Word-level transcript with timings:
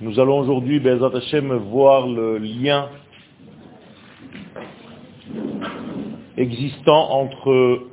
Nous 0.00 0.20
allons 0.20 0.38
aujourd'hui, 0.38 0.78
Bezat 0.78 1.10
Hashem, 1.12 1.52
voir 1.52 2.06
le 2.06 2.38
lien 2.38 2.88
existant 6.36 7.10
entre 7.10 7.88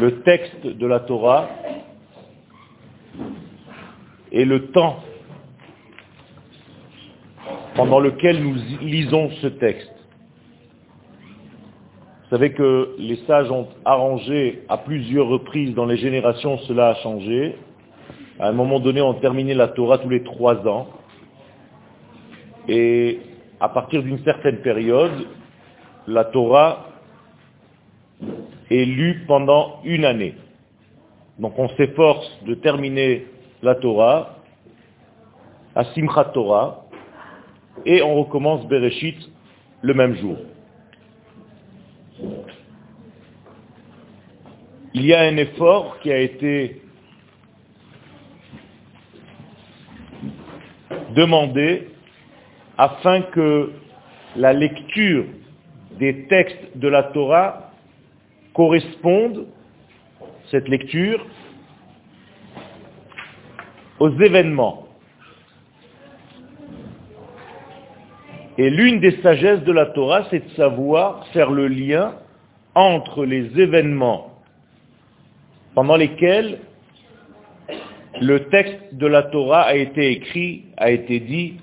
le 0.00 0.22
texte 0.22 0.66
de 0.66 0.86
la 0.86 1.00
Torah 1.00 1.50
et 4.32 4.46
le 4.46 4.68
temps 4.68 5.04
pendant 7.74 8.00
lequel 8.00 8.42
nous 8.42 8.54
lisons 8.80 9.28
ce 9.42 9.48
texte. 9.48 9.93
Vous 12.34 12.40
savez 12.40 12.52
que 12.52 12.96
les 12.98 13.14
sages 13.28 13.48
ont 13.52 13.68
arrangé 13.84 14.64
à 14.68 14.78
plusieurs 14.78 15.28
reprises 15.28 15.72
dans 15.72 15.86
les 15.86 15.98
générations, 15.98 16.58
cela 16.66 16.88
a 16.88 16.94
changé. 16.96 17.54
À 18.40 18.48
un 18.48 18.52
moment 18.52 18.80
donné, 18.80 19.00
on 19.00 19.14
terminait 19.14 19.54
la 19.54 19.68
Torah 19.68 19.98
tous 19.98 20.08
les 20.08 20.24
trois 20.24 20.56
ans. 20.66 20.88
Et 22.66 23.20
à 23.60 23.68
partir 23.68 24.02
d'une 24.02 24.18
certaine 24.24 24.56
période, 24.62 25.12
la 26.08 26.24
Torah 26.24 26.86
est 28.68 28.84
lue 28.84 29.22
pendant 29.28 29.78
une 29.84 30.04
année. 30.04 30.34
Donc 31.38 31.56
on 31.56 31.68
s'efforce 31.68 32.28
de 32.46 32.54
terminer 32.54 33.26
la 33.62 33.76
Torah 33.76 34.38
à 35.76 35.84
Simchat 35.84 36.32
Torah 36.34 36.86
et 37.86 38.02
on 38.02 38.16
recommence 38.24 38.66
Bereshit 38.66 39.18
le 39.82 39.94
même 39.94 40.16
jour. 40.16 40.38
Il 44.96 45.04
y 45.06 45.12
a 45.12 45.22
un 45.22 45.36
effort 45.38 45.98
qui 45.98 46.12
a 46.12 46.18
été 46.18 46.80
demandé 51.16 51.88
afin 52.78 53.22
que 53.22 53.72
la 54.36 54.52
lecture 54.52 55.24
des 55.98 56.26
textes 56.26 56.76
de 56.76 56.86
la 56.86 57.02
Torah 57.02 57.72
corresponde, 58.52 59.48
cette 60.52 60.68
lecture, 60.68 61.26
aux 63.98 64.10
événements. 64.10 64.86
Et 68.58 68.70
l'une 68.70 69.00
des 69.00 69.20
sagesses 69.22 69.64
de 69.64 69.72
la 69.72 69.86
Torah, 69.86 70.28
c'est 70.30 70.44
de 70.44 70.50
savoir 70.50 71.26
faire 71.32 71.50
le 71.50 71.66
lien 71.66 72.14
entre 72.76 73.24
les 73.24 73.58
événements 73.58 74.33
pendant 75.74 75.96
lesquels 75.96 76.58
le 78.20 78.44
texte 78.48 78.94
de 78.94 79.06
la 79.06 79.24
Torah 79.24 79.62
a 79.62 79.74
été 79.74 80.12
écrit, 80.12 80.64
a 80.76 80.90
été 80.90 81.20
dit. 81.20 81.54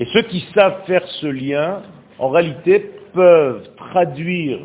Et 0.00 0.06
ceux 0.12 0.22
qui 0.22 0.44
savent 0.54 0.84
faire 0.86 1.06
ce 1.20 1.26
lien, 1.26 1.82
en 2.18 2.30
réalité, 2.30 2.90
peuvent 3.12 3.68
traduire 3.76 4.58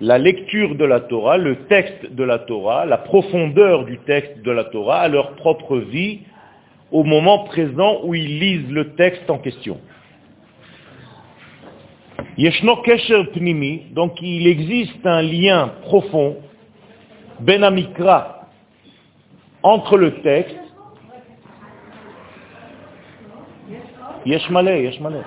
la 0.00 0.18
lecture 0.18 0.74
de 0.74 0.84
la 0.84 1.00
Torah, 1.00 1.38
le 1.38 1.56
texte 1.66 2.12
de 2.12 2.24
la 2.24 2.38
Torah, 2.40 2.84
la 2.86 2.98
profondeur 2.98 3.84
du 3.84 3.98
texte 4.00 4.42
de 4.42 4.50
la 4.50 4.64
Torah 4.64 5.00
à 5.00 5.08
leur 5.08 5.36
propre 5.36 5.78
vie 5.78 6.20
au 6.90 7.04
moment 7.04 7.44
présent 7.44 8.00
où 8.04 8.14
ils 8.14 8.38
lisent 8.38 8.70
le 8.70 8.94
texte 8.94 9.28
en 9.30 9.38
question. 9.38 9.78
Yeshno 12.36 12.82
Kesher 12.82 13.30
Pnimi, 13.32 13.86
donc 13.92 14.20
il 14.20 14.48
existe 14.48 15.06
un 15.06 15.22
lien 15.22 15.68
profond, 15.82 16.36
Ben 17.38 17.62
Amikra, 17.62 18.48
entre 19.62 19.96
le 19.96 20.20
texte, 20.20 20.58
Yeshmale, 24.26 24.82
Yeshmale. 24.82 25.24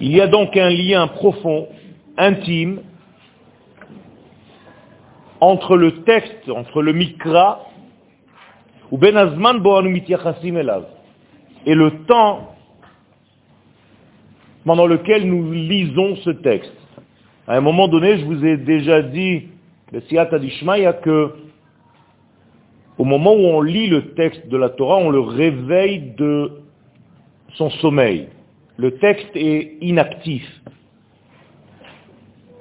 Il 0.00 0.12
y 0.12 0.20
a 0.20 0.28
donc 0.28 0.56
un 0.56 0.70
lien 0.70 1.08
profond, 1.08 1.66
intime, 2.16 2.82
entre 5.40 5.76
le 5.76 6.02
texte, 6.04 6.48
entre 6.48 6.82
le 6.82 6.92
Mikra, 6.92 7.69
et 11.66 11.74
le 11.74 11.90
temps 12.06 12.54
pendant 14.64 14.86
lequel 14.86 15.26
nous 15.26 15.52
lisons 15.52 16.16
ce 16.16 16.30
texte. 16.30 16.72
À 17.46 17.56
un 17.56 17.60
moment 17.60 17.88
donné, 17.88 18.18
je 18.18 18.24
vous 18.24 18.44
ai 18.44 18.56
déjà 18.56 19.02
dit, 19.02 19.48
le 19.92 20.00
Siyat 20.02 20.28
Adishmaya, 20.32 20.92
que 20.92 21.34
au 22.98 23.04
moment 23.04 23.32
où 23.32 23.46
on 23.46 23.62
lit 23.62 23.86
le 23.86 24.12
texte 24.14 24.48
de 24.48 24.56
la 24.56 24.68
Torah, 24.68 24.98
on 24.98 25.10
le 25.10 25.20
réveille 25.20 26.12
de 26.18 26.52
son 27.54 27.70
sommeil. 27.70 28.28
Le 28.76 28.98
texte 28.98 29.30
est 29.34 29.78
inactif. 29.80 30.46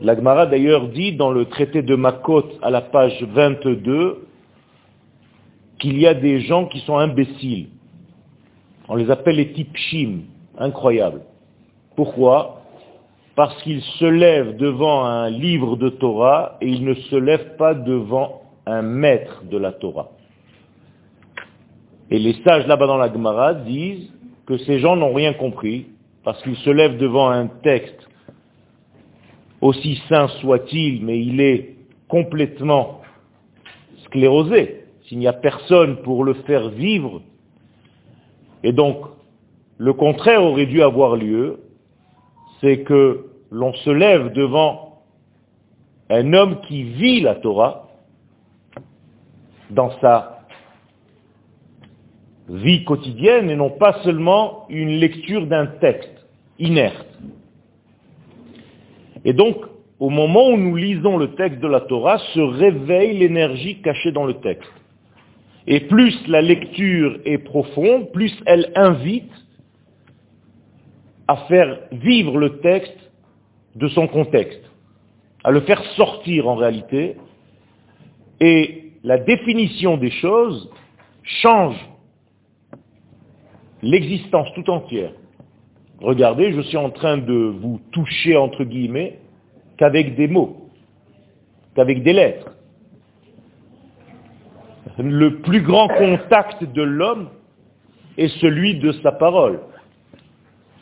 L'Agmara 0.02 0.46
d'ailleurs 0.46 0.88
dit 0.88 1.14
dans 1.14 1.32
le 1.32 1.46
traité 1.46 1.82
de 1.82 1.96
Makot 1.96 2.46
à 2.62 2.70
la 2.70 2.82
page 2.82 3.22
22 3.22 4.29
qu'il 5.80 6.00
y 6.00 6.06
a 6.06 6.14
des 6.14 6.42
gens 6.42 6.66
qui 6.66 6.80
sont 6.82 6.98
imbéciles. 6.98 7.70
On 8.88 8.96
les 8.96 9.10
appelle 9.10 9.38
les 9.38 9.54
tipshim, 9.54 10.22
incroyables. 10.58 11.22
Pourquoi? 11.96 12.62
Parce 13.36 13.62
qu'ils 13.64 13.82
se 13.82 14.06
lèvent 14.06 14.58
devant 14.58 15.06
un 15.06 15.30
livre 15.30 15.78
de 15.78 15.90
Torah 15.90 16.58
et 16.62 16.68
ils 16.68 16.84
ne 16.84 16.94
se 16.94 17.16
lèvent 17.16 17.56
pas 17.58 17.74
devant 17.74 18.42
un 18.66 18.82
maître 18.82 19.44
de 19.50 19.58
la 19.58 19.72
Torah. 19.72 20.10
Et 22.12 22.20
les 22.20 22.34
sages 22.44 22.68
là-bas 22.68 22.88
dans 22.88 22.98
la 22.98 23.12
Gemara 23.12 23.54
disent 23.54 24.12
que 24.46 24.58
ces 24.58 24.80
gens 24.80 24.96
n'ont 24.96 25.14
rien 25.14 25.34
compris 25.34 25.88
parce 26.24 26.42
qu'ils 26.44 26.58
se 26.58 26.70
lèvent 26.70 26.98
devant 26.98 27.30
un 27.30 27.48
texte 27.48 28.10
aussi 29.62 30.02
saint 30.10 30.28
soit-il, 30.40 31.06
mais 31.06 31.20
il 31.20 31.40
est 31.40 31.76
complètement 32.08 33.02
sclérosé 34.06 34.79
s'il 35.10 35.18
n'y 35.18 35.28
a 35.28 35.34
personne 35.34 35.98
pour 36.04 36.24
le 36.24 36.36
faire 36.36 36.70
vivre, 36.70 37.24
et 38.64 38.72
donc 38.72 38.98
le 39.80 39.94
contraire 39.94 40.44
aurait 40.44 40.68
dû 40.68 40.84
avoir 40.84 41.16
lieu, 41.16 41.62
c'est 42.62 42.84
que 42.84 43.26
l'on 43.50 43.74
se 43.74 43.90
lève 43.90 44.32
devant 44.34 45.02
un 46.12 46.34
homme 46.34 46.62
qui 46.68 46.84
vit 46.84 47.22
la 47.22 47.36
Torah 47.36 47.88
dans 49.72 49.92
sa 50.00 50.46
vie 52.48 52.84
quotidienne 52.84 53.50
et 53.50 53.56
non 53.56 53.72
pas 53.72 54.02
seulement 54.04 54.68
une 54.70 55.00
lecture 55.00 55.48
d'un 55.48 55.66
texte 55.66 56.28
inerte. 56.60 57.08
Et 59.26 59.34
donc, 59.34 59.58
au 60.00 60.10
moment 60.10 60.50
où 60.50 60.58
nous 60.58 60.76
lisons 60.76 61.18
le 61.18 61.36
texte 61.36 61.60
de 61.62 61.68
la 61.68 61.82
Torah, 61.82 62.20
se 62.34 62.40
réveille 62.40 63.18
l'énergie 63.18 63.82
cachée 63.82 64.12
dans 64.12 64.26
le 64.26 64.36
texte. 64.36 64.72
Et 65.68 65.82
plus 65.82 66.16
la 66.28 66.42
lecture 66.42 67.20
est 67.26 67.38
profonde, 67.38 68.12
plus 68.12 68.34
elle 68.46 68.72
invite 68.76 69.32
à 71.28 71.36
faire 71.48 71.80
vivre 71.92 72.38
le 72.38 72.60
texte 72.60 73.12
de 73.76 73.88
son 73.90 74.08
contexte, 74.08 74.64
à 75.44 75.52
le 75.52 75.62
faire 75.62 75.84
sortir 75.96 76.48
en 76.48 76.56
réalité, 76.56 77.18
et 78.40 78.94
la 79.04 79.18
définition 79.18 79.98
des 79.98 80.12
choses 80.12 80.70
change 81.24 81.78
l'existence 83.82 84.48
tout 84.56 84.70
entière. 84.70 85.12
Regardez, 86.02 86.54
je 86.54 86.62
suis 86.62 86.78
en 86.78 86.90
train 86.90 87.18
de 87.18 87.34
vous 87.34 87.80
toucher, 87.92 88.38
entre 88.38 88.64
guillemets, 88.64 89.20
qu'avec 89.78 90.16
des 90.16 90.28
mots, 90.28 90.70
qu'avec 91.76 92.04
des 92.04 92.14
lettres 92.14 92.56
le 95.02 95.40
plus 95.40 95.62
grand 95.62 95.88
contact 95.88 96.64
de 96.64 96.82
l'homme 96.82 97.30
est 98.18 98.28
celui 98.40 98.80
de 98.80 98.92
sa 99.04 99.12
parole. 99.12 99.62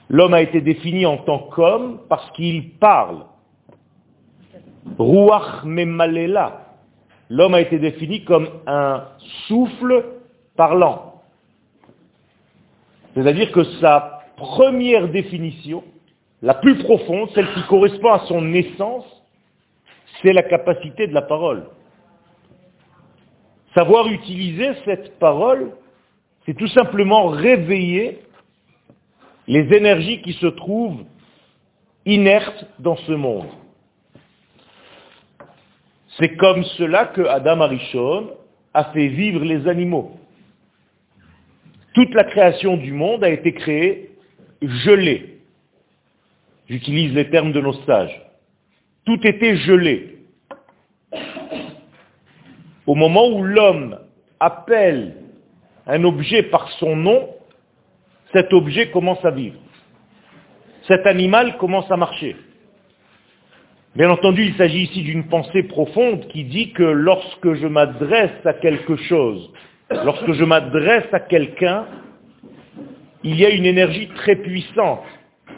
L'homme 0.09 0.33
a 0.33 0.41
été 0.41 0.61
défini 0.61 1.05
en 1.05 1.17
tant 1.17 1.39
qu'homme 1.39 1.99
parce 2.09 2.29
qu'il 2.31 2.71
parle. 2.77 3.25
Ruach 4.97 5.63
memalela. 5.65 6.63
L'homme 7.29 7.55
a 7.55 7.61
été 7.61 7.77
défini 7.77 8.23
comme 8.23 8.47
un 8.65 9.03
souffle 9.47 10.05
parlant. 10.55 11.21
C'est-à-dire 13.13 13.51
que 13.51 13.63
sa 13.81 14.21
première 14.37 15.09
définition, 15.09 15.83
la 16.41 16.53
plus 16.53 16.77
profonde, 16.83 17.29
celle 17.35 17.51
qui 17.53 17.63
correspond 17.67 18.13
à 18.13 18.19
son 18.27 18.53
essence, 18.53 19.05
c'est 20.21 20.33
la 20.33 20.43
capacité 20.43 21.07
de 21.07 21.13
la 21.13 21.23
parole. 21.23 21.65
Savoir 23.77 24.07
utiliser 24.07 24.71
cette 24.85 25.19
parole, 25.19 25.69
c'est 26.47 26.57
tout 26.57 26.68
simplement 26.69 27.27
réveiller 27.27 28.21
les 29.45 29.71
énergies 29.71 30.19
qui 30.24 30.33
se 30.33 30.47
trouvent 30.47 31.03
inertes 32.03 32.65
dans 32.79 32.95
ce 32.95 33.12
monde. 33.12 33.50
C'est 36.18 36.35
comme 36.38 36.63
cela 36.79 37.06
que 37.06 37.21
Adam 37.21 37.62
Arishon 37.62 38.31
a 38.74 38.85
fait 38.85 39.09
vivre 39.09 39.44
les 39.45 39.68
animaux. 39.68 40.18
Toute 41.94 42.15
la 42.15 42.23
création 42.23 42.77
du 42.77 42.94
monde 42.94 43.23
a 43.23 43.30
été 43.30 43.53
créée 43.53 44.09
gelée. 44.59 45.38
J'utilise 46.68 47.13
les 47.13 47.30
termes 47.30 47.51
de 47.51 47.62
nos 47.62 47.73
sages. 47.83 48.23
Tout 49.06 49.19
était 49.23 49.56
gelé. 49.57 50.16
Au 52.87 52.95
moment 52.95 53.27
où 53.27 53.43
l'homme 53.43 53.99
appelle 54.39 55.15
un 55.85 56.03
objet 56.05 56.43
par 56.43 56.69
son 56.79 56.95
nom, 56.95 57.29
cet 58.33 58.53
objet 58.53 58.89
commence 58.91 59.23
à 59.25 59.31
vivre. 59.31 59.59
Cet 60.87 61.05
animal 61.05 61.57
commence 61.57 61.91
à 61.91 61.97
marcher. 61.97 62.37
Bien 63.95 64.09
entendu, 64.09 64.43
il 64.45 64.55
s'agit 64.55 64.83
ici 64.83 65.01
d'une 65.01 65.27
pensée 65.27 65.63
profonde 65.63 66.27
qui 66.27 66.45
dit 66.45 66.71
que 66.71 66.83
lorsque 66.83 67.55
je 67.55 67.67
m'adresse 67.67 68.45
à 68.45 68.53
quelque 68.53 68.95
chose, 68.95 69.51
lorsque 69.89 70.31
je 70.31 70.45
m'adresse 70.45 71.07
à 71.11 71.19
quelqu'un, 71.19 71.87
il 73.23 73.37
y 73.37 73.45
a 73.45 73.49
une 73.49 73.65
énergie 73.65 74.07
très 74.15 74.35
puissante. 74.37 75.03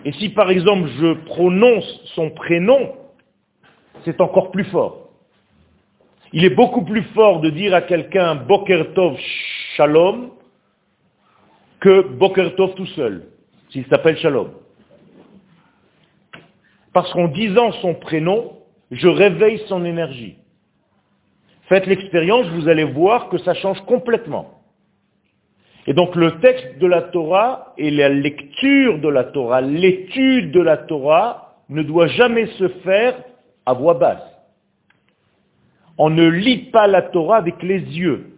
Et 0.06 0.14
si 0.14 0.30
par 0.30 0.50
exemple 0.50 0.90
je 1.00 1.14
prononce 1.26 2.02
son 2.16 2.32
prénom, 2.32 2.96
c'est 4.06 4.20
encore 4.22 4.50
plus 4.52 4.64
fort. 4.66 4.99
Il 6.32 6.46
est 6.46 6.52
beaucoup 6.52 6.84
plus 6.84 7.04
fort 7.16 7.42
de 7.42 7.50
dire 7.50 7.74
à 7.74 7.82
quelqu'un 7.82 8.36
Bokertov 8.36 9.18
Shalom 9.76 10.30
que 11.80 12.02
Bokertov 12.02 12.76
tout 12.76 12.86
seul, 12.88 13.28
s'il 13.70 13.86
s'appelle 13.88 14.18
Shalom. 14.18 14.50
Parce 16.94 17.12
qu'en 17.14 17.28
disant 17.30 17.72
son 17.82 17.96
prénom, 17.96 18.60
je 18.92 19.08
réveille 19.08 19.62
son 19.68 19.86
énergie. 19.86 20.38
Faites 21.68 21.86
l'expérience, 21.88 22.48
vous 22.48 22.68
allez 22.68 22.84
voir 22.84 23.30
que 23.30 23.38
ça 23.40 23.54
change 23.54 23.80
complètement. 23.86 24.62
Et 25.88 25.94
donc 25.94 26.16
le 26.16 26.40
texte 26.40 26.78
de 26.80 26.88
la 26.88 27.04
Torah 27.04 27.74
et 27.78 27.90
la 27.90 28.10
lecture 28.10 29.00
de 29.00 29.08
la 29.08 29.24
Torah, 29.24 29.62
l'étude 29.62 30.52
de 30.52 30.62
la 30.62 30.78
Torah 30.78 31.56
ne 31.70 31.82
doit 31.82 32.08
jamais 32.08 32.48
se 32.58 32.68
faire 32.84 33.16
à 33.66 33.74
voix 33.74 33.96
basse. 33.96 34.39
On 36.02 36.10
ne 36.10 36.26
lit 36.26 36.70
pas 36.72 36.88
la 36.88 37.02
Torah 37.02 37.36
avec 37.36 37.62
les 37.62 37.82
yeux. 37.82 38.32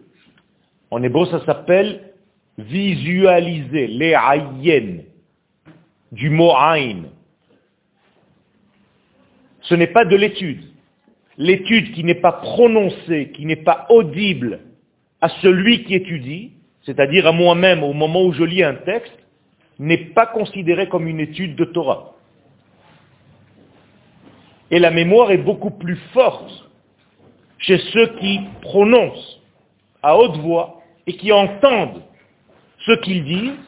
En 0.90 1.00
hébreu, 1.00 1.26
ça 1.26 1.44
s'appelle 1.46 2.12
visualiser, 2.58 3.86
les 3.86 4.14
ayen, 4.14 5.04
du 6.10 6.28
mot 6.28 6.52
ayn. 6.56 7.04
Ce 9.60 9.76
n'est 9.76 9.86
pas 9.86 10.04
de 10.04 10.16
l'étude. 10.16 10.64
L'étude 11.38 11.92
qui 11.92 12.02
n'est 12.02 12.16
pas 12.16 12.32
prononcée, 12.32 13.30
qui 13.32 13.46
n'est 13.46 13.54
pas 13.54 13.86
audible 13.90 14.58
à 15.20 15.28
celui 15.40 15.84
qui 15.84 15.94
étudie, 15.94 16.50
c'est-à-dire 16.82 17.28
à, 17.28 17.32
moi-même 17.32 17.84
au 17.84 17.92
moment 17.92 18.24
où 18.24 18.32
je 18.32 18.42
lis 18.42 18.64
un 18.64 18.74
texte, 18.74 19.16
n'est 19.78 20.10
pas 20.12 20.26
considérée 20.26 20.88
comme 20.88 21.06
une 21.06 21.20
étude 21.20 21.54
de 21.54 21.64
Torah. 21.64 22.16
Et 24.72 24.80
la 24.80 24.90
mémoire 24.90 25.30
est 25.30 25.38
beaucoup 25.38 25.70
plus 25.70 25.96
forte 26.12 26.61
chez 27.62 27.78
ceux 27.92 28.06
qui 28.18 28.40
prononcent 28.60 29.40
à 30.02 30.16
haute 30.16 30.36
voix 30.38 30.82
et 31.06 31.14
qui 31.14 31.32
entendent 31.32 32.02
ce 32.84 32.92
qu'ils 33.00 33.24
disent 33.24 33.58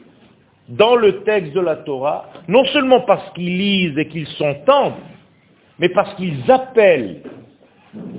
dans 0.68 0.96
le 0.96 1.22
texte 1.22 1.52
de 1.52 1.60
la 1.60 1.76
Torah, 1.76 2.30
non 2.48 2.64
seulement 2.66 3.00
parce 3.00 3.30
qu'ils 3.34 3.58
lisent 3.58 3.98
et 3.98 4.08
qu'ils 4.08 4.26
s'entendent, 4.28 4.94
mais 5.78 5.88
parce 5.88 6.14
qu'ils 6.14 6.50
appellent. 6.50 7.22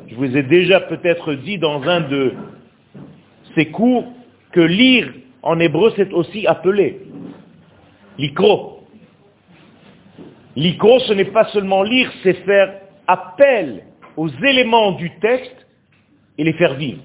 Je 0.08 0.16
vous 0.16 0.38
ai 0.38 0.44
déjà 0.44 0.80
peut-être 0.82 1.34
dit 1.34 1.58
dans 1.58 1.82
un 1.84 2.02
de 2.02 2.34
ces 3.56 3.68
cours 3.72 4.06
que 4.52 4.62
lire 4.62 5.12
en 5.42 5.60
hébreu 5.60 5.92
c'est 5.96 6.14
aussi 6.14 6.48
appeler. 6.48 7.02
L'ikro. 8.18 8.84
L'ikro 10.56 11.00
ce 11.00 11.14
n'est 11.14 11.26
pas 11.26 11.46
seulement 11.46 11.84
lire, 11.84 12.10
c'est 12.24 12.46
faire 12.46 12.74
appel 13.08 13.84
aux 14.16 14.30
éléments 14.30 14.94
du 14.94 15.12
texte 15.20 15.65
et 16.38 16.44
les 16.44 16.54
faire 16.54 16.76
vivre. 16.76 17.02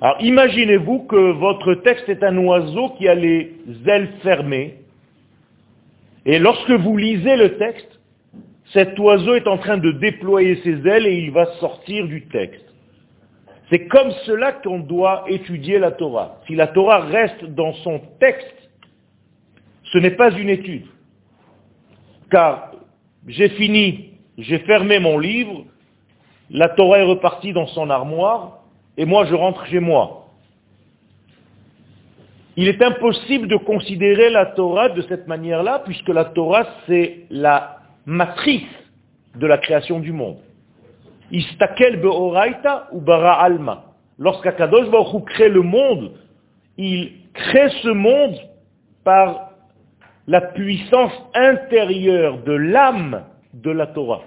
Alors 0.00 0.16
imaginez-vous 0.20 1.06
que 1.06 1.32
votre 1.32 1.74
texte 1.74 2.08
est 2.08 2.22
un 2.22 2.36
oiseau 2.38 2.90
qui 2.90 3.08
a 3.08 3.14
les 3.14 3.52
ailes 3.86 4.10
fermées, 4.22 4.76
et 6.24 6.38
lorsque 6.38 6.70
vous 6.70 6.96
lisez 6.96 7.36
le 7.36 7.56
texte, 7.56 7.98
cet 8.72 8.98
oiseau 8.98 9.34
est 9.34 9.46
en 9.46 9.56
train 9.56 9.78
de 9.78 9.92
déployer 9.92 10.56
ses 10.62 10.86
ailes 10.86 11.06
et 11.06 11.18
il 11.20 11.30
va 11.30 11.46
sortir 11.54 12.06
du 12.06 12.26
texte. 12.26 12.64
C'est 13.70 13.86
comme 13.86 14.10
cela 14.24 14.52
qu'on 14.52 14.78
doit 14.78 15.24
étudier 15.28 15.78
la 15.78 15.90
Torah. 15.90 16.40
Si 16.46 16.54
la 16.54 16.66
Torah 16.66 17.00
reste 17.00 17.44
dans 17.44 17.72
son 17.74 18.00
texte, 18.20 18.70
ce 19.84 19.98
n'est 19.98 20.16
pas 20.16 20.30
une 20.32 20.50
étude. 20.50 20.86
Car 22.30 22.72
j'ai 23.26 23.48
fini, 23.50 24.10
j'ai 24.36 24.58
fermé 24.60 24.98
mon 24.98 25.18
livre, 25.18 25.64
la 26.50 26.68
Torah 26.70 26.98
est 26.98 27.04
repartie 27.04 27.52
dans 27.52 27.66
son 27.66 27.90
armoire, 27.90 28.58
et 28.96 29.04
moi 29.04 29.24
je 29.26 29.34
rentre 29.34 29.66
chez 29.66 29.80
moi. 29.80 30.26
Il 32.56 32.66
est 32.66 32.82
impossible 32.82 33.46
de 33.46 33.56
considérer 33.56 34.30
la 34.30 34.46
Torah 34.46 34.88
de 34.88 35.02
cette 35.02 35.28
manière-là, 35.28 35.82
puisque 35.84 36.08
la 36.08 36.24
Torah, 36.24 36.66
c'est 36.86 37.26
la 37.30 37.78
matrice 38.04 38.66
de 39.36 39.46
la 39.46 39.58
création 39.58 40.00
du 40.00 40.10
monde. 40.10 40.38
Istakel 41.30 42.00
be'oraita 42.00 42.88
ou 42.90 43.00
bara 43.00 43.40
alma. 43.40 43.84
Lorsqu'Akadosh 44.18 44.90
Baruch 44.90 45.24
crée 45.26 45.50
le 45.50 45.62
monde, 45.62 46.12
il 46.76 47.12
crée 47.32 47.70
ce 47.82 47.90
monde 47.90 48.36
par 49.04 49.50
la 50.26 50.40
puissance 50.40 51.12
intérieure 51.34 52.38
de 52.42 52.52
l'âme 52.52 53.22
de 53.54 53.70
la 53.70 53.86
Torah. 53.86 54.22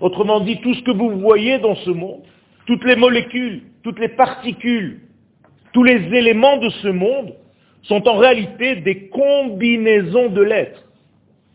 Autrement 0.00 0.40
dit, 0.40 0.60
tout 0.60 0.74
ce 0.74 0.82
que 0.82 0.90
vous 0.90 1.18
voyez 1.18 1.58
dans 1.58 1.74
ce 1.76 1.90
monde, 1.90 2.22
toutes 2.66 2.84
les 2.84 2.96
molécules, 2.96 3.62
toutes 3.82 3.98
les 3.98 4.08
particules, 4.08 5.00
tous 5.72 5.82
les 5.82 6.14
éléments 6.16 6.58
de 6.58 6.68
ce 6.70 6.88
monde 6.88 7.34
sont 7.82 8.06
en 8.08 8.16
réalité 8.16 8.76
des 8.76 9.08
combinaisons 9.08 10.28
de 10.28 10.42
lettres. 10.42 10.84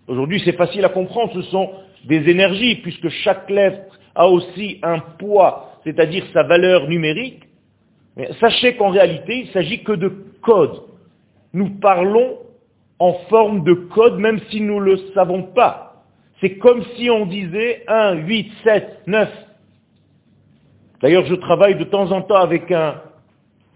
Aujourd'hui, 0.07 0.41
c'est 0.43 0.57
facile 0.57 0.83
à 0.85 0.89
comprendre, 0.89 1.33
ce 1.33 1.43
sont 1.43 1.71
des 2.05 2.29
énergies, 2.29 2.75
puisque 2.75 3.09
chaque 3.09 3.49
lettre 3.49 3.99
a 4.15 4.27
aussi 4.27 4.79
un 4.83 4.99
poids, 4.99 5.79
c'est-à-dire 5.83 6.25
sa 6.33 6.43
valeur 6.43 6.87
numérique. 6.87 7.43
Sachez 8.39 8.75
qu'en 8.75 8.89
réalité, 8.89 9.39
il 9.39 9.47
ne 9.47 9.51
s'agit 9.51 9.83
que 9.83 9.93
de 9.93 10.09
code. 10.41 10.83
Nous 11.53 11.69
parlons 11.79 12.37
en 12.99 13.13
forme 13.29 13.63
de 13.63 13.73
code, 13.73 14.17
même 14.17 14.39
si 14.49 14.61
nous 14.61 14.79
ne 14.79 14.85
le 14.85 14.97
savons 15.13 15.43
pas. 15.43 15.92
C'est 16.43 16.57
comme 16.57 16.83
si 16.97 17.09
on 17.09 17.25
disait 17.25 17.85
1, 17.87 18.15
8, 18.15 18.51
7, 18.65 19.03
9. 19.07 19.29
D'ailleurs, 21.01 21.25
je 21.25 21.35
travaille 21.35 21.75
de 21.75 21.85
temps 21.85 22.11
en 22.11 22.21
temps 22.21 22.35
avec 22.35 22.69
un 22.69 23.01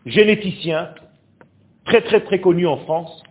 généticien, 0.06 0.90
très 1.86 2.02
très 2.02 2.20
très 2.20 2.42
connu 2.42 2.68
en 2.68 2.76
France, 2.80 3.24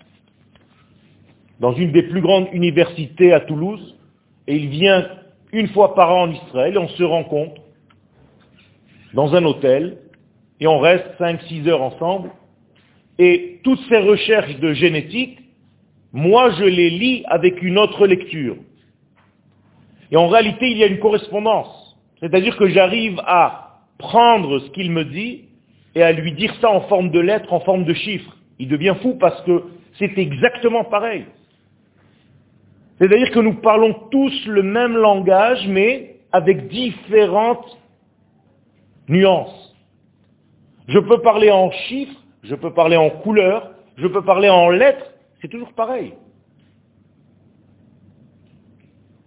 dans 1.60 1.74
une 1.74 1.92
des 1.92 2.04
plus 2.04 2.22
grandes 2.22 2.48
universités 2.54 3.34
à 3.34 3.40
Toulouse, 3.40 3.98
et 4.46 4.56
il 4.56 4.70
vient 4.70 5.06
une 5.52 5.68
fois 5.68 5.94
par 5.94 6.14
an 6.14 6.22
en 6.22 6.32
Israël, 6.32 6.78
on 6.78 6.88
se 6.88 7.02
rencontre 7.02 7.60
dans 9.12 9.34
un 9.34 9.44
hôtel, 9.44 9.98
et 10.60 10.66
on 10.66 10.78
reste 10.78 11.08
5-6 11.20 11.68
heures 11.68 11.82
ensemble, 11.82 12.30
et 13.18 13.60
toutes 13.64 13.80
ces 13.90 13.98
recherches 13.98 14.58
de 14.60 14.72
génétique, 14.72 15.40
moi 16.14 16.52
je 16.52 16.64
les 16.64 16.88
lis 16.88 17.22
avec 17.26 17.60
une 17.60 17.76
autre 17.76 18.06
lecture. 18.06 18.56
Et 20.10 20.16
en 20.16 20.28
réalité, 20.28 20.70
il 20.70 20.78
y 20.78 20.84
a 20.84 20.86
une 20.86 20.98
correspondance. 20.98 21.96
C'est-à-dire 22.20 22.56
que 22.56 22.68
j'arrive 22.68 23.20
à 23.26 23.80
prendre 23.98 24.58
ce 24.60 24.70
qu'il 24.70 24.90
me 24.90 25.04
dit 25.04 25.44
et 25.94 26.02
à 26.02 26.12
lui 26.12 26.32
dire 26.32 26.54
ça 26.60 26.70
en 26.70 26.82
forme 26.82 27.10
de 27.10 27.20
lettres, 27.20 27.52
en 27.52 27.60
forme 27.60 27.84
de 27.84 27.94
chiffres. 27.94 28.36
Il 28.58 28.68
devient 28.68 28.94
fou 29.02 29.16
parce 29.18 29.40
que 29.42 29.64
c'est 29.98 30.16
exactement 30.18 30.84
pareil. 30.84 31.24
C'est-à-dire 32.98 33.30
que 33.30 33.40
nous 33.40 33.54
parlons 33.54 33.94
tous 34.10 34.46
le 34.46 34.62
même 34.62 34.96
langage, 34.96 35.66
mais 35.68 36.16
avec 36.32 36.68
différentes 36.68 37.78
nuances. 39.08 39.74
Je 40.88 40.98
peux 40.98 41.20
parler 41.20 41.50
en 41.50 41.70
chiffres, 41.70 42.20
je 42.42 42.54
peux 42.54 42.72
parler 42.72 42.96
en 42.96 43.10
couleurs, 43.10 43.72
je 43.96 44.06
peux 44.06 44.22
parler 44.22 44.48
en 44.48 44.70
lettres, 44.70 45.12
c'est 45.40 45.48
toujours 45.48 45.72
pareil. 45.72 46.14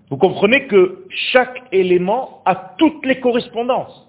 Vous 0.09 0.17
comprenez 0.17 0.65
que 0.67 1.05
chaque 1.09 1.61
élément 1.71 2.41
a 2.45 2.75
toutes 2.77 3.05
les 3.05 3.19
correspondances. 3.19 4.07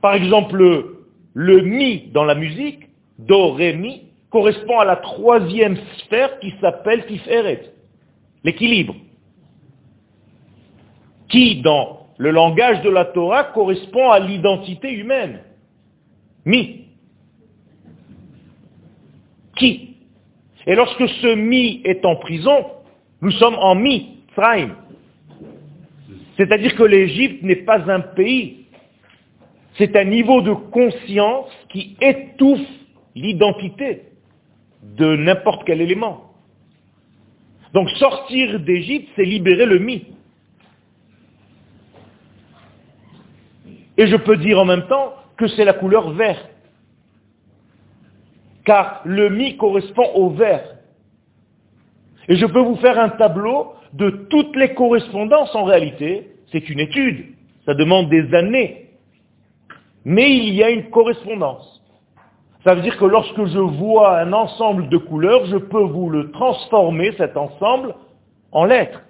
Par 0.00 0.14
exemple, 0.14 0.94
le 1.34 1.60
mi 1.62 2.10
dans 2.12 2.24
la 2.24 2.34
musique, 2.34 2.88
do, 3.18 3.52
ré, 3.52 3.74
mi, 3.74 4.02
correspond 4.30 4.78
à 4.78 4.84
la 4.84 4.96
troisième 4.96 5.76
sphère 5.98 6.38
qui 6.40 6.52
s'appelle 6.60 7.06
Tiferet, 7.06 7.72
l'équilibre. 8.44 8.94
Qui, 11.28 11.62
dans 11.62 12.08
le 12.18 12.30
langage 12.30 12.82
de 12.82 12.90
la 12.90 13.06
Torah, 13.06 13.44
correspond 13.44 14.10
à 14.10 14.20
l'identité 14.20 14.92
humaine. 14.92 15.40
Mi. 16.44 16.84
Qui 19.56 19.96
Et 20.66 20.74
lorsque 20.74 21.08
ce 21.08 21.34
mi 21.34 21.80
est 21.84 22.04
en 22.04 22.16
prison, 22.16 22.66
nous 23.24 23.30
sommes 23.32 23.54
en 23.54 23.74
mi, 23.74 24.18
Tzraim. 24.34 24.76
C'est-à-dire 26.36 26.74
que 26.76 26.82
l'Égypte 26.82 27.42
n'est 27.42 27.64
pas 27.64 27.90
un 27.90 28.00
pays. 28.00 28.66
C'est 29.78 29.96
un 29.96 30.04
niveau 30.04 30.42
de 30.42 30.52
conscience 30.52 31.50
qui 31.70 31.96
étouffe 32.02 32.68
l'identité 33.14 34.02
de 34.82 35.16
n'importe 35.16 35.64
quel 35.64 35.80
élément. 35.80 36.34
Donc 37.72 37.88
sortir 37.92 38.60
d'Égypte, 38.60 39.08
c'est 39.16 39.24
libérer 39.24 39.64
le 39.64 39.78
mi. 39.78 40.04
Et 43.96 44.06
je 44.06 44.16
peux 44.16 44.36
dire 44.36 44.60
en 44.60 44.66
même 44.66 44.86
temps 44.86 45.14
que 45.38 45.46
c'est 45.48 45.64
la 45.64 45.72
couleur 45.72 46.10
vert. 46.10 46.46
Car 48.66 49.00
le 49.06 49.30
mi 49.30 49.56
correspond 49.56 50.10
au 50.14 50.28
vert. 50.28 50.73
Et 52.28 52.36
je 52.36 52.46
peux 52.46 52.60
vous 52.60 52.76
faire 52.76 52.98
un 52.98 53.10
tableau 53.10 53.74
de 53.92 54.10
toutes 54.30 54.56
les 54.56 54.74
correspondances 54.74 55.54
en 55.54 55.64
réalité. 55.64 56.30
C'est 56.50 56.68
une 56.68 56.80
étude. 56.80 57.34
Ça 57.66 57.74
demande 57.74 58.08
des 58.08 58.34
années. 58.34 58.90
Mais 60.04 60.36
il 60.36 60.54
y 60.54 60.62
a 60.62 60.70
une 60.70 60.90
correspondance. 60.90 61.82
Ça 62.62 62.74
veut 62.74 62.82
dire 62.82 62.96
que 62.96 63.04
lorsque 63.04 63.44
je 63.44 63.58
vois 63.58 64.18
un 64.18 64.32
ensemble 64.32 64.88
de 64.88 64.96
couleurs, 64.96 65.44
je 65.46 65.56
peux 65.56 65.82
vous 65.82 66.08
le 66.08 66.30
transformer, 66.30 67.12
cet 67.18 67.36
ensemble, 67.36 67.94
en 68.52 68.64
lettres. 68.64 69.02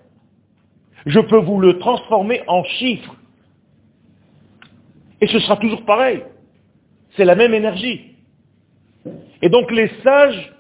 Je 1.06 1.21
peux 1.21 1.38
vous 1.38 1.61
le 1.61 1.78
transformer 1.78 2.42
en 2.49 2.64
chiffres. 2.64 3.14
Et 5.21 5.26
ce 5.28 5.38
sera 5.38 5.56
toujours 5.56 5.85
pareil. 5.85 6.25
C'est 7.16 7.25
la 7.25 7.37
même 7.37 7.54
énergie. 7.54 8.16
Et 9.40 9.49
donc 9.49 9.71
les 9.71 9.88
sages, 10.02 10.52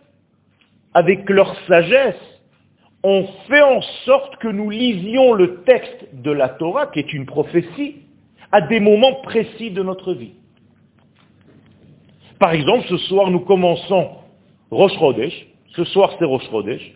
avec 0.92 1.28
leur 1.28 1.56
sagesse, 1.66 2.33
ont 3.04 3.28
fait 3.48 3.62
en 3.62 3.82
sorte 4.06 4.36
que 4.38 4.48
nous 4.48 4.70
lisions 4.70 5.34
le 5.34 5.62
texte 5.64 6.08
de 6.14 6.30
la 6.30 6.48
Torah, 6.48 6.86
qui 6.86 6.98
est 7.00 7.12
une 7.12 7.26
prophétie, 7.26 7.96
à 8.50 8.62
des 8.62 8.80
moments 8.80 9.16
précis 9.22 9.70
de 9.70 9.82
notre 9.82 10.14
vie. 10.14 10.32
Par 12.38 12.52
exemple, 12.52 12.86
ce 12.88 12.96
soir, 12.96 13.30
nous 13.30 13.40
commençons 13.40 14.08
Rosh 14.70 14.98
Chodesh. 14.98 15.46
Ce 15.76 15.84
soir, 15.84 16.14
c'est 16.18 16.24
Rosh 16.24 16.48
Chodesh. 16.50 16.94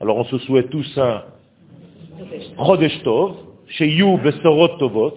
Alors, 0.00 0.16
on 0.16 0.24
se 0.24 0.38
souhaite 0.38 0.70
tous 0.70 0.98
un 0.98 1.22
Chodesh 2.56 3.02
Tov, 3.04 3.36
chez 3.68 3.88
Besorot 4.22 4.78
Tovot. 4.78 5.14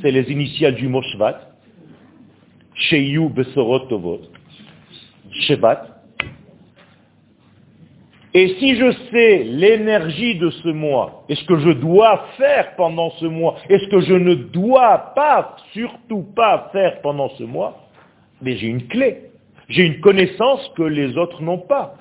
C'est 0.00 0.10
les 0.10 0.30
initiales 0.30 0.76
du 0.76 0.88
mot 0.88 1.02
Shvat. 1.02 1.40
Chez 2.74 3.14
Tovot. 3.88 4.20
Shevat. 5.32 5.91
Et 8.34 8.56
si 8.58 8.76
je 8.76 8.92
sais 9.10 9.44
l'énergie 9.44 10.38
de 10.38 10.48
ce 10.50 10.68
mois, 10.68 11.24
et 11.28 11.34
ce 11.34 11.44
que 11.44 11.58
je 11.58 11.70
dois 11.70 12.24
faire 12.38 12.74
pendant 12.76 13.10
ce 13.12 13.26
mois, 13.26 13.56
et 13.68 13.78
ce 13.78 13.88
que 13.88 14.00
je 14.00 14.14
ne 14.14 14.34
dois 14.34 15.12
pas, 15.14 15.56
surtout 15.72 16.22
pas 16.34 16.70
faire 16.72 17.02
pendant 17.02 17.28
ce 17.30 17.42
mois, 17.44 17.88
mais 18.40 18.56
j'ai 18.56 18.68
une 18.68 18.88
clé. 18.88 19.30
J'ai 19.68 19.84
une 19.84 20.00
connaissance 20.00 20.66
que 20.76 20.82
les 20.82 21.16
autres 21.18 21.42
n'ont 21.42 21.58
pas. 21.58 21.94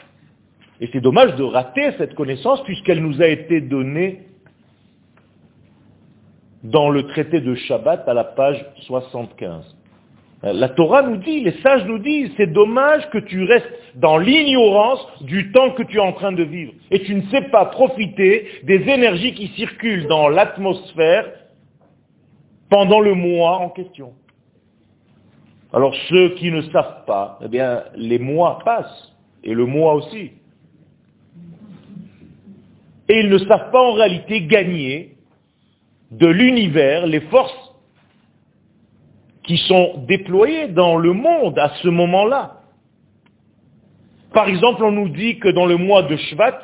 Et 0.79 0.89
c'est 0.91 1.01
dommage 1.01 1.35
de 1.35 1.43
rater 1.43 1.91
cette 1.97 2.15
connaissance 2.15 2.63
puisqu'elle 2.63 3.01
nous 3.01 3.21
a 3.21 3.27
été 3.27 3.61
donnée 3.61 4.21
dans 6.63 6.89
le 6.89 7.07
traité 7.07 7.41
de 7.41 7.55
Shabbat 7.55 8.07
à 8.07 8.13
la 8.13 8.23
page 8.23 8.65
75. 8.81 9.80
La 10.43 10.69
Torah 10.69 11.03
nous 11.03 11.17
dit, 11.17 11.41
les 11.41 11.61
sages 11.61 11.85
nous 11.85 11.99
disent, 11.99 12.31
c'est 12.35 12.51
dommage 12.51 13.07
que 13.11 13.19
tu 13.19 13.43
restes 13.43 13.69
dans 13.95 14.17
l'ignorance 14.17 15.05
du 15.21 15.51
temps 15.51 15.71
que 15.71 15.83
tu 15.83 15.97
es 15.97 15.99
en 15.99 16.13
train 16.13 16.31
de 16.31 16.43
vivre. 16.43 16.73
Et 16.89 17.01
tu 17.03 17.13
ne 17.13 17.21
sais 17.29 17.43
pas 17.49 17.65
profiter 17.65 18.47
des 18.63 18.89
énergies 18.89 19.35
qui 19.35 19.49
circulent 19.49 20.07
dans 20.07 20.29
l'atmosphère 20.29 21.29
pendant 22.69 23.01
le 23.01 23.13
mois 23.13 23.57
en 23.59 23.69
question. 23.69 24.13
Alors 25.73 25.93
ceux 26.09 26.29
qui 26.35 26.51
ne 26.51 26.61
savent 26.63 27.05
pas, 27.05 27.37
eh 27.43 27.47
bien, 27.47 27.83
les 27.95 28.17
mois 28.17 28.59
passent, 28.65 29.13
et 29.43 29.53
le 29.53 29.65
mois 29.65 29.93
aussi. 29.93 30.31
Et 33.09 33.19
ils 33.19 33.29
ne 33.29 33.37
savent 33.37 33.71
pas 33.71 33.81
en 33.81 33.93
réalité 33.93 34.41
gagner 34.41 35.17
de 36.11 36.27
l'univers 36.27 37.05
les 37.05 37.21
forces 37.21 37.60
qui 39.43 39.57
sont 39.57 40.03
déployées 40.07 40.67
dans 40.67 40.97
le 40.97 41.13
monde 41.13 41.57
à 41.57 41.69
ce 41.81 41.87
moment-là. 41.87 42.61
Par 44.33 44.47
exemple, 44.47 44.83
on 44.83 44.91
nous 44.91 45.09
dit 45.09 45.39
que 45.39 45.49
dans 45.49 45.65
le 45.65 45.77
mois 45.77 46.03
de 46.03 46.15
Shvat, 46.15 46.59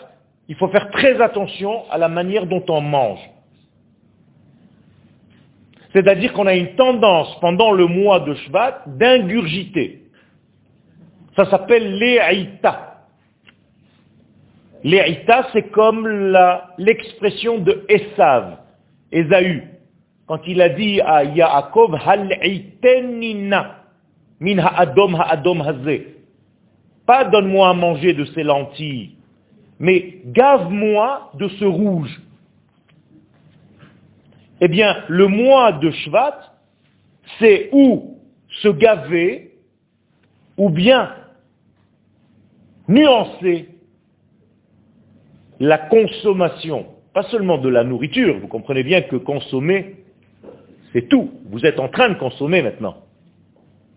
il 0.48 0.56
faut 0.56 0.70
faire 0.70 0.90
très 0.92 1.20
attention 1.22 1.90
à 1.92 1.98
la 1.98 2.08
manière 2.08 2.46
dont 2.46 2.64
on 2.70 2.82
mange. 2.82 3.20
C'est-à-dire 5.94 6.32
qu'on 6.34 6.48
a 6.48 6.54
une 6.54 6.76
tendance 6.76 7.40
pendant 7.40 7.72
le 7.72 7.88
mois 7.88 8.20
de 8.22 8.36
Shvat 8.36 8.84
d'ingurgiter. 8.88 10.04
Ça 11.36 11.50
s'appelle 11.50 11.98
l'éaïta. 11.98 13.04
L'éaïta, 14.84 15.48
c'est 15.54 15.70
comme 15.72 16.08
l'expression 16.78 17.58
de 17.58 17.86
Esav, 17.90 18.58
Esaü, 19.12 19.77
quand 20.28 20.42
il 20.46 20.62
a 20.62 20.70
dit 20.70 21.00
à 21.02 21.24
Yaakov, 21.24 21.96
Hal'itenina, 22.06 23.78
min 24.40 24.60
ha'adom 24.60 25.16
ha'adom 25.16 25.62
hazé. 25.62 26.16
Pas 27.06 27.24
donne-moi 27.24 27.70
à 27.70 27.74
manger 27.74 28.14
de 28.14 28.26
ces 28.26 28.44
lentilles, 28.44 29.16
mais 29.80 30.20
gave-moi 30.26 31.32
de 31.36 31.48
ce 31.48 31.64
rouge. 31.64 32.22
Eh 34.60 34.68
bien, 34.68 34.98
le 35.08 35.28
mois 35.28 35.72
de 35.72 35.92
Shvat, 35.92 36.40
c'est 37.40 37.70
ou 37.72 38.18
se 38.62 38.68
gaver, 38.68 39.54
ou 40.58 40.70
bien 40.70 41.14
nuancer 42.90 43.70
la 45.60 45.78
consommation, 45.78 46.88
pas 47.14 47.24
seulement 47.24 47.58
de 47.60 47.70
la 47.70 47.84
nourriture, 47.84 48.40
vous 48.40 48.48
comprenez 48.48 48.84
bien 48.84 49.02
que 49.02 49.16
consommer, 49.16 49.96
c'est 50.98 51.10
tout. 51.10 51.30
Vous 51.52 51.64
êtes 51.64 51.80
en 51.80 51.90
train 51.90 52.10
de 52.10 52.16
consommer 52.16 52.64
maintenant 52.64 52.98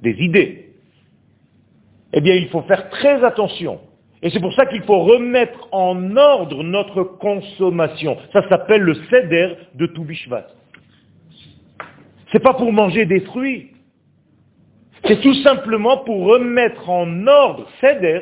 des 0.02 0.14
idées. 0.20 0.66
Eh 2.12 2.20
bien, 2.20 2.34
il 2.34 2.48
faut 2.48 2.60
faire 2.62 2.90
très 2.90 3.24
attention. 3.24 3.80
Et 4.22 4.28
c'est 4.28 4.40
pour 4.40 4.52
ça 4.52 4.66
qu'il 4.66 4.82
faut 4.82 5.04
remettre 5.04 5.68
en 5.72 6.14
ordre 6.16 6.62
notre 6.62 7.02
consommation. 7.02 8.18
Ça 8.34 8.46
s'appelle 8.50 8.82
le 8.82 8.94
céder 9.08 9.54
de 9.76 9.86
Toubishvat. 9.86 10.46
C'est 12.32 12.42
pas 12.42 12.52
pour 12.52 12.70
manger 12.70 13.06
des 13.06 13.20
fruits. 13.20 13.68
C'est 15.06 15.22
tout 15.22 15.34
simplement 15.42 15.98
pour 15.98 16.26
remettre 16.26 16.90
en 16.90 17.26
ordre, 17.26 17.66
céder, 17.80 18.20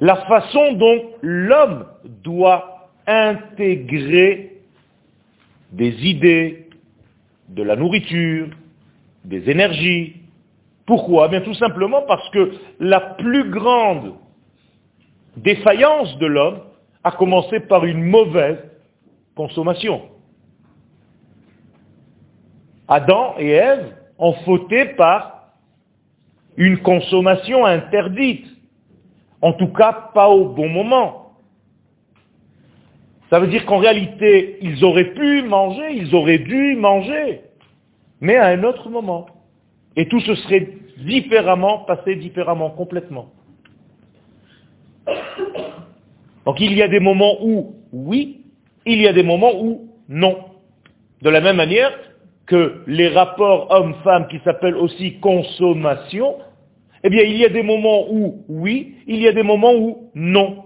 la 0.00 0.16
façon 0.26 0.74
dont 0.74 1.10
l'homme 1.20 1.86
doit 2.22 2.90
intégrer 3.08 4.59
des 5.72 5.90
idées, 6.06 6.68
de 7.48 7.62
la 7.62 7.76
nourriture, 7.76 8.48
des 9.24 9.50
énergies, 9.50 10.16
pourquoi? 10.86 11.28
Bien 11.28 11.40
tout 11.40 11.54
simplement 11.54 12.02
parce 12.02 12.28
que 12.30 12.52
la 12.80 13.00
plus 13.00 13.50
grande 13.50 14.14
défaillance 15.36 16.18
de 16.18 16.26
l'homme 16.26 16.60
a 17.04 17.12
commencé 17.12 17.60
par 17.60 17.84
une 17.84 18.02
mauvaise 18.02 18.58
consommation. 19.36 20.02
Adam 22.88 23.36
et 23.38 23.50
Ève 23.50 23.94
ont 24.18 24.32
fauté 24.44 24.86
par 24.96 25.52
une 26.56 26.78
consommation 26.78 27.64
interdite. 27.64 28.46
En 29.40 29.52
tout 29.52 29.72
cas, 29.72 30.10
pas 30.12 30.28
au 30.28 30.46
bon 30.48 30.68
moment. 30.68 31.19
Ça 33.30 33.38
veut 33.38 33.46
dire 33.46 33.64
qu'en 33.64 33.78
réalité, 33.78 34.58
ils 34.60 34.84
auraient 34.84 35.12
pu 35.14 35.42
manger, 35.42 35.92
ils 35.92 36.14
auraient 36.14 36.38
dû 36.38 36.74
manger, 36.76 37.42
mais 38.20 38.36
à 38.36 38.48
un 38.48 38.64
autre 38.64 38.90
moment. 38.90 39.26
Et 39.96 40.08
tout 40.08 40.20
se 40.20 40.34
serait 40.34 40.68
différemment, 40.98 41.78
passé 41.78 42.16
différemment, 42.16 42.70
complètement. 42.70 43.30
Donc 46.44 46.60
il 46.60 46.74
y 46.74 46.82
a 46.82 46.88
des 46.88 47.00
moments 47.00 47.36
où 47.44 47.76
oui, 47.92 48.40
il 48.86 49.00
y 49.00 49.06
a 49.06 49.12
des 49.12 49.22
moments 49.22 49.52
où 49.60 49.88
non. 50.08 50.36
De 51.22 51.30
la 51.30 51.40
même 51.40 51.56
manière 51.56 51.92
que 52.46 52.82
les 52.86 53.08
rapports 53.08 53.70
hommes-femmes 53.70 54.26
qui 54.28 54.40
s'appellent 54.44 54.76
aussi 54.76 55.20
consommation, 55.20 56.36
Eh 57.02 57.08
bien, 57.08 57.22
il 57.22 57.36
y 57.36 57.44
a 57.44 57.48
des 57.48 57.62
moments 57.62 58.06
où 58.10 58.44
oui, 58.48 58.96
il 59.06 59.20
y 59.20 59.28
a 59.28 59.32
des 59.32 59.42
moments 59.42 59.74
où 59.74 60.10
non. 60.14 60.64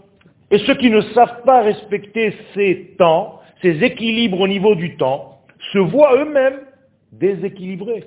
Et 0.55 0.59
ceux 0.67 0.77
qui 0.77 0.89
ne 0.89 1.01
savent 1.01 1.43
pas 1.43 1.63
respecter 1.63 2.33
ces 2.55 2.95
temps, 2.97 3.41
ces 3.61 3.83
équilibres 3.83 4.39
au 4.39 4.47
niveau 4.47 4.77
du 4.77 4.97
temps, 4.97 5.41
se 5.73 5.79
voient 5.79 6.15
eux-mêmes 6.17 6.61
déséquilibrés. 7.11 8.05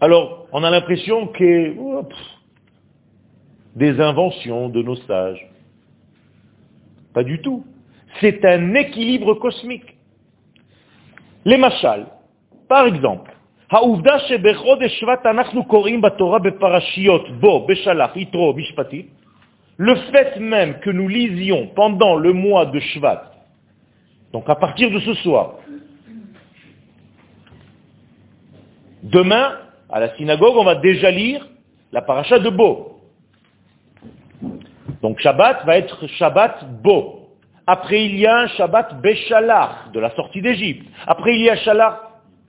Alors, 0.00 0.48
on 0.50 0.64
a 0.64 0.70
l'impression 0.70 1.28
que 1.28 1.74
des 3.76 4.00
inventions 4.00 4.68
de 4.68 4.82
nos 4.82 4.96
sages. 4.96 5.48
Pas 7.14 7.22
du 7.22 7.40
tout. 7.40 7.64
C'est 8.20 8.44
un 8.44 8.74
équilibre 8.74 9.34
cosmique. 9.34 9.96
Les 11.44 11.56
machals, 11.56 12.08
par 12.68 12.86
exemple, 12.86 13.32
le 19.78 19.94
fait 20.12 20.38
même 20.40 20.80
que 20.80 20.90
nous 20.90 21.08
lisions 21.08 21.68
pendant 21.74 22.16
le 22.16 22.32
mois 22.32 22.66
de 22.66 22.80
Shvat, 22.80 23.30
donc 24.32 24.48
à 24.50 24.56
partir 24.56 24.90
de 24.90 24.98
ce 24.98 25.14
soir, 25.14 25.54
demain, 29.04 29.56
à 29.88 30.00
la 30.00 30.14
synagogue, 30.16 30.56
on 30.56 30.64
va 30.64 30.74
déjà 30.74 31.10
lire 31.10 31.46
la 31.92 32.02
paracha 32.02 32.38
de 32.40 32.50
Bo. 32.50 33.00
Donc 35.00 35.20
Shabbat 35.20 35.64
va 35.64 35.78
être 35.78 36.06
Shabbat 36.08 36.82
Bo. 36.82 37.36
Après 37.66 38.04
il 38.04 38.18
y 38.18 38.26
a 38.26 38.36
un 38.36 38.48
Shabbat 38.48 39.00
Beshalach, 39.00 39.92
de 39.92 40.00
la 40.00 40.10
sortie 40.16 40.42
d'Égypte. 40.42 40.86
Après 41.06 41.34
il 41.34 41.42
y 41.42 41.50
a 41.50 41.56
Shalach 41.56 42.00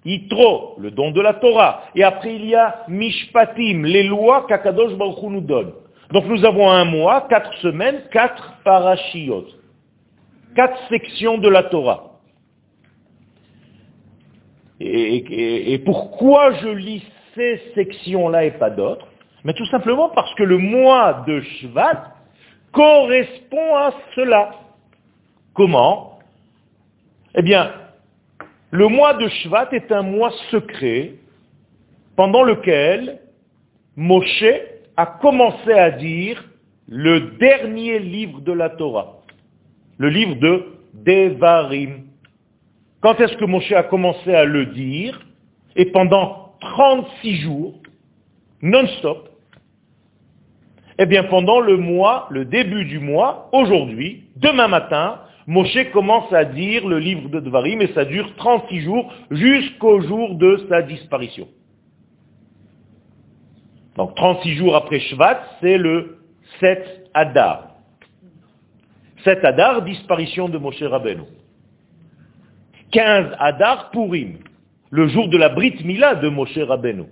Yitro, 0.03 0.75
le 0.79 0.91
don 0.91 1.11
de 1.11 1.21
la 1.21 1.33
Torah. 1.35 1.83
Et 1.93 2.03
après 2.03 2.35
il 2.35 2.45
y 2.45 2.55
a 2.55 2.85
Mishpatim, 2.87 3.83
les 3.83 4.03
lois 4.03 4.45
qu'Akadosh 4.47 4.93
Baruch 4.95 5.21
nous 5.23 5.41
donne. 5.41 5.73
Donc 6.11 6.25
nous 6.25 6.43
avons 6.45 6.69
un 6.71 6.85
mois, 6.85 7.27
quatre 7.29 7.53
semaines, 7.59 8.03
quatre 8.11 8.53
parashiot. 8.63 9.45
Quatre 10.55 10.79
sections 10.89 11.37
de 11.37 11.49
la 11.49 11.63
Torah. 11.63 12.19
Et, 14.79 15.73
et 15.73 15.79
pourquoi 15.79 16.53
je 16.53 16.69
lis 16.69 17.05
ces 17.35 17.61
sections-là 17.75 18.45
et 18.45 18.51
pas 18.51 18.69
d'autres? 18.69 19.07
Mais 19.43 19.53
tout 19.53 19.65
simplement 19.67 20.09
parce 20.09 20.33
que 20.35 20.43
le 20.43 20.57
mois 20.57 21.23
de 21.27 21.41
Shvat 21.41 22.15
correspond 22.71 23.75
à 23.75 23.93
cela. 24.15 24.51
Comment? 25.53 26.19
Eh 27.35 27.41
bien, 27.41 27.71
le 28.71 28.87
mois 28.87 29.13
de 29.13 29.27
Shvat 29.27 29.69
est 29.71 29.91
un 29.91 30.01
mois 30.01 30.31
secret 30.51 31.13
pendant 32.15 32.43
lequel 32.43 33.19
Moshe 33.95 34.43
a 34.99 35.05
commencé 35.05 35.71
à 35.71 35.91
dire 35.91 36.43
le 36.89 37.37
dernier 37.37 37.99
livre 37.99 38.41
de 38.41 38.51
la 38.51 38.69
Torah, 38.69 39.21
le 39.97 40.09
livre 40.09 40.35
de 40.35 40.65
Devarim. 40.93 42.03
Quand 42.99 43.17
est-ce 43.21 43.37
que 43.37 43.45
Moshe 43.45 43.71
a 43.71 43.83
commencé 43.83 44.35
à 44.35 44.43
le 44.43 44.65
dire? 44.65 45.17
Et 45.77 45.85
pendant 45.85 46.55
36 46.59 47.35
jours, 47.37 47.75
non-stop, 48.61 49.29
eh 50.97 51.05
bien 51.05 51.23
pendant 51.23 51.61
le 51.61 51.77
mois, 51.77 52.27
le 52.29 52.43
début 52.43 52.83
du 52.83 52.99
mois, 52.99 53.47
aujourd'hui, 53.53 54.25
demain 54.35 54.67
matin, 54.67 55.21
Moshe 55.47 55.89
commence 55.93 56.33
à 56.33 56.43
dire 56.43 56.85
le 56.85 56.99
livre 56.99 57.29
de 57.29 57.39
Dvarim 57.39 57.81
et 57.81 57.93
ça 57.93 58.03
dure 58.03 58.35
36 58.35 58.81
jours 58.81 59.13
jusqu'au 59.31 60.01
jour 60.01 60.35
de 60.35 60.65
sa 60.67 60.81
disparition. 60.81 61.47
Donc 63.99 64.15
36 64.15 64.55
jours 64.55 64.77
après 64.77 65.01
Shvat, 65.01 65.41
c'est 65.59 65.77
le 65.77 66.19
7 66.61 67.09
Adar. 67.13 67.71
7 69.25 69.43
Adar, 69.43 69.81
disparition 69.81 70.47
de 70.47 70.57
Moshe 70.57 70.81
Rabbeinu. 70.81 71.23
15 72.91 73.35
Adar 73.37 73.91
Purim, 73.91 74.37
le 74.89 75.09
jour 75.09 75.27
de 75.27 75.37
la 75.37 75.49
Brit 75.49 75.83
Mila 75.83 76.15
de 76.15 76.29
Moshe 76.29 76.57
Rabbeinu. 76.57 77.07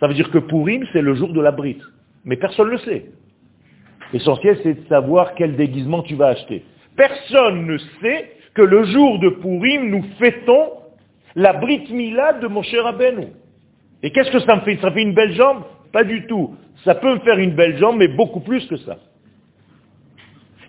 Ça 0.00 0.06
veut 0.06 0.12
dire 0.12 0.30
que 0.30 0.36
Purim, 0.36 0.84
c'est 0.92 1.00
le 1.00 1.14
jour 1.14 1.32
de 1.32 1.40
la 1.40 1.50
Brit. 1.50 1.80
Mais 2.26 2.36
personne 2.36 2.66
ne 2.66 2.72
le 2.72 2.78
sait. 2.80 3.06
L'essentiel, 4.12 4.60
c'est 4.62 4.74
de 4.74 4.88
savoir 4.88 5.34
quel 5.34 5.56
déguisement 5.56 6.02
tu 6.02 6.14
vas 6.14 6.26
acheter. 6.26 6.62
Personne 6.94 7.64
ne 7.64 7.78
sait 8.02 8.36
que 8.52 8.60
le 8.60 8.84
jour 8.84 9.18
de 9.18 9.30
Purim, 9.30 9.88
nous 9.88 10.04
fêtons 10.18 10.72
la 11.36 11.54
Brit 11.54 11.90
Mila 11.90 12.34
de 12.34 12.48
Moshe 12.48 12.76
Rabbeinu. 12.78 13.28
Et 14.02 14.10
qu'est-ce 14.10 14.30
que 14.30 14.40
ça 14.40 14.56
me 14.56 14.60
fait? 14.62 14.78
Ça 14.80 14.90
fait 14.90 15.02
une 15.02 15.14
belle 15.14 15.32
jambe? 15.32 15.64
Pas 15.92 16.04
du 16.04 16.26
tout. 16.26 16.56
Ça 16.84 16.94
peut 16.94 17.14
me 17.14 17.20
faire 17.20 17.38
une 17.38 17.54
belle 17.54 17.78
jambe, 17.78 17.96
mais 17.98 18.08
beaucoup 18.08 18.40
plus 18.40 18.66
que 18.66 18.76
ça. 18.76 18.98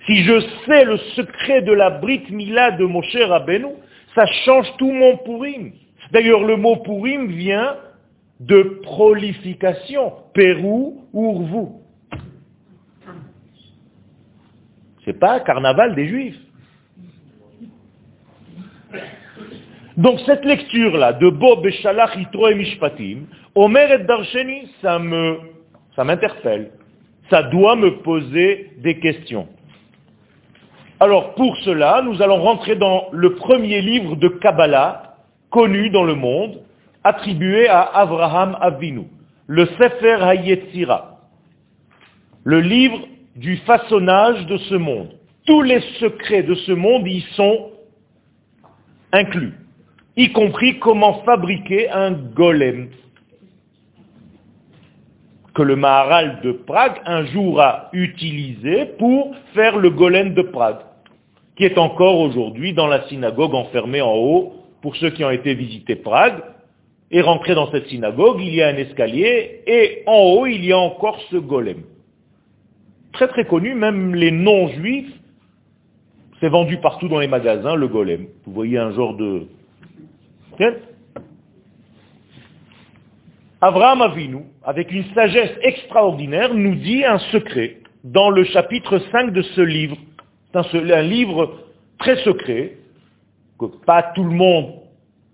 Si 0.06 0.24
je 0.24 0.40
sais 0.66 0.86
le 0.86 0.98
secret 1.16 1.62
de 1.62 1.72
la 1.72 1.92
Brit 1.92 2.24
Mila 2.32 2.72
de 2.72 2.86
Moshe 2.86 3.16
Rabbeinu, 3.16 3.68
ça 4.16 4.26
change 4.46 4.66
tout 4.78 4.92
mon 4.92 5.18
Purim. 5.18 5.72
D'ailleurs, 6.12 6.44
le 6.44 6.58
mot 6.58 6.78
Purim 6.78 7.28
vient 7.28 7.78
de 8.40 8.80
prolification. 8.82 10.14
Pérou, 10.34 11.06
Urvu. 11.14 11.68
C'est 15.06 15.20
pas 15.20 15.40
carnaval 15.42 15.96
des 15.96 16.08
juifs. 16.08 16.40
Donc 20.00 20.22
cette 20.26 20.46
lecture-là 20.46 21.12
de 21.12 21.30
Bob 21.30 21.62
Beshalach 21.62 22.16
Yitro 22.16 22.48
et 22.48 22.56
Mishpatim, 22.56 23.26
Omer 23.54 23.92
et 23.92 24.04
Darsheni, 24.06 24.72
ça 24.82 24.98
m'interpelle. 26.06 26.72
Ça 27.30 27.44
doit 27.44 27.76
me 27.76 27.98
poser 28.02 28.72
des 28.78 28.98
questions. 29.00 29.50
Alors 31.02 31.36
pour 31.36 31.54
cela, 31.66 32.02
nous 32.02 32.22
allons 32.22 32.42
rentrer 32.42 32.78
dans 32.78 33.08
le 33.12 33.36
premier 33.36 33.82
livre 33.82 34.16
de 34.16 34.30
Kabbalah, 34.30 35.18
connu 35.50 35.90
dans 35.90 36.06
le 36.06 36.16
monde, 36.16 36.62
attribué 37.04 37.68
à 37.68 37.82
Abraham 37.82 38.58
Avinu, 38.62 39.04
le 39.48 39.66
Sefer 39.66 40.24
HaYetzira, 40.24 41.20
le 42.46 42.62
livre 42.62 43.00
du 43.36 43.58
façonnage 43.58 44.46
de 44.46 44.56
ce 44.56 44.76
monde. 44.76 45.10
Tous 45.46 45.62
les 45.62 45.82
secrets 46.00 46.44
de 46.44 46.56
ce 46.56 46.72
monde 46.72 47.06
y 47.06 47.20
sont 47.36 47.72
inclus, 49.12 49.56
y 50.16 50.32
compris 50.32 50.80
comment 50.80 51.22
fabriquer 51.24 51.90
un 51.90 52.12
golem 52.12 52.90
que 55.54 55.64
le 55.64 55.76
Maharal 55.76 56.42
de 56.42 56.52
Prague 56.52 57.02
un 57.06 57.26
jour 57.26 57.60
a 57.62 57.90
utilisé 57.94 58.86
pour 58.98 59.36
faire 59.54 59.78
le 59.78 59.90
golem 59.90 60.34
de 60.34 60.42
Prague, 60.42 60.80
qui 61.56 61.66
est 61.66 61.78
encore 61.78 62.20
aujourd'hui 62.20 62.74
dans 62.74 62.88
la 62.88 63.08
synagogue 63.08 63.54
enfermée 63.54 64.02
en 64.02 64.16
haut. 64.16 64.54
Pour 64.82 64.96
ceux 64.96 65.10
qui 65.10 65.26
ont 65.26 65.30
été 65.30 65.56
visiter 65.56 65.98
Prague, 65.98 66.42
et 67.12 67.22
rentrer 67.22 67.56
dans 67.56 67.72
cette 67.72 67.88
synagogue, 67.88 68.40
il 68.40 68.54
y 68.54 68.62
a 68.62 68.68
un 68.68 68.78
escalier, 68.78 69.62
et 69.66 70.04
en 70.06 70.20
haut, 70.20 70.46
il 70.46 70.64
y 70.64 70.72
a 70.72 70.78
encore 70.78 71.20
ce 71.32 71.38
golem. 71.38 71.82
Très 73.12 73.28
très 73.28 73.46
connu, 73.46 73.74
même 73.74 74.14
les 74.14 74.32
non-juifs, 74.32 75.12
c'est 76.40 76.50
vendu 76.50 76.78
partout 76.78 77.08
dans 77.08 77.20
les 77.20 77.28
magasins, 77.28 77.76
le 77.76 77.88
golem. 77.88 78.28
Vous 78.46 78.54
voyez 78.54 78.78
un 78.78 78.92
genre 78.92 79.16
de... 79.16 79.48
Abraham 83.62 84.02
avec 84.64 84.92
une 84.92 85.06
sagesse 85.14 85.52
extraordinaire, 85.62 86.54
nous 86.54 86.76
dit 86.76 87.04
un 87.04 87.20
secret 87.32 87.78
dans 88.04 88.30
le 88.30 88.44
chapitre 88.46 89.00
5 89.12 89.32
de 89.34 89.42
ce 89.42 89.62
livre. 89.62 89.98
C'est 90.54 90.94
un 90.94 91.02
livre 91.02 91.60
très 92.00 92.18
secret, 92.24 92.78
que 93.60 93.66
pas 93.86 94.04
tout 94.16 94.24
le 94.24 94.32
monde 94.32 94.76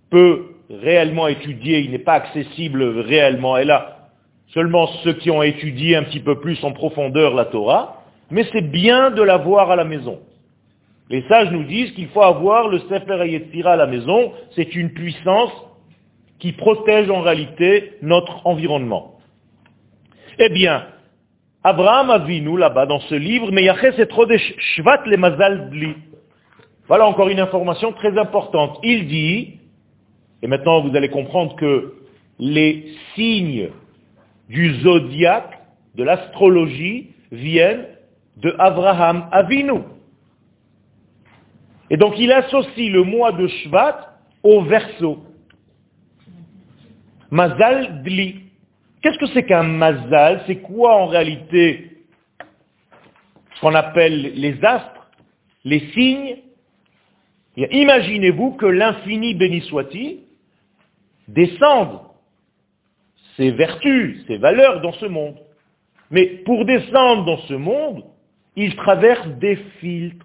peut 0.09 0.45
réellement 0.69 1.27
étudier, 1.27 1.79
il 1.79 1.91
n'est 1.91 1.99
pas 1.99 2.13
accessible 2.13 2.83
réellement. 2.83 3.57
Et 3.57 3.65
là, 3.65 4.09
seulement 4.53 4.88
ceux 5.03 5.13
qui 5.13 5.29
ont 5.29 5.43
étudié 5.43 5.95
un 5.95 6.03
petit 6.03 6.19
peu 6.19 6.39
plus 6.39 6.63
en 6.63 6.71
profondeur 6.71 7.35
la 7.35 7.45
Torah, 7.45 8.03
mais 8.31 8.45
c'est 8.51 8.69
bien 8.69 9.11
de 9.11 9.21
la 9.21 9.38
voir 9.38 9.69
à 9.69 9.75
la 9.75 9.83
maison. 9.83 10.19
Les 11.09 11.21
sages 11.27 11.51
nous 11.51 11.63
disent 11.63 11.91
qu'il 11.91 12.07
faut 12.07 12.23
avoir 12.23 12.67
le 12.67 12.79
Sefer 12.79 13.27
Yetzira 13.27 13.73
à 13.73 13.75
la 13.75 13.85
maison, 13.85 14.33
c'est 14.55 14.75
une 14.75 14.91
puissance 14.91 15.51
qui 16.39 16.51
protège 16.51 17.09
en 17.09 17.21
réalité 17.21 17.93
notre 18.01 18.45
environnement. 18.45 19.19
Eh 20.39 20.49
bien, 20.49 20.87
Abraham 21.63 22.09
a 22.09 22.17
vu, 22.19 22.41
nous, 22.41 22.57
là-bas, 22.57 22.85
dans 22.85 22.99
ce 22.99 23.15
livre, 23.15 23.49
Shvat 24.57 25.01
le 25.05 25.17
Mazal 25.17 25.71
Voilà 26.87 27.07
encore 27.07 27.29
une 27.29 27.39
information 27.39 27.93
très 27.93 28.17
importante. 28.17 28.79
Il 28.83 29.07
dit, 29.07 29.59
et 30.41 30.47
maintenant 30.47 30.81
vous 30.81 30.95
allez 30.95 31.09
comprendre 31.09 31.55
que 31.55 31.93
les 32.39 32.93
signes 33.15 33.69
du 34.49 34.75
zodiaque, 34.81 35.59
de 35.95 36.03
l'astrologie, 36.03 37.11
viennent 37.31 37.85
de 38.37 38.53
Abraham 38.59 39.27
Avinu. 39.31 39.81
Et 41.95 41.97
donc 41.97 42.19
il 42.19 42.29
associe 42.34 42.91
le 42.91 43.03
mois 43.03 43.31
de 43.31 43.47
Shvat 43.47 44.17
au 44.43 44.63
verso. 44.63 45.23
Mazal 47.31 48.03
Dli. 48.03 48.41
Qu'est-ce 49.01 49.17
que 49.17 49.27
c'est 49.27 49.45
qu'un 49.45 49.63
mazal? 49.63 50.43
C'est 50.45 50.58
quoi 50.58 50.97
en 50.97 51.05
réalité 51.05 51.91
ce 53.53 53.62
qu'on 53.62 53.73
appelle 53.75 54.34
les 54.36 54.62
astres, 54.65 55.08
les 55.63 55.89
signes? 55.93 56.39
Imaginez-vous 57.55 58.55
que 58.55 58.65
l'infini 58.65 59.34
béni 59.34 59.62
soit-il 59.62 60.19
descende 61.29 62.01
ses 63.38 63.51
vertus, 63.51 64.25
ses 64.27 64.36
valeurs 64.36 64.81
dans 64.81 64.91
ce 64.91 65.05
monde. 65.05 65.38
Mais 66.12 66.25
pour 66.43 66.65
descendre 66.65 67.23
dans 67.23 67.39
ce 67.47 67.53
monde, 67.53 68.03
il 68.58 68.75
traverse 68.75 69.29
des 69.39 69.55
filtres. 69.79 70.24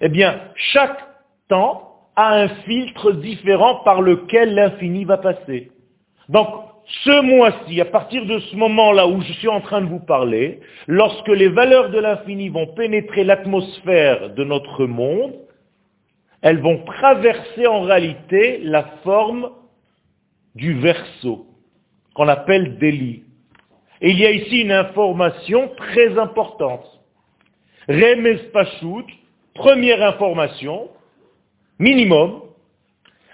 Eh 0.00 0.08
bien, 0.08 0.40
chaque 0.54 0.98
temps 1.48 1.90
a 2.16 2.34
un 2.34 2.48
filtre 2.48 3.12
différent 3.12 3.76
par 3.84 4.00
lequel 4.00 4.54
l'infini 4.54 5.04
va 5.04 5.18
passer. 5.18 5.70
Donc, 6.28 6.48
ce 7.04 7.20
mois-ci, 7.22 7.80
à 7.80 7.84
partir 7.84 8.26
de 8.26 8.38
ce 8.38 8.56
moment-là 8.56 9.06
où 9.06 9.20
je 9.20 9.32
suis 9.34 9.48
en 9.48 9.60
train 9.60 9.80
de 9.80 9.86
vous 9.86 10.00
parler, 10.00 10.60
lorsque 10.86 11.28
les 11.28 11.48
valeurs 11.48 11.90
de 11.90 11.98
l'infini 11.98 12.48
vont 12.48 12.66
pénétrer 12.68 13.24
l'atmosphère 13.24 14.30
de 14.30 14.44
notre 14.44 14.86
monde, 14.86 15.34
elles 16.42 16.60
vont 16.60 16.82
traverser 16.84 17.66
en 17.66 17.82
réalité 17.82 18.60
la 18.64 18.84
forme 19.04 19.50
du 20.54 20.80
verso, 20.80 21.46
qu'on 22.14 22.28
appelle 22.28 22.78
délit. 22.78 23.24
Et 24.00 24.10
il 24.10 24.18
y 24.18 24.26
a 24.26 24.30
ici 24.30 24.62
une 24.62 24.72
information 24.72 25.70
très 25.76 26.18
importante. 26.18 26.86
Remes 27.88 28.38
Pachout, 28.52 29.06
première 29.54 30.02
information, 30.02 30.88
minimum, 31.78 32.42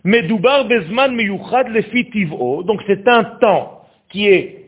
Medoubar 0.05 0.67
Bezman 0.67 1.15
Meyuchad 1.15 1.69
Lefitivo, 1.69 2.63
donc 2.63 2.83
c'est 2.87 3.09
un 3.09 3.25
temps 3.25 3.83
qui 4.09 4.29
est 4.29 4.67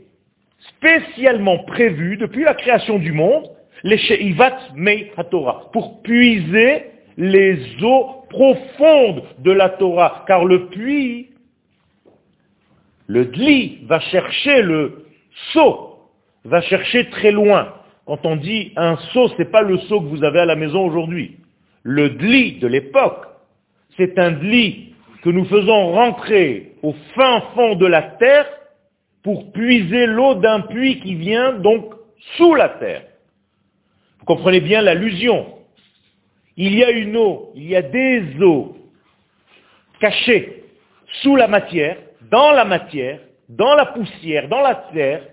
spécialement 0.76 1.58
prévu 1.64 2.16
depuis 2.16 2.44
la 2.44 2.54
création 2.54 2.98
du 2.98 3.12
monde, 3.12 3.48
les 3.84 3.98
Sheivat 3.98 4.58
Mei 4.74 5.12
HaTorah, 5.16 5.70
pour 5.72 6.02
puiser 6.02 6.86
les 7.16 7.58
eaux 7.82 8.24
profondes 8.28 9.22
de 9.38 9.52
la 9.52 9.68
Torah, 9.70 10.24
car 10.26 10.44
le 10.44 10.66
puits, 10.66 11.30
le 13.06 13.26
dli, 13.26 13.80
va 13.86 14.00
chercher 14.00 14.62
le 14.62 15.06
seau, 15.52 15.98
va 16.44 16.60
chercher 16.62 17.08
très 17.10 17.30
loin. 17.30 17.74
Quand 18.08 18.24
on 18.24 18.36
dit 18.36 18.72
un 18.76 18.96
seau, 19.12 19.28
ce 19.28 19.36
n'est 19.36 19.50
pas 19.50 19.60
le 19.60 19.76
seau 19.80 20.00
que 20.00 20.06
vous 20.06 20.24
avez 20.24 20.40
à 20.40 20.46
la 20.46 20.56
maison 20.56 20.86
aujourd'hui. 20.86 21.36
Le 21.82 22.08
dli 22.08 22.54
de 22.54 22.66
l'époque, 22.66 23.26
c'est 23.98 24.18
un 24.18 24.30
dli 24.30 24.94
que 25.22 25.28
nous 25.28 25.44
faisons 25.44 25.92
rentrer 25.92 26.72
au 26.82 26.94
fin 27.14 27.42
fond 27.54 27.74
de 27.74 27.84
la 27.84 28.00
terre 28.00 28.46
pour 29.22 29.52
puiser 29.52 30.06
l'eau 30.06 30.36
d'un 30.36 30.60
puits 30.60 31.00
qui 31.00 31.16
vient 31.16 31.52
donc 31.52 31.92
sous 32.38 32.54
la 32.54 32.70
terre. 32.70 33.02
Vous 34.20 34.24
comprenez 34.24 34.60
bien 34.60 34.80
l'allusion. 34.80 35.58
Il 36.56 36.78
y 36.78 36.84
a 36.84 36.90
une 36.90 37.14
eau, 37.14 37.52
il 37.56 37.68
y 37.68 37.76
a 37.76 37.82
des 37.82 38.24
eaux 38.40 38.74
cachées 40.00 40.64
sous 41.20 41.36
la 41.36 41.46
matière, 41.46 41.98
dans 42.30 42.52
la 42.52 42.64
matière, 42.64 43.20
dans 43.50 43.74
la 43.74 43.84
poussière, 43.84 44.48
dans 44.48 44.62
la 44.62 44.76
terre, 44.94 45.24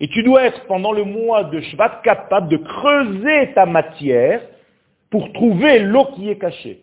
et 0.00 0.08
tu 0.08 0.22
dois 0.22 0.44
être 0.44 0.66
pendant 0.66 0.92
le 0.92 1.04
mois 1.04 1.44
de 1.44 1.60
Shvat 1.60 2.00
capable 2.02 2.48
de 2.48 2.56
creuser 2.56 3.52
ta 3.54 3.66
matière 3.66 4.40
pour 5.10 5.32
trouver 5.32 5.80
l'eau 5.80 6.06
qui 6.16 6.30
est 6.30 6.38
cachée. 6.38 6.80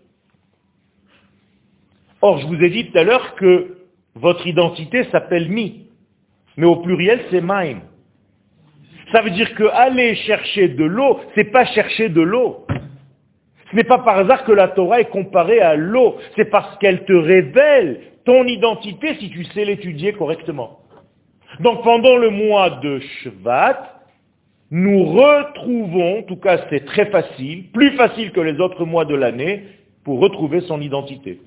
Or, 2.22 2.38
je 2.40 2.48
vous 2.48 2.62
ai 2.64 2.70
dit 2.70 2.90
tout 2.90 2.98
à 2.98 3.04
l'heure 3.04 3.36
que 3.36 3.78
votre 4.16 4.46
identité 4.46 5.04
s'appelle 5.06 5.50
Mi, 5.50 5.88
mais 6.58 6.66
au 6.68 6.78
pluriel 6.78 7.22
c'est 7.32 7.42
Maim. 7.42 7.80
Ça 9.12 9.22
veut 9.22 9.32
dire 9.32 9.54
que 9.56 9.64
aller 9.64 10.16
chercher 10.16 10.68
de 10.68 10.84
l'eau, 10.84 11.20
c'est 11.34 11.52
pas 11.52 11.66
chercher 11.66 12.10
de 12.10 12.22
l'eau. 12.22 12.68
Ce 13.72 13.76
n'est 13.76 13.84
pas 13.84 14.00
par 14.00 14.18
hasard 14.18 14.44
que 14.44 14.52
la 14.52 14.70
Torah 14.70 15.02
est 15.02 15.10
comparée 15.10 15.60
à 15.60 15.76
l'eau, 15.76 16.18
c'est 16.36 16.50
parce 16.50 16.78
qu'elle 16.78 17.04
te 17.06 17.14
révèle 17.14 18.02
ton 18.26 18.46
identité 18.46 19.16
si 19.16 19.30
tu 19.30 19.44
sais 19.46 19.66
l'étudier 19.66 20.14
correctement. 20.14 20.80
Donc 21.60 21.84
pendant 21.84 22.18
le 22.18 22.30
mois 22.30 22.70
de 22.82 23.00
Shvat, 23.00 23.98
nous 24.70 25.06
retrouvons, 25.06 26.20
en 26.20 26.24
tout 26.24 26.36
cas 26.38 26.66
c'est 26.70 26.86
très 26.86 27.06
facile, 27.08 27.72
plus 27.72 27.92
facile 27.92 28.32
que 28.32 28.42
les 28.42 28.60
autres 28.60 28.86
mois 28.86 29.06
de 29.06 29.16
l'année, 29.16 29.64
pour 30.04 30.20
retrouver 30.20 30.62
son 30.62 30.82
identité. 30.82 31.40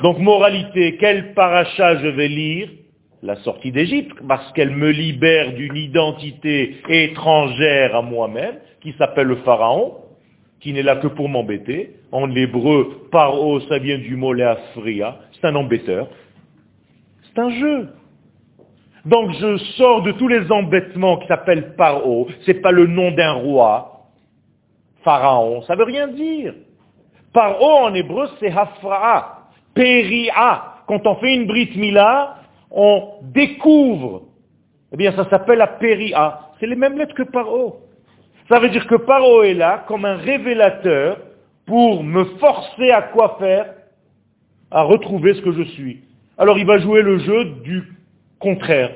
Donc 0.00 0.18
moralité, 0.18 0.96
quel 0.98 1.34
paracha 1.34 1.96
je 1.96 2.08
vais 2.08 2.28
lire? 2.28 2.68
La 3.22 3.36
sortie 3.36 3.72
d'Égypte, 3.72 4.18
parce 4.28 4.52
qu'elle 4.52 4.76
me 4.76 4.90
libère 4.90 5.54
d'une 5.54 5.76
identité 5.76 6.76
étrangère 6.90 7.96
à 7.96 8.02
moi-même, 8.02 8.56
qui 8.82 8.92
s'appelle 8.98 9.28
le 9.28 9.36
Pharaon, 9.36 9.94
qui 10.60 10.74
n'est 10.74 10.82
là 10.82 10.96
que 10.96 11.06
pour 11.06 11.30
m'embêter. 11.30 11.96
En 12.12 12.30
hébreu, 12.34 13.08
paro, 13.10 13.60
ça 13.60 13.78
vient 13.78 13.96
du 13.96 14.16
mot 14.16 14.34
léafria, 14.34 15.20
c'est 15.32 15.46
un 15.46 15.54
embêteur. 15.54 16.08
C'est 17.22 17.40
un 17.40 17.50
jeu. 17.50 17.88
Donc 19.04 19.32
je 19.32 19.56
sors 19.76 20.02
de 20.02 20.12
tous 20.12 20.28
les 20.28 20.50
embêtements 20.50 21.18
qui 21.18 21.26
s'appellent 21.26 21.74
paro, 21.76 22.28
c'est 22.46 22.54
pas 22.54 22.72
le 22.72 22.86
nom 22.86 23.10
d'un 23.10 23.32
roi, 23.32 24.06
pharaon, 25.02 25.62
ça 25.62 25.74
veut 25.74 25.84
rien 25.84 26.08
dire. 26.08 26.54
Paro 27.32 27.86
en 27.86 27.94
hébreu 27.94 28.28
c'est 28.40 28.50
hafra'a, 28.50 29.44
Péria. 29.74 30.64
Quand 30.86 31.06
on 31.06 31.16
fait 31.16 31.34
une 31.34 31.46
brit 31.46 31.70
mila, 31.76 32.36
on 32.70 33.14
découvre. 33.22 34.22
Eh 34.92 34.96
bien, 34.96 35.12
ça 35.12 35.28
s'appelle 35.28 35.58
la 35.58 35.66
péria. 35.66 36.40
C'est 36.60 36.66
les 36.66 36.76
mêmes 36.76 36.96
lettres 36.96 37.14
que 37.14 37.24
paro. 37.24 37.80
Ça 38.48 38.60
veut 38.60 38.68
dire 38.68 38.86
que 38.86 38.94
paro 38.94 39.42
est 39.42 39.54
là 39.54 39.84
comme 39.88 40.04
un 40.04 40.16
révélateur 40.16 41.18
pour 41.66 42.04
me 42.04 42.24
forcer 42.38 42.90
à 42.90 43.02
quoi 43.02 43.36
faire? 43.38 43.74
À 44.70 44.82
retrouver 44.82 45.34
ce 45.34 45.42
que 45.42 45.52
je 45.52 45.62
suis. 45.62 46.02
Alors 46.36 46.58
il 46.58 46.66
va 46.66 46.78
jouer 46.78 47.02
le 47.02 47.18
jeu 47.18 47.44
du 47.64 47.93
contraire. 48.44 48.90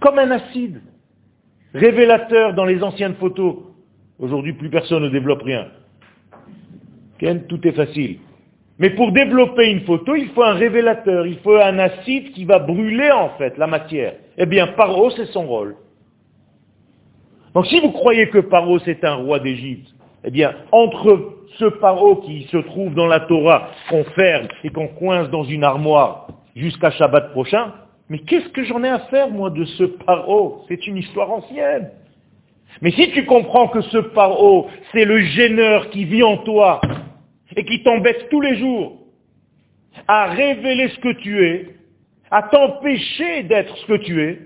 Comme 0.00 0.18
un 0.18 0.30
acide. 0.30 0.82
Révélateur 1.74 2.54
dans 2.54 2.64
les 2.64 2.82
anciennes 2.82 3.14
photos. 3.14 3.56
Aujourd'hui, 4.18 4.52
plus 4.52 4.70
personne 4.70 5.02
ne 5.02 5.08
développe 5.08 5.42
rien. 5.42 5.68
Tout 7.48 7.66
est 7.66 7.72
facile. 7.72 8.18
Mais 8.78 8.90
pour 8.90 9.10
développer 9.12 9.70
une 9.70 9.80
photo, 9.80 10.14
il 10.14 10.28
faut 10.28 10.42
un 10.42 10.52
révélateur, 10.52 11.26
il 11.26 11.38
faut 11.38 11.56
un 11.56 11.78
acide 11.78 12.32
qui 12.32 12.44
va 12.44 12.58
brûler 12.58 13.10
en 13.10 13.30
fait 13.38 13.56
la 13.56 13.66
matière. 13.66 14.14
Eh 14.36 14.44
bien, 14.44 14.66
Paro, 14.68 15.10
c'est 15.10 15.26
son 15.26 15.46
rôle. 15.46 15.76
Donc 17.54 17.66
si 17.66 17.80
vous 17.80 17.90
croyez 17.90 18.28
que 18.28 18.38
Paro, 18.38 18.78
c'est 18.80 19.02
un 19.02 19.14
roi 19.14 19.38
d'Égypte, 19.38 19.88
eh 20.24 20.30
bien, 20.30 20.54
entre 20.72 21.36
ce 21.58 21.64
Paro 21.64 22.16
qui 22.16 22.42
se 22.52 22.58
trouve 22.58 22.94
dans 22.94 23.06
la 23.06 23.20
Torah, 23.20 23.70
qu'on 23.88 24.04
ferme 24.04 24.48
et 24.62 24.68
qu'on 24.68 24.88
coince 24.88 25.30
dans 25.30 25.44
une 25.44 25.64
armoire 25.64 26.28
jusqu'à 26.56 26.90
Shabbat 26.90 27.30
prochain, 27.30 27.72
mais 28.08 28.18
qu'est-ce 28.20 28.48
que 28.48 28.64
j'en 28.64 28.82
ai 28.82 28.88
à 28.88 29.00
faire, 29.10 29.30
moi, 29.30 29.50
de 29.50 29.64
ce 29.64 29.84
Paro? 29.84 30.64
C'est 30.68 30.86
une 30.86 30.96
histoire 30.96 31.30
ancienne. 31.30 31.90
Mais 32.82 32.90
si 32.90 33.10
tu 33.12 33.24
comprends 33.26 33.68
que 33.68 33.80
ce 33.82 33.98
Paro, 33.98 34.68
c'est 34.92 35.04
le 35.04 35.20
gêneur 35.20 35.90
qui 35.90 36.04
vit 36.04 36.22
en 36.22 36.38
toi, 36.38 36.80
et 37.54 37.64
qui 37.64 37.82
t'embête 37.82 38.28
tous 38.30 38.40
les 38.40 38.56
jours 38.56 38.98
à 40.08 40.26
révéler 40.26 40.88
ce 40.88 40.98
que 40.98 41.12
tu 41.20 41.44
es, 41.44 41.74
à 42.30 42.42
t'empêcher 42.42 43.44
d'être 43.44 43.76
ce 43.76 43.86
que 43.86 43.96
tu 43.98 44.22
es, 44.22 44.40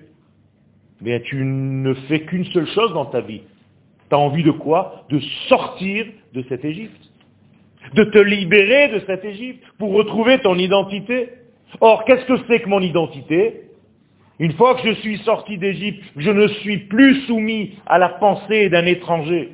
bien 1.00 1.18
tu 1.20 1.36
ne 1.44 1.94
fais 1.94 2.20
qu'une 2.20 2.44
seule 2.46 2.68
chose 2.68 2.92
dans 2.92 3.06
ta 3.06 3.20
vie. 3.20 3.42
Tu 4.08 4.14
as 4.14 4.18
envie 4.18 4.42
de 4.42 4.50
quoi? 4.50 5.06
De 5.08 5.18
sortir 5.48 6.06
de 6.34 6.44
cette 6.48 6.64
Égypte. 6.64 7.10
De 7.94 8.04
te 8.04 8.18
libérer 8.18 8.88
de 8.88 9.00
cette 9.06 9.24
Égypte 9.24 9.64
pour 9.78 9.92
retrouver 9.92 10.38
ton 10.40 10.56
identité. 10.56 11.30
Or, 11.80 12.04
qu'est-ce 12.04 12.24
que 12.24 12.38
c'est 12.48 12.60
que 12.60 12.68
mon 12.68 12.80
identité? 12.80 13.62
Une 14.38 14.52
fois 14.52 14.74
que 14.74 14.88
je 14.88 14.94
suis 15.00 15.18
sorti 15.18 15.58
d'Égypte, 15.58 16.02
je 16.16 16.30
ne 16.30 16.48
suis 16.48 16.78
plus 16.78 17.26
soumis 17.26 17.74
à 17.86 17.98
la 17.98 18.08
pensée 18.08 18.70
d'un 18.70 18.86
étranger. 18.86 19.50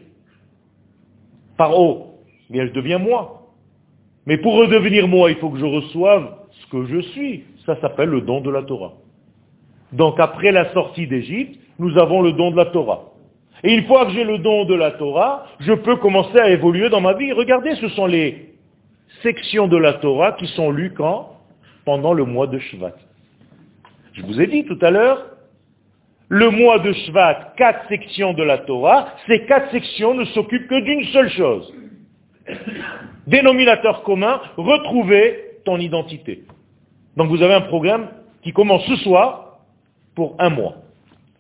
Par 1.57 1.79
haut, 1.79 2.21
bien 2.51 2.67
je 2.67 2.73
deviens 2.73 2.99
moi. 2.99 3.53
Mais 4.27 4.39
pour 4.39 4.55
redevenir 4.55 5.09
moi, 5.09 5.31
il 5.31 5.37
faut 5.39 5.51
que 5.51 5.59
je 5.59 5.65
reçoive 5.65 6.37
ce 6.51 6.67
que 6.71 6.87
je 6.87 7.01
suis. 7.01 7.45
Ça 7.65 7.81
s'appelle 7.81 8.11
le 8.11 8.21
don 8.21 8.41
de 8.41 8.51
la 8.51 8.63
Torah. 8.63 8.93
Donc 9.93 10.21
après 10.21 10.53
la 10.53 10.73
sortie 10.73 11.07
d'Égypte, 11.07 11.59
nous 11.79 11.99
avons 11.99 12.23
le 12.23 12.33
don 12.33 12.51
de 12.51 12.57
la 12.57 12.67
Torah. 12.67 13.13
Et 13.65 13.75
une 13.75 13.85
fois 13.87 14.07
que 14.07 14.13
j'ai 14.13 14.25
le 14.25 14.39
don 14.39 14.65
de 14.67 14.75
la 14.75 14.93
Torah, 14.93 15.47
je 15.61 15.73
peux 15.73 15.97
commencer 15.97 16.39
à 16.39 16.51
évoluer 16.51 16.91
dans 16.91 17.01
ma 17.01 17.15
vie. 17.15 17.33
Regardez, 17.33 17.75
ce 17.77 17.89
sont 17.89 18.07
les 18.07 18.55
sections 19.23 19.67
de 19.67 19.77
la 19.77 19.95
Torah 19.95 20.33
qui 20.33 20.47
sont 20.49 20.71
lues 20.71 20.93
quand? 20.93 21.36
Pendant 21.87 22.13
le 22.13 22.25
mois 22.25 22.49
de 22.49 22.59
Shvat. 22.59 22.97
Je 24.13 24.23
vous 24.23 24.41
ai 24.41 24.47
dit 24.49 24.65
tout 24.65 24.79
à 24.83 24.91
l'heure, 24.91 25.25
le 26.29 26.51
mois 26.51 26.81
de 26.81 26.93
Shvat, 26.93 27.55
quatre 27.57 27.89
sections 27.89 28.35
de 28.35 28.43
la 28.43 28.59
Torah, 28.59 29.15
ces 29.27 29.47
quatre 29.47 29.71
sections 29.71 30.13
ne 30.13 30.25
s'occupent 30.27 30.67
que 30.67 30.81
d'une 30.81 31.05
seule 31.07 31.31
chose. 31.31 31.73
Dénominateur 33.27 34.03
commun, 34.03 34.41
retrouver 34.57 35.61
ton 35.65 35.79
identité. 35.79 36.45
Donc 37.17 37.29
vous 37.29 37.43
avez 37.43 37.55
un 37.55 37.63
programme 37.63 38.09
qui 38.43 38.53
commence 38.53 38.85
ce 38.87 38.97
soir 38.97 39.61
pour 40.15 40.35
un 40.39 40.51
mois. 40.51 40.77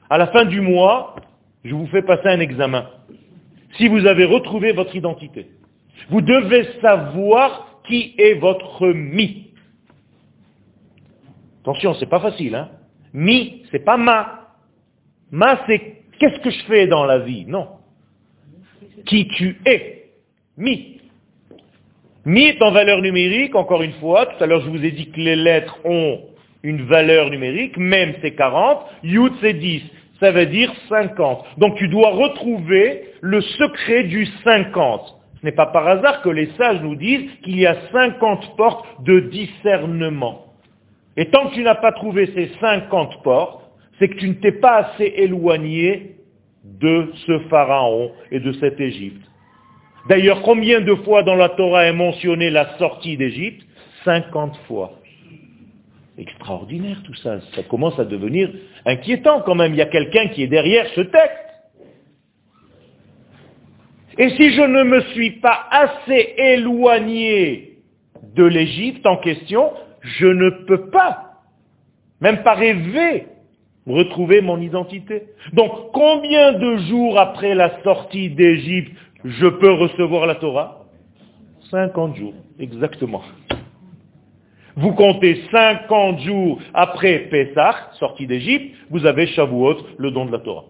À 0.08 0.16
la 0.16 0.28
fin 0.28 0.44
du 0.44 0.60
mois, 0.60 1.16
je 1.64 1.74
vous 1.74 1.86
fais 1.88 2.02
passer 2.02 2.28
un 2.28 2.40
examen. 2.40 2.88
Si 3.76 3.88
vous 3.88 4.06
avez 4.06 4.24
retrouvé 4.24 4.72
votre 4.72 4.94
identité, 4.94 5.48
vous 6.08 6.20
devez 6.20 6.68
savoir 6.80 7.80
qui 7.88 8.14
est 8.16 8.34
votre 8.34 8.88
mi. 8.88 9.45
Attention, 11.66 11.94
c'est 11.94 12.08
pas 12.08 12.20
facile, 12.20 12.54
hein. 12.54 12.68
Mi, 13.12 13.64
c'est 13.72 13.84
pas 13.84 13.96
ma. 13.96 14.52
Ma, 15.32 15.58
c'est 15.66 15.96
qu'est-ce 16.16 16.38
que 16.38 16.50
je 16.50 16.64
fais 16.66 16.86
dans 16.86 17.04
la 17.04 17.18
vie? 17.18 17.44
Non. 17.44 17.66
Qui 19.04 19.26
tu 19.26 19.58
es? 19.66 20.04
Mi. 20.56 21.00
Mi 22.24 22.44
est 22.44 22.62
en 22.62 22.70
valeur 22.70 23.02
numérique, 23.02 23.56
encore 23.56 23.82
une 23.82 23.94
fois. 23.94 24.26
Tout 24.26 24.44
à 24.44 24.46
l'heure, 24.46 24.60
je 24.60 24.70
vous 24.70 24.84
ai 24.84 24.92
dit 24.92 25.10
que 25.10 25.18
les 25.18 25.34
lettres 25.34 25.76
ont 25.84 26.20
une 26.62 26.82
valeur 26.82 27.30
numérique. 27.30 27.76
Même 27.78 28.14
c'est 28.22 28.36
40. 28.36 28.86
Yud, 29.02 29.32
c'est 29.40 29.54
10. 29.54 29.82
Ça 30.20 30.30
veut 30.30 30.46
dire 30.46 30.72
50. 30.88 31.58
Donc 31.58 31.78
tu 31.78 31.88
dois 31.88 32.10
retrouver 32.10 33.08
le 33.22 33.40
secret 33.40 34.04
du 34.04 34.24
50. 34.44 35.16
Ce 35.40 35.44
n'est 35.44 35.50
pas 35.50 35.66
par 35.66 35.88
hasard 35.88 36.22
que 36.22 36.28
les 36.28 36.46
sages 36.56 36.80
nous 36.80 36.94
disent 36.94 37.28
qu'il 37.42 37.58
y 37.58 37.66
a 37.66 37.74
50 37.90 38.56
portes 38.56 38.86
de 39.02 39.18
discernement. 39.18 40.45
Et 41.16 41.26
tant 41.26 41.48
que 41.48 41.54
tu 41.54 41.62
n'as 41.62 41.76
pas 41.76 41.92
trouvé 41.92 42.30
ces 42.34 42.50
50 42.60 43.22
portes, 43.22 43.62
c'est 43.98 44.08
que 44.08 44.16
tu 44.16 44.28
ne 44.28 44.34
t'es 44.34 44.52
pas 44.52 44.76
assez 44.76 45.12
éloigné 45.16 46.16
de 46.64 47.12
ce 47.26 47.38
pharaon 47.48 48.12
et 48.30 48.40
de 48.40 48.52
cette 48.54 48.80
Égypte. 48.80 49.24
D'ailleurs, 50.08 50.42
combien 50.42 50.80
de 50.80 50.94
fois 50.96 51.22
dans 51.22 51.34
la 51.34 51.48
Torah 51.48 51.86
est 51.86 51.92
mentionnée 51.92 52.50
la 52.50 52.76
sortie 52.78 53.16
d'Égypte? 53.16 53.66
50 54.04 54.56
fois. 54.68 54.92
Extraordinaire 56.18 57.02
tout 57.04 57.14
ça. 57.14 57.40
Ça 57.54 57.62
commence 57.64 57.98
à 57.98 58.04
devenir 58.04 58.50
inquiétant 58.84 59.40
quand 59.40 59.54
même. 59.54 59.72
Il 59.72 59.78
y 59.78 59.82
a 59.82 59.86
quelqu'un 59.86 60.28
qui 60.28 60.42
est 60.42 60.48
derrière 60.48 60.86
ce 60.94 61.00
texte. 61.00 61.46
Et 64.18 64.30
si 64.30 64.52
je 64.52 64.62
ne 64.62 64.82
me 64.82 65.00
suis 65.12 65.32
pas 65.32 65.66
assez 65.70 66.34
éloigné 66.38 67.78
de 68.34 68.44
l'Égypte 68.44 69.04
en 69.06 69.18
question, 69.18 69.72
je 70.06 70.26
ne 70.26 70.50
peux 70.66 70.88
pas, 70.90 71.42
même 72.20 72.42
pas 72.42 72.54
rêver, 72.54 73.26
retrouver 73.86 74.40
mon 74.40 74.60
identité. 74.60 75.24
Donc 75.52 75.92
combien 75.92 76.52
de 76.52 76.76
jours 76.88 77.18
après 77.18 77.54
la 77.54 77.82
sortie 77.82 78.30
d'Égypte 78.30 78.92
je 79.24 79.46
peux 79.46 79.72
recevoir 79.72 80.26
la 80.26 80.36
Torah? 80.36 80.84
50 81.70 82.16
jours, 82.16 82.34
exactement. 82.60 83.22
Vous 84.76 84.92
comptez 84.92 85.42
50 85.50 86.20
jours 86.20 86.60
après 86.74 87.28
Pessah, 87.30 87.90
sortie 87.98 88.26
d'Égypte, 88.26 88.76
vous 88.90 89.06
avez 89.06 89.26
Shavuot, 89.26 89.78
le 89.98 90.10
don 90.10 90.26
de 90.26 90.32
la 90.32 90.38
Torah. 90.38 90.64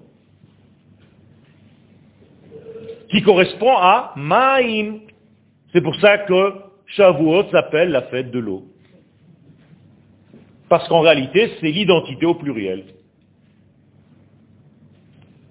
Qui 3.11 3.23
correspond 3.23 3.77
à 3.77 4.13
Maïm. 4.17 5.01
C'est 5.73 5.81
pour 5.81 5.95
ça 5.97 6.19
que 6.19 6.53
Shavuot 6.87 7.51
s'appelle 7.51 7.91
la 7.91 8.03
fête 8.03 8.31
de 8.31 8.39
l'eau. 8.39 8.65
Parce 10.69 10.89
qu'en 10.89 11.01
réalité, 11.01 11.53
c'est 11.61 11.71
l'identité 11.71 12.27
au 12.27 12.35
pluriel. 12.35 12.85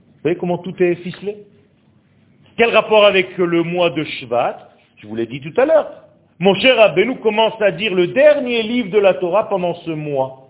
Vous 0.08 0.21
voyez 0.23 0.38
comment 0.38 0.58
tout 0.58 0.73
est 0.82 0.95
ficelé? 0.95 1.38
Quel 2.58 2.71
rapport 2.71 3.06
avec 3.06 3.38
le 3.38 3.63
mois 3.63 3.89
de 3.89 4.04
Shvat? 4.04 4.69
Je 4.97 5.08
vous 5.08 5.15
l'ai 5.15 5.28
dit 5.28 5.41
tout 5.41 5.54
à 5.60 5.65
l'heure. 5.65 5.91
Mon 6.39 6.54
cher 6.56 6.80
Abbenou 6.80 7.15
commence 7.15 7.62
à 7.62 7.71
dire 7.71 7.93
le 7.93 8.08
dernier 8.08 8.63
livre 8.63 8.91
de 8.91 8.97
la 8.97 9.13
Torah 9.13 9.47
pendant 9.47 9.75
ce 9.75 9.91
mois. 9.91 10.47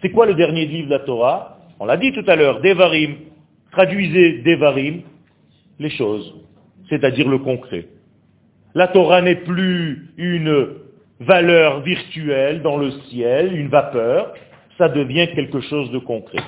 C'est 0.00 0.10
quoi 0.10 0.26
le 0.26 0.34
dernier 0.34 0.66
livre 0.66 0.88
de 0.88 0.92
la 0.92 1.00
Torah? 1.00 1.58
On 1.78 1.86
l'a 1.86 1.96
dit 1.96 2.12
tout 2.12 2.24
à 2.26 2.36
l'heure, 2.36 2.60
Devarim. 2.60 3.16
Traduisez 3.70 4.42
Devarim, 4.42 5.02
les 5.78 5.90
choses, 5.90 6.34
c'est-à-dire 6.90 7.28
le 7.28 7.38
concret. 7.38 7.86
La 8.74 8.88
Torah 8.88 9.22
n'est 9.22 9.36
plus 9.36 10.12
une 10.18 10.68
valeur 11.24 11.80
virtuelle 11.80 12.62
dans 12.62 12.76
le 12.76 12.90
ciel, 13.08 13.54
une 13.54 13.68
vapeur, 13.68 14.34
ça 14.78 14.88
devient 14.88 15.28
quelque 15.34 15.60
chose 15.60 15.90
de 15.90 15.98
concret. 15.98 16.42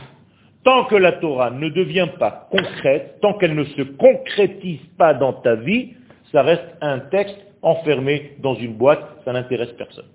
Tant 0.65 0.85
que 0.85 0.97
la 0.97 1.13
Torah 1.13 1.51
ne 1.51 1.69
devient 1.69 2.09
pas 2.19 2.49
concrète, 2.51 3.19
tant 3.21 3.35
qu'elle 3.35 3.55
ne 3.55 3.65
se 3.65 3.83
concrétise 3.83 4.81
pas 4.97 5.13
dans 5.13 5.35
ta 5.35 5.57
vie, 5.57 5.95
ça 6.33 6.43
reste 6.43 6.65
un 6.81 7.01
texte 7.01 7.39
enfermé 7.63 8.37
dans 8.39 8.55
une 8.55 8.75
boîte, 8.75 9.05
ça 9.25 9.33
n'intéresse 9.33 9.73
personne. 9.73 10.09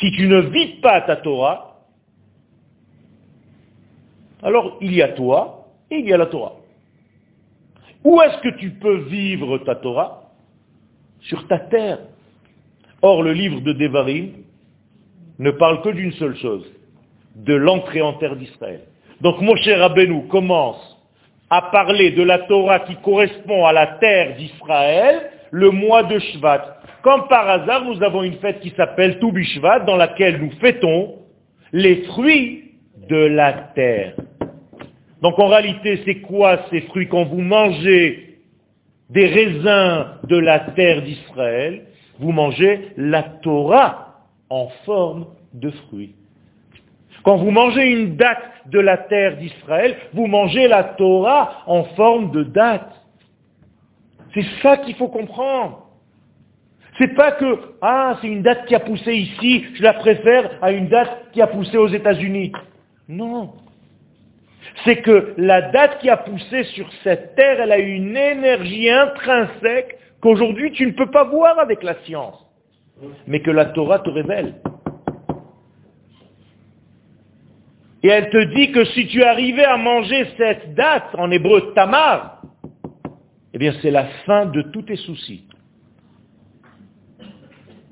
Si 0.00 0.10
tu 0.12 0.26
ne 0.26 0.40
vis 0.40 0.80
pas 0.80 1.00
ta 1.02 1.16
Torah, 1.16 1.76
alors 4.42 4.78
il 4.80 4.94
y 4.94 5.02
a 5.02 5.08
toi 5.08 5.68
et 5.90 5.96
il 5.96 6.08
y 6.08 6.12
a 6.12 6.16
la 6.16 6.26
Torah. 6.26 6.54
Où 8.02 8.20
est-ce 8.22 8.38
que 8.38 8.56
tu 8.58 8.70
peux 8.70 9.02
vivre 9.04 9.58
ta 9.58 9.74
Torah? 9.74 10.32
Sur 11.20 11.46
ta 11.48 11.58
terre. 11.58 11.98
Or, 13.02 13.22
le 13.22 13.32
livre 13.32 13.60
de 13.60 13.72
Devarim 13.72 14.32
ne 15.38 15.50
parle 15.52 15.82
que 15.82 15.88
d'une 15.90 16.12
seule 16.12 16.36
chose, 16.36 16.64
de 17.34 17.54
l'entrée 17.54 18.02
en 18.02 18.14
terre 18.14 18.36
d'Israël. 18.36 18.80
Donc 19.20 19.40
mon 19.40 19.56
cher 19.56 19.80
Rabbeinu 19.80 20.26
commence 20.28 20.98
à 21.48 21.62
parler 21.62 22.12
de 22.12 22.22
la 22.22 22.40
Torah 22.40 22.80
qui 22.80 22.96
correspond 22.96 23.64
à 23.64 23.72
la 23.72 23.86
terre 23.86 24.36
d'Israël 24.36 25.30
le 25.50 25.70
mois 25.70 26.04
de 26.04 26.18
Shvat. 26.18 26.78
Comme 27.02 27.26
par 27.28 27.48
hasard, 27.48 27.84
nous 27.84 28.02
avons 28.02 28.22
une 28.22 28.38
fête 28.38 28.60
qui 28.60 28.70
s'appelle 28.76 29.18
Toubishvat, 29.18 29.80
dans 29.80 29.96
laquelle 29.96 30.40
nous 30.40 30.50
fêtons 30.60 31.16
les 31.72 32.02
fruits 32.04 32.72
de 33.08 33.16
la 33.16 33.52
terre. 33.74 34.14
Donc 35.22 35.38
en 35.38 35.48
réalité, 35.48 36.00
c'est 36.04 36.20
quoi 36.20 36.60
ces 36.70 36.82
fruits 36.82 37.08
Quand 37.08 37.24
vous 37.24 37.40
mangez 37.40 38.38
des 39.08 39.26
raisins 39.26 40.06
de 40.28 40.36
la 40.36 40.60
terre 40.60 41.02
d'Israël, 41.02 41.86
vous 42.20 42.32
mangez 42.32 42.92
la 42.96 43.22
Torah 43.22 44.20
en 44.50 44.68
forme 44.84 45.26
de 45.54 45.70
fruits. 45.70 46.14
Quand 47.24 47.36
vous 47.36 47.50
mangez 47.50 47.90
une 47.90 48.16
date 48.16 48.42
de 48.66 48.78
la 48.78 48.96
terre 48.96 49.36
d'Israël, 49.36 49.96
vous 50.12 50.26
mangez 50.26 50.68
la 50.68 50.84
Torah 50.84 51.62
en 51.66 51.84
forme 51.96 52.30
de 52.30 52.44
date. 52.44 52.92
C'est 54.34 54.46
ça 54.62 54.76
qu'il 54.78 54.94
faut 54.94 55.08
comprendre. 55.08 55.86
C'est 56.98 57.14
pas 57.14 57.32
que, 57.32 57.74
ah, 57.80 58.18
c'est 58.20 58.28
une 58.28 58.42
date 58.42 58.66
qui 58.66 58.74
a 58.74 58.80
poussé 58.80 59.14
ici, 59.14 59.64
je 59.74 59.82
la 59.82 59.94
préfère 59.94 60.50
à 60.60 60.70
une 60.70 60.88
date 60.88 61.30
qui 61.32 61.40
a 61.40 61.46
poussé 61.46 61.76
aux 61.76 61.88
États-Unis. 61.88 62.52
Non. 63.08 63.54
C'est 64.84 64.96
que 64.96 65.34
la 65.36 65.62
date 65.62 65.98
qui 66.00 66.10
a 66.10 66.18
poussé 66.18 66.64
sur 66.64 66.86
cette 67.02 67.34
terre, 67.34 67.60
elle 67.60 67.72
a 67.72 67.78
une 67.78 68.16
énergie 68.16 68.90
intrinsèque 68.90 69.98
qu'aujourd'hui 70.20 70.72
tu 70.72 70.86
ne 70.86 70.92
peux 70.92 71.10
pas 71.10 71.24
voir 71.24 71.58
avec 71.58 71.82
la 71.82 72.02
science, 72.04 72.36
mais 73.26 73.40
que 73.40 73.50
la 73.50 73.66
Torah 73.66 74.00
te 74.00 74.10
révèle. 74.10 74.54
Et 78.02 78.08
elle 78.08 78.30
te 78.30 78.54
dit 78.54 78.72
que 78.72 78.84
si 78.86 79.06
tu 79.08 79.22
arrivais 79.22 79.64
à 79.64 79.76
manger 79.76 80.26
cette 80.38 80.74
date, 80.74 81.14
en 81.14 81.30
hébreu 81.30 81.72
tamar, 81.74 82.42
eh 83.52 83.58
bien 83.58 83.74
c'est 83.82 83.90
la 83.90 84.06
fin 84.24 84.46
de 84.46 84.62
tous 84.62 84.82
tes 84.82 84.96
soucis. 84.96 85.44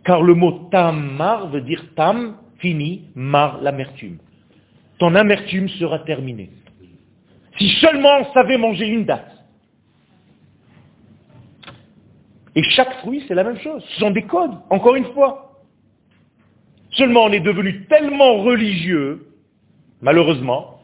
Car 0.04 0.22
le 0.22 0.32
mot 0.34 0.68
tamar 0.70 1.48
veut 1.48 1.60
dire 1.60 1.84
tam, 1.94 2.38
fini, 2.58 3.10
mar, 3.14 3.60
l'amertume. 3.60 4.18
Ton 4.98 5.14
amertume 5.14 5.68
sera 5.68 5.98
terminée. 6.00 6.50
Si 7.58 7.68
seulement 7.80 8.20
on 8.20 8.32
savait 8.32 8.56
manger 8.56 8.86
une 8.86 9.04
date. 9.04 9.37
Et 12.54 12.62
chaque 12.62 12.92
fruit, 13.00 13.24
c'est 13.28 13.34
la 13.34 13.44
même 13.44 13.58
chose. 13.58 13.84
Ce 13.90 14.00
sont 14.00 14.10
des 14.10 14.22
codes, 14.22 14.56
encore 14.70 14.96
une 14.96 15.12
fois. 15.12 15.62
Seulement, 16.92 17.24
on 17.24 17.32
est 17.32 17.40
devenu 17.40 17.84
tellement 17.86 18.38
religieux, 18.42 19.26
malheureusement, 20.00 20.80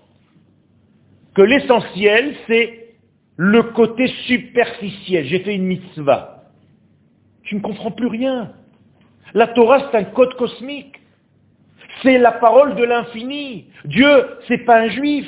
que 1.34 1.42
l'essentiel, 1.42 2.34
c'est 2.46 2.94
le 3.36 3.62
côté 3.62 4.06
superficiel. 4.26 5.26
J'ai 5.26 5.40
fait 5.40 5.54
une 5.54 5.64
mitzvah. 5.64 6.44
Tu 7.42 7.56
ne 7.56 7.60
comprends 7.60 7.90
plus 7.90 8.06
rien. 8.06 8.52
La 9.32 9.48
Torah, 9.48 9.90
c'est 9.90 9.98
un 9.98 10.04
code 10.04 10.34
cosmique. 10.34 11.00
C'est 12.02 12.18
la 12.18 12.32
parole 12.32 12.76
de 12.76 12.84
l'infini. 12.84 13.66
Dieu, 13.84 14.38
c'est 14.46 14.64
pas 14.64 14.80
un 14.80 14.88
juif. 14.88 15.26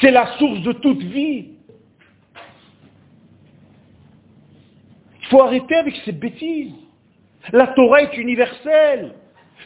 C'est 0.00 0.10
la 0.10 0.26
source 0.38 0.60
de 0.62 0.72
toute 0.72 1.02
vie. 1.02 1.55
Il 5.26 5.30
faut 5.30 5.42
arrêter 5.42 5.74
avec 5.74 5.94
ces 6.04 6.12
bêtises. 6.12 6.72
La 7.52 7.66
Torah 7.68 8.02
est 8.02 8.16
universelle. 8.16 9.14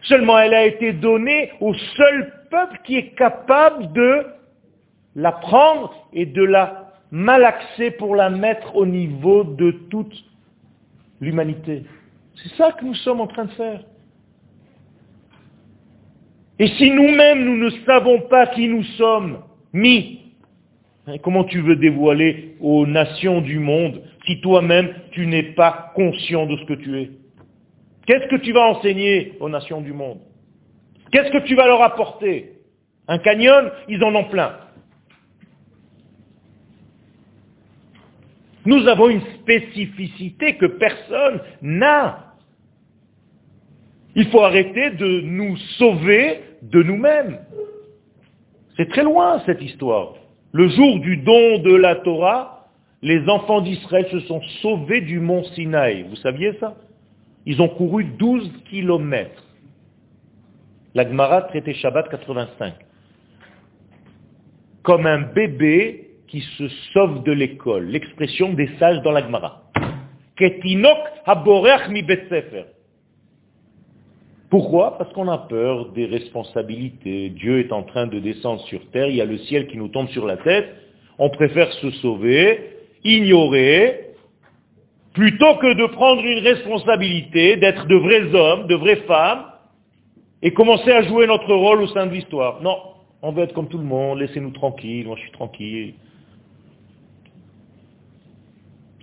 Seulement 0.04 0.38
elle 0.38 0.54
a 0.54 0.64
été 0.64 0.94
donnée 0.94 1.52
au 1.60 1.74
seul 1.74 2.32
peuple 2.50 2.80
qui 2.84 2.96
est 2.96 3.14
capable 3.14 3.92
de 3.92 4.26
la 5.16 5.32
prendre 5.32 5.94
et 6.14 6.24
de 6.24 6.42
la 6.42 6.92
malaxer 7.10 7.90
pour 7.92 8.16
la 8.16 8.30
mettre 8.30 8.74
au 8.74 8.86
niveau 8.86 9.44
de 9.44 9.72
toute 9.90 10.14
l'humanité. 11.20 11.84
C'est 12.36 12.54
ça 12.56 12.72
que 12.72 12.84
nous 12.84 12.94
sommes 12.94 13.20
en 13.20 13.26
train 13.26 13.44
de 13.44 13.50
faire. 13.50 13.82
Et 16.58 16.68
si 16.68 16.90
nous-mêmes, 16.90 17.44
nous 17.44 17.56
ne 17.56 17.70
savons 17.86 18.22
pas 18.22 18.46
qui 18.46 18.68
nous 18.68 18.84
sommes, 18.96 19.40
mis, 19.72 20.20
hein, 21.06 21.16
comment 21.22 21.44
tu 21.44 21.60
veux 21.60 21.76
dévoiler 21.76 22.56
aux 22.60 22.86
nations 22.86 23.40
du 23.40 23.58
monde 23.58 24.02
si 24.30 24.40
toi-même, 24.40 24.94
tu 25.10 25.26
n'es 25.26 25.42
pas 25.42 25.92
conscient 25.96 26.46
de 26.46 26.56
ce 26.56 26.64
que 26.64 26.74
tu 26.74 27.00
es 27.00 27.10
Qu'est-ce 28.06 28.28
que 28.28 28.36
tu 28.36 28.52
vas 28.52 28.62
enseigner 28.62 29.36
aux 29.40 29.48
nations 29.48 29.80
du 29.80 29.92
monde? 29.92 30.20
Qu'est-ce 31.12 31.30
que 31.30 31.44
tu 31.46 31.54
vas 31.54 31.66
leur 31.66 31.82
apporter? 31.82 32.52
Un 33.08 33.18
canyon, 33.18 33.70
ils 33.88 34.02
en 34.04 34.14
ont 34.14 34.24
plein. 34.24 34.56
Nous 38.64 38.86
avons 38.86 39.08
une 39.08 39.22
spécificité 39.40 40.56
que 40.56 40.66
personne 40.66 41.40
n'a. 41.62 42.34
Il 44.14 44.28
faut 44.28 44.42
arrêter 44.42 44.90
de 44.90 45.20
nous 45.22 45.56
sauver 45.78 46.40
de 46.62 46.82
nous-mêmes. 46.82 47.38
C'est 48.76 48.88
très 48.88 49.02
loin 49.02 49.42
cette 49.46 49.62
histoire. 49.62 50.14
Le 50.52 50.68
jour 50.68 51.00
du 51.00 51.16
don 51.18 51.58
de 51.58 51.74
la 51.74 51.96
Torah, 51.96 52.59
les 53.02 53.26
enfants 53.28 53.62
d'Israël 53.62 54.06
se 54.10 54.20
sont 54.20 54.42
sauvés 54.60 55.00
du 55.00 55.20
mont 55.20 55.42
Sinaï. 55.54 56.02
Vous 56.02 56.16
saviez 56.16 56.52
ça? 56.60 56.76
Ils 57.46 57.60
ont 57.62 57.68
couru 57.68 58.04
12 58.04 58.50
kilomètres. 58.68 59.44
La 60.94 61.08
Gemara 61.08 61.42
traité 61.42 61.72
Shabbat 61.74 62.08
85. 62.10 62.74
Comme 64.82 65.06
un 65.06 65.20
bébé 65.20 66.10
qui 66.28 66.40
se 66.58 66.68
sauve 66.92 67.22
de 67.24 67.32
l'école. 67.32 67.86
L'expression 67.86 68.52
des 68.52 68.68
sages 68.78 69.00
dans 69.02 69.12
la 69.12 69.22
Gemara. 69.22 69.62
Ketinok 70.36 70.98
mi 71.90 72.04
Pourquoi? 74.48 74.98
Parce 74.98 75.12
qu'on 75.12 75.28
a 75.28 75.38
peur 75.38 75.92
des 75.92 76.06
responsabilités. 76.06 77.30
Dieu 77.30 77.60
est 77.60 77.72
en 77.72 77.82
train 77.82 78.06
de 78.06 78.18
descendre 78.18 78.60
sur 78.62 78.80
terre, 78.90 79.08
il 79.08 79.16
y 79.16 79.20
a 79.20 79.26
le 79.26 79.38
ciel 79.38 79.66
qui 79.68 79.76
nous 79.76 79.88
tombe 79.88 80.08
sur 80.08 80.26
la 80.26 80.36
tête. 80.36 80.68
On 81.18 81.30
préfère 81.30 81.70
se 81.72 81.90
sauver, 82.02 82.79
ignorer, 83.04 84.06
plutôt 85.12 85.56
que 85.56 85.74
de 85.74 85.86
prendre 85.86 86.24
une 86.24 86.38
responsabilité, 86.38 87.56
d'être 87.56 87.86
de 87.86 87.96
vrais 87.96 88.34
hommes, 88.34 88.66
de 88.66 88.74
vraies 88.74 89.02
femmes, 89.06 89.44
et 90.42 90.52
commencer 90.52 90.90
à 90.90 91.02
jouer 91.02 91.26
notre 91.26 91.52
rôle 91.52 91.82
au 91.82 91.88
sein 91.88 92.06
de 92.06 92.12
l'histoire. 92.12 92.62
Non, 92.62 92.76
on 93.22 93.32
veut 93.32 93.42
être 93.44 93.52
comme 93.52 93.68
tout 93.68 93.78
le 93.78 93.84
monde, 93.84 94.18
laissez-nous 94.20 94.52
tranquilles, 94.52 95.06
moi 95.06 95.16
je 95.16 95.22
suis 95.22 95.32
tranquille. 95.32 95.94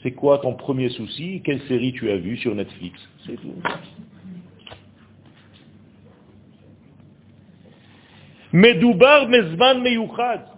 C'est 0.03 0.12
quoi 0.12 0.39
ton 0.39 0.53
premier 0.53 0.89
souci? 0.89 1.41
Quelle 1.43 1.62
série 1.63 1.91
tu 1.91 2.10
as 2.10 2.17
vue 2.17 2.38
sur 2.38 2.55
Netflix? 2.55 2.99
C'est 3.25 3.36
tout. 3.36 3.53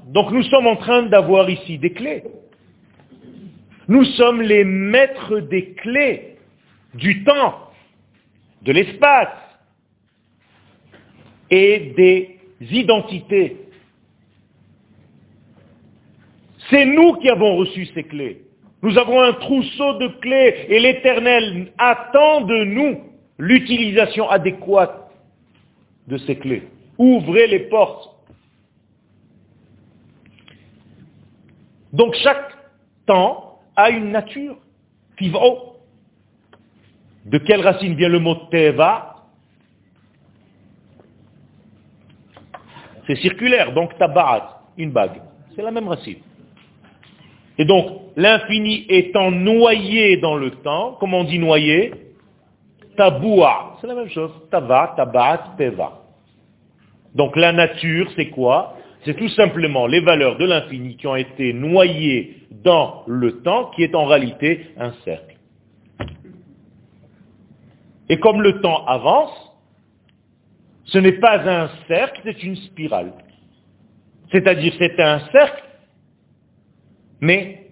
Donc 0.07 0.31
nous 0.31 0.43
sommes 0.43 0.67
en 0.67 0.75
train 0.75 1.03
d'avoir 1.03 1.49
ici 1.49 1.77
des 1.77 1.91
clés. 1.91 2.23
Nous 3.89 4.05
sommes 4.05 4.43
les 4.43 4.63
maîtres 4.63 5.39
des 5.39 5.73
clés 5.73 6.35
du 6.93 7.23
temps, 7.23 7.71
de 8.61 8.71
l'espace 8.71 9.35
et 11.49 11.93
des 11.97 12.39
identités. 12.69 13.57
C'est 16.69 16.85
nous 16.85 17.15
qui 17.15 17.29
avons 17.29 17.55
reçu 17.55 17.87
ces 17.87 18.03
clés. 18.03 18.43
Nous 18.83 18.95
avons 18.99 19.21
un 19.21 19.33
trousseau 19.33 19.97
de 19.97 20.07
clés 20.19 20.67
et 20.69 20.79
l'Éternel 20.79 21.73
attend 21.79 22.41
de 22.41 22.63
nous 22.65 22.99
l'utilisation 23.39 24.29
adéquate 24.29 25.11
de 26.07 26.17
ces 26.19 26.35
clés. 26.35 26.67
Ouvrez 26.99 27.47
les 27.47 27.61
portes. 27.61 28.07
Donc 31.91 32.13
chaque 32.21 32.51
temps 33.07 33.48
a 33.83 33.89
une 33.89 34.11
nature. 34.11 34.57
Tivro. 35.17 35.77
De 37.25 37.37
quelle 37.37 37.61
racine 37.61 37.95
vient 37.95 38.09
le 38.09 38.19
mot 38.19 38.35
teva? 38.51 39.15
C'est 43.07 43.15
circulaire, 43.17 43.73
donc 43.73 43.97
tabarat, 43.97 44.61
une 44.77 44.91
bague. 44.91 45.21
C'est 45.55 45.63
la 45.63 45.71
même 45.71 45.87
racine. 45.87 46.19
Et 47.57 47.65
donc, 47.65 48.01
l'infini 48.15 48.85
étant 48.87 49.31
noyé 49.31 50.17
dans 50.17 50.35
le 50.35 50.51
temps, 50.51 50.95
comment 50.99 51.19
on 51.19 51.23
dit 51.23 51.39
noyé 51.39 51.91
Taboua. 52.95 53.77
C'est 53.79 53.87
la 53.87 53.95
même 53.95 54.09
chose. 54.09 54.31
Tava, 54.51 54.93
tabat, 54.95 55.55
teva. 55.57 56.03
Donc 57.15 57.35
la 57.35 57.51
nature, 57.51 58.11
c'est 58.15 58.29
quoi? 58.29 58.75
C'est 59.05 59.15
tout 59.15 59.29
simplement 59.29 59.87
les 59.87 60.01
valeurs 60.01 60.37
de 60.37 60.45
l'infini 60.45 60.97
qui 60.97 61.07
ont 61.07 61.15
été 61.15 61.53
noyées 61.53 62.47
dans 62.51 63.03
le 63.07 63.41
temps, 63.41 63.71
qui 63.75 63.83
est 63.83 63.95
en 63.95 64.05
réalité 64.05 64.67
un 64.77 64.93
cercle. 65.05 65.37
Et 68.09 68.19
comme 68.19 68.41
le 68.41 68.59
temps 68.61 68.85
avance, 68.85 69.31
ce 70.85 70.97
n'est 70.97 71.19
pas 71.19 71.39
un 71.47 71.69
cercle, 71.87 72.21
c'est 72.23 72.43
une 72.43 72.55
spirale. 72.55 73.13
C'est-à-dire 74.31 74.73
c'est 74.79 74.99
un 74.99 75.19
cercle 75.31 75.63
mais 77.21 77.67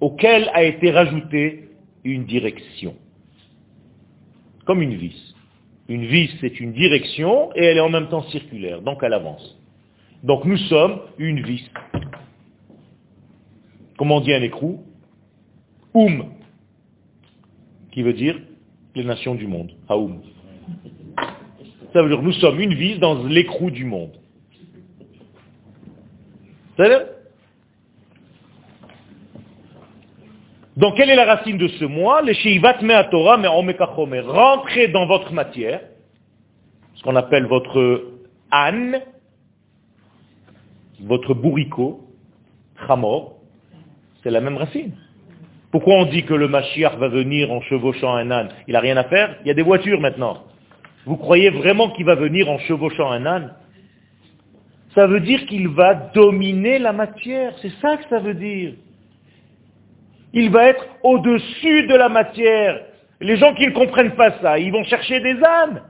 auquel 0.00 0.50
a 0.52 0.64
été 0.64 0.90
rajoutée 0.90 1.70
une 2.04 2.24
direction, 2.24 2.96
comme 4.64 4.82
une 4.82 4.94
vis. 4.94 5.34
Une 5.88 6.04
vis, 6.04 6.30
c'est 6.40 6.60
une 6.60 6.72
direction 6.72 7.50
et 7.54 7.64
elle 7.64 7.78
est 7.78 7.80
en 7.80 7.88
même 7.88 8.08
temps 8.08 8.22
circulaire, 8.24 8.82
donc 8.82 8.98
elle 9.02 9.14
avance. 9.14 9.58
Donc 10.22 10.44
nous 10.44 10.58
sommes 10.58 11.00
une 11.18 11.42
vis. 11.42 11.70
Comment 13.96 14.16
on 14.16 14.20
dit 14.20 14.32
un 14.32 14.42
écrou 14.42 14.84
Oum, 15.94 16.26
qui 17.92 18.02
veut 18.02 18.12
dire 18.12 18.38
les 18.94 19.04
nations 19.04 19.34
du 19.34 19.46
monde. 19.46 19.72
Haoum. 19.88 20.20
Ça 21.92 22.02
veut 22.02 22.08
dire 22.08 22.22
nous 22.22 22.32
sommes 22.32 22.60
une 22.60 22.74
vis 22.74 22.98
dans 22.98 23.24
l'écrou 23.24 23.70
du 23.70 23.84
monde. 23.84 24.12
C'est-à-dire 26.76 27.06
Donc 30.78 30.94
quelle 30.96 31.10
est 31.10 31.16
la 31.16 31.24
racine 31.24 31.58
de 31.58 31.66
ce 31.66 31.84
moi 31.84 32.22
Les 32.22 32.34
Sheivat 32.34 32.78
Torah 33.10 33.36
mais 33.36 33.48
Rentrez 34.20 34.86
dans 34.86 35.06
votre 35.06 35.32
matière, 35.32 35.80
ce 36.94 37.02
qu'on 37.02 37.16
appelle 37.16 37.46
votre 37.46 38.04
âne, 38.52 39.00
votre 41.00 41.34
bourricot, 41.34 42.00
chamor, 42.86 43.38
c'est 44.22 44.30
la 44.30 44.40
même 44.40 44.56
racine. 44.56 44.92
Pourquoi 45.72 45.94
on 45.94 46.04
dit 46.04 46.22
que 46.22 46.34
le 46.34 46.46
Mashiach 46.46 46.96
va 46.96 47.08
venir 47.08 47.50
en 47.50 47.60
chevauchant 47.62 48.14
un 48.14 48.30
âne? 48.30 48.50
Il 48.68 48.74
n'a 48.74 48.80
rien 48.80 48.96
à 48.96 49.04
faire, 49.04 49.34
il 49.44 49.48
y 49.48 49.50
a 49.50 49.54
des 49.54 49.62
voitures 49.62 50.00
maintenant. 50.00 50.44
Vous 51.06 51.16
croyez 51.16 51.50
vraiment 51.50 51.90
qu'il 51.90 52.06
va 52.06 52.14
venir 52.14 52.48
en 52.48 52.58
chevauchant 52.58 53.10
un 53.10 53.26
âne? 53.26 53.52
Ça 54.94 55.08
veut 55.08 55.20
dire 55.20 55.44
qu'il 55.46 55.66
va 55.66 55.94
dominer 55.94 56.78
la 56.78 56.92
matière, 56.92 57.52
c'est 57.62 57.72
ça 57.82 57.96
que 57.96 58.08
ça 58.08 58.20
veut 58.20 58.34
dire. 58.34 58.74
Il 60.32 60.50
va 60.50 60.66
être 60.66 60.84
au-dessus 61.02 61.86
de 61.86 61.94
la 61.94 62.08
matière. 62.08 62.80
Les 63.20 63.36
gens 63.36 63.54
qui 63.54 63.66
ne 63.66 63.72
comprennent 63.72 64.14
pas 64.14 64.38
ça, 64.40 64.58
ils 64.58 64.70
vont 64.70 64.84
chercher 64.84 65.20
des 65.20 65.42
ânes. 65.42 65.82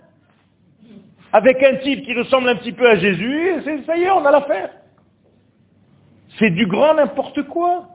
Avec 1.32 1.62
un 1.62 1.76
type 1.76 2.04
qui 2.04 2.14
ressemble 2.14 2.48
un 2.48 2.56
petit 2.56 2.72
peu 2.72 2.88
à 2.88 2.96
Jésus, 2.96 3.62
ça 3.86 3.96
y 3.96 4.02
est, 4.02 4.10
on 4.10 4.24
a 4.24 4.30
l'affaire. 4.30 4.70
C'est 6.38 6.50
du 6.50 6.66
grand 6.66 6.94
n'importe 6.94 7.42
quoi. 7.42 7.88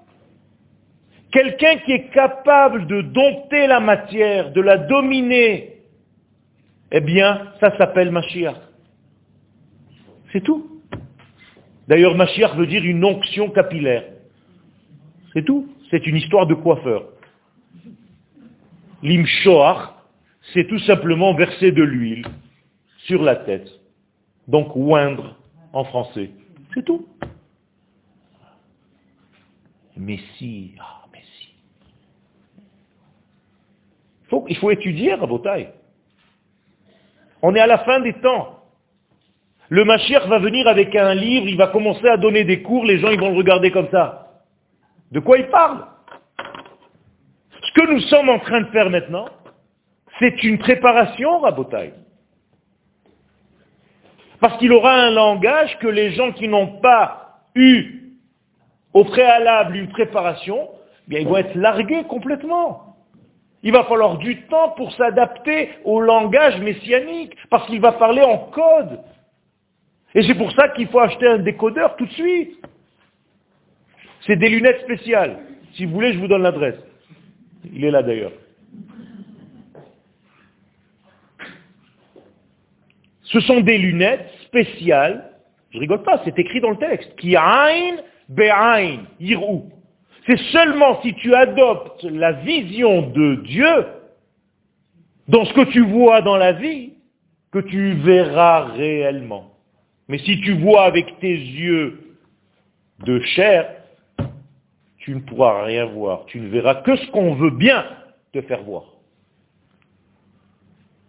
Quelqu'un 1.31 1.77
qui 1.77 1.93
est 1.93 2.09
capable 2.09 2.85
de 2.85 3.01
dompter 3.01 3.65
la 3.65 3.79
matière, 3.79 4.51
de 4.51 4.61
la 4.61 4.77
dominer, 4.77 5.77
eh 6.91 7.01
bien, 7.01 7.53
ça 7.59 7.75
s'appelle 7.77 8.11
Mashiach. 8.11 8.55
C'est 10.31 10.41
tout. 10.41 10.79
D'ailleurs, 11.87 12.15
Mashiach 12.15 12.55
veut 12.55 12.67
dire 12.67 12.83
une 12.85 13.03
onction 13.03 13.49
capillaire. 13.49 14.03
C'est 15.33 15.43
tout 15.43 15.67
c'est 15.93 16.07
une 16.07 16.15
histoire 16.15 16.47
de 16.47 16.55
coiffeur. 16.55 17.03
L'imshoach, 19.03 19.89
c'est 20.51 20.67
tout 20.67 20.79
simplement 20.79 21.35
verser 21.35 21.71
de 21.71 21.83
l'huile 21.83 22.25
sur 23.05 23.21
la 23.21 23.35
tête. 23.35 23.69
Donc 24.47 24.75
oindre 24.75 25.37
en 25.71 25.83
français. 25.83 26.31
C'est 26.73 26.83
tout. 26.83 27.07
Messie, 29.95 30.73
ah, 30.79 31.05
Messie. 31.13 31.53
Faut, 34.29 34.45
il 34.49 34.57
faut 34.57 34.71
étudier 34.71 35.11
à 35.11 35.19
tailles. 35.43 35.69
On 37.43 37.53
est 37.53 37.59
à 37.59 37.67
la 37.67 37.77
fin 37.79 37.99
des 37.99 38.13
temps. 38.13 38.63
Le 39.69 39.85
Mashiach 39.85 40.25
va 40.27 40.39
venir 40.39 40.67
avec 40.67 40.95
un 40.95 41.13
livre, 41.13 41.47
il 41.47 41.57
va 41.57 41.67
commencer 41.67 42.07
à 42.07 42.17
donner 42.17 42.45
des 42.45 42.63
cours, 42.63 42.83
les 42.83 42.97
gens 42.97 43.11
ils 43.11 43.19
vont 43.19 43.29
le 43.29 43.37
regarder 43.37 43.69
comme 43.69 43.89
ça. 43.91 44.22
De 45.13 45.19
quoi 45.19 45.37
il 45.37 45.47
parle 45.49 45.85
Ce 47.61 47.71
que 47.73 47.91
nous 47.91 47.99
sommes 47.99 48.29
en 48.29 48.39
train 48.39 48.61
de 48.61 48.67
faire 48.71 48.89
maintenant, 48.89 49.27
c'est 50.17 50.43
une 50.43 50.57
préparation, 50.57 51.39
Rabotaï. 51.39 51.93
Parce 54.39 54.57
qu'il 54.57 54.73
aura 54.73 54.91
un 54.91 55.11
langage 55.11 55.77
que 55.77 55.87
les 55.87 56.13
gens 56.13 56.31
qui 56.31 56.47
n'ont 56.47 56.79
pas 56.81 57.43
eu 57.53 58.15
au 58.91 59.03
préalable 59.05 59.75
une 59.75 59.89
préparation, 59.89 60.69
eh 61.05 61.09
bien 61.09 61.19
ils 61.19 61.27
vont 61.27 61.37
être 61.37 61.55
largués 61.55 62.05
complètement. 62.05 62.95
Il 63.61 63.71
va 63.71 63.83
falloir 63.83 64.17
du 64.17 64.41
temps 64.47 64.69
pour 64.69 64.91
s'adapter 64.93 65.69
au 65.83 66.01
langage 66.01 66.59
messianique, 66.59 67.35
parce 67.51 67.67
qu'il 67.67 67.81
va 67.81 67.91
parler 67.91 68.23
en 68.23 68.39
code. 68.49 68.99
Et 70.15 70.23
c'est 70.23 70.35
pour 70.35 70.51
ça 70.53 70.69
qu'il 70.69 70.87
faut 70.87 70.99
acheter 70.99 71.27
un 71.27 71.37
décodeur 71.37 71.95
tout 71.97 72.07
de 72.07 72.11
suite. 72.13 72.62
C'est 74.25 74.37
des 74.37 74.49
lunettes 74.49 74.81
spéciales. 74.81 75.39
Si 75.73 75.85
vous 75.85 75.93
voulez, 75.93 76.13
je 76.13 76.19
vous 76.19 76.27
donne 76.27 76.43
l'adresse. 76.43 76.79
Il 77.73 77.83
est 77.83 77.91
là 77.91 78.03
d'ailleurs. 78.03 78.31
Ce 83.23 83.39
sont 83.41 83.61
des 83.61 83.77
lunettes 83.77 84.29
spéciales. 84.45 85.31
Je 85.71 85.79
rigole 85.79 86.03
pas, 86.03 86.21
c'est 86.23 86.37
écrit 86.37 86.61
dans 86.61 86.69
le 86.69 86.77
texte. 86.77 87.15
Qui. 87.15 87.35
C'est 90.25 90.39
seulement 90.51 91.01
si 91.01 91.13
tu 91.15 91.33
adoptes 91.33 92.03
la 92.03 92.31
vision 92.33 93.09
de 93.09 93.35
Dieu 93.43 93.85
dans 95.27 95.45
ce 95.45 95.53
que 95.53 95.71
tu 95.71 95.81
vois 95.81 96.21
dans 96.21 96.37
la 96.37 96.53
vie 96.53 96.93
que 97.51 97.59
tu 97.59 97.93
verras 97.93 98.65
réellement. 98.65 99.51
Mais 100.07 100.17
si 100.19 100.39
tu 100.41 100.53
vois 100.53 100.83
avec 100.83 101.19
tes 101.19 101.33
yeux 101.33 102.17
de 103.05 103.19
chair, 103.19 103.82
tu 105.03 105.13
ne 105.13 105.19
pourras 105.19 105.65
rien 105.65 105.85
voir. 105.85 106.25
Tu 106.27 106.39
ne 106.39 106.47
verras 106.47 106.75
que 106.75 106.95
ce 106.95 107.11
qu'on 107.11 107.35
veut 107.35 107.51
bien 107.51 107.85
te 108.31 108.41
faire 108.41 108.63
voir. 108.63 108.85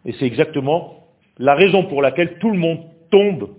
Et 0.04 0.12
c'est 0.14 0.26
exactement 0.26 1.06
la 1.38 1.54
raison 1.54 1.84
pour 1.84 2.02
laquelle 2.02 2.38
tout 2.38 2.50
le 2.50 2.58
monde 2.58 2.80
tombe 3.10 3.54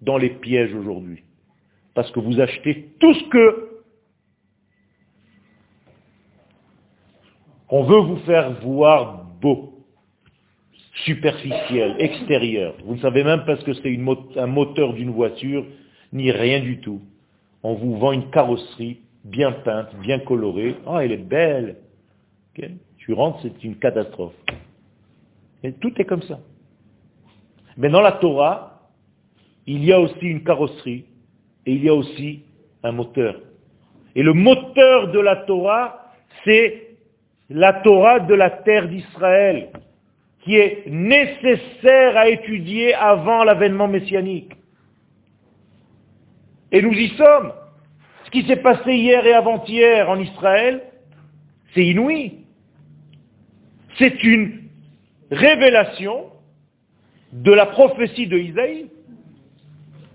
dans 0.00 0.16
les 0.16 0.30
pièges 0.30 0.74
aujourd'hui. 0.74 1.22
Parce 1.92 2.10
que 2.12 2.20
vous 2.20 2.40
achetez 2.40 2.94
tout 2.98 3.12
ce 3.12 3.24
que 3.28 3.70
on 7.68 7.84
veut 7.84 8.00
vous 8.00 8.18
faire 8.24 8.52
voir 8.62 9.24
beau, 9.42 9.84
superficiel, 11.04 11.96
extérieur. 11.98 12.74
Vous 12.86 12.94
ne 12.94 13.00
savez 13.00 13.22
même 13.22 13.44
pas 13.44 13.56
ce 13.56 13.64
que 13.64 13.74
c'est 13.74 13.94
un 14.38 14.46
moteur 14.46 14.94
d'une 14.94 15.10
voiture, 15.10 15.66
ni 16.10 16.30
rien 16.30 16.60
du 16.60 16.80
tout. 16.80 17.02
On 17.62 17.74
vous 17.74 17.98
vend 17.98 18.12
une 18.12 18.30
carrosserie 18.30 19.03
bien 19.24 19.52
peinte, 19.52 19.94
bien 20.00 20.18
colorée. 20.20 20.76
Ah, 20.86 21.04
elle 21.04 21.12
est 21.12 21.16
belle. 21.16 21.76
Tu 22.98 23.12
rentres, 23.12 23.40
c'est 23.42 23.64
une 23.64 23.76
catastrophe. 23.76 24.34
Et 25.62 25.72
tout 25.72 25.92
est 25.98 26.04
comme 26.04 26.22
ça. 26.22 26.38
Mais 27.76 27.88
dans 27.88 28.00
la 28.00 28.12
Torah, 28.12 28.90
il 29.66 29.84
y 29.84 29.92
a 29.92 30.00
aussi 30.00 30.26
une 30.26 30.44
carrosserie 30.44 31.06
et 31.66 31.72
il 31.72 31.84
y 31.84 31.88
a 31.88 31.94
aussi 31.94 32.44
un 32.82 32.92
moteur. 32.92 33.40
Et 34.14 34.22
le 34.22 34.32
moteur 34.32 35.10
de 35.10 35.18
la 35.18 35.36
Torah, 35.36 36.12
c'est 36.44 36.96
la 37.50 37.72
Torah 37.72 38.20
de 38.20 38.34
la 38.34 38.50
terre 38.50 38.88
d'Israël, 38.88 39.70
qui 40.40 40.56
est 40.56 40.84
nécessaire 40.86 42.16
à 42.16 42.28
étudier 42.28 42.94
avant 42.94 43.42
l'avènement 43.42 43.88
messianique. 43.88 44.52
Et 46.70 46.82
nous 46.82 46.92
y 46.92 47.08
sommes 47.16 47.52
qui 48.34 48.42
s'est 48.48 48.56
passé 48.56 48.92
hier 48.92 49.24
et 49.24 49.32
avant-hier 49.32 50.10
en 50.10 50.18
Israël, 50.18 50.82
c'est 51.72 51.86
inouï. 51.86 52.38
C'est 53.96 54.24
une 54.24 54.62
révélation 55.30 56.24
de 57.32 57.52
la 57.52 57.66
prophétie 57.66 58.26
de 58.26 58.36
Isaïe, 58.36 58.86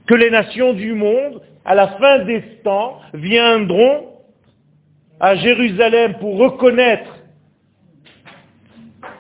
que 0.05 0.15
les 0.15 0.30
nations 0.30 0.74
du 0.74 0.93
monde, 0.95 1.41
à 1.63 1.76
la 1.76 1.88
fin 1.97 2.20
des 2.26 2.41
temps, 2.61 2.99
viendront 3.13 4.07
à 5.22 5.36
Jérusalem 5.36 6.15
pour 6.20 6.38
reconnaître. 6.38 7.15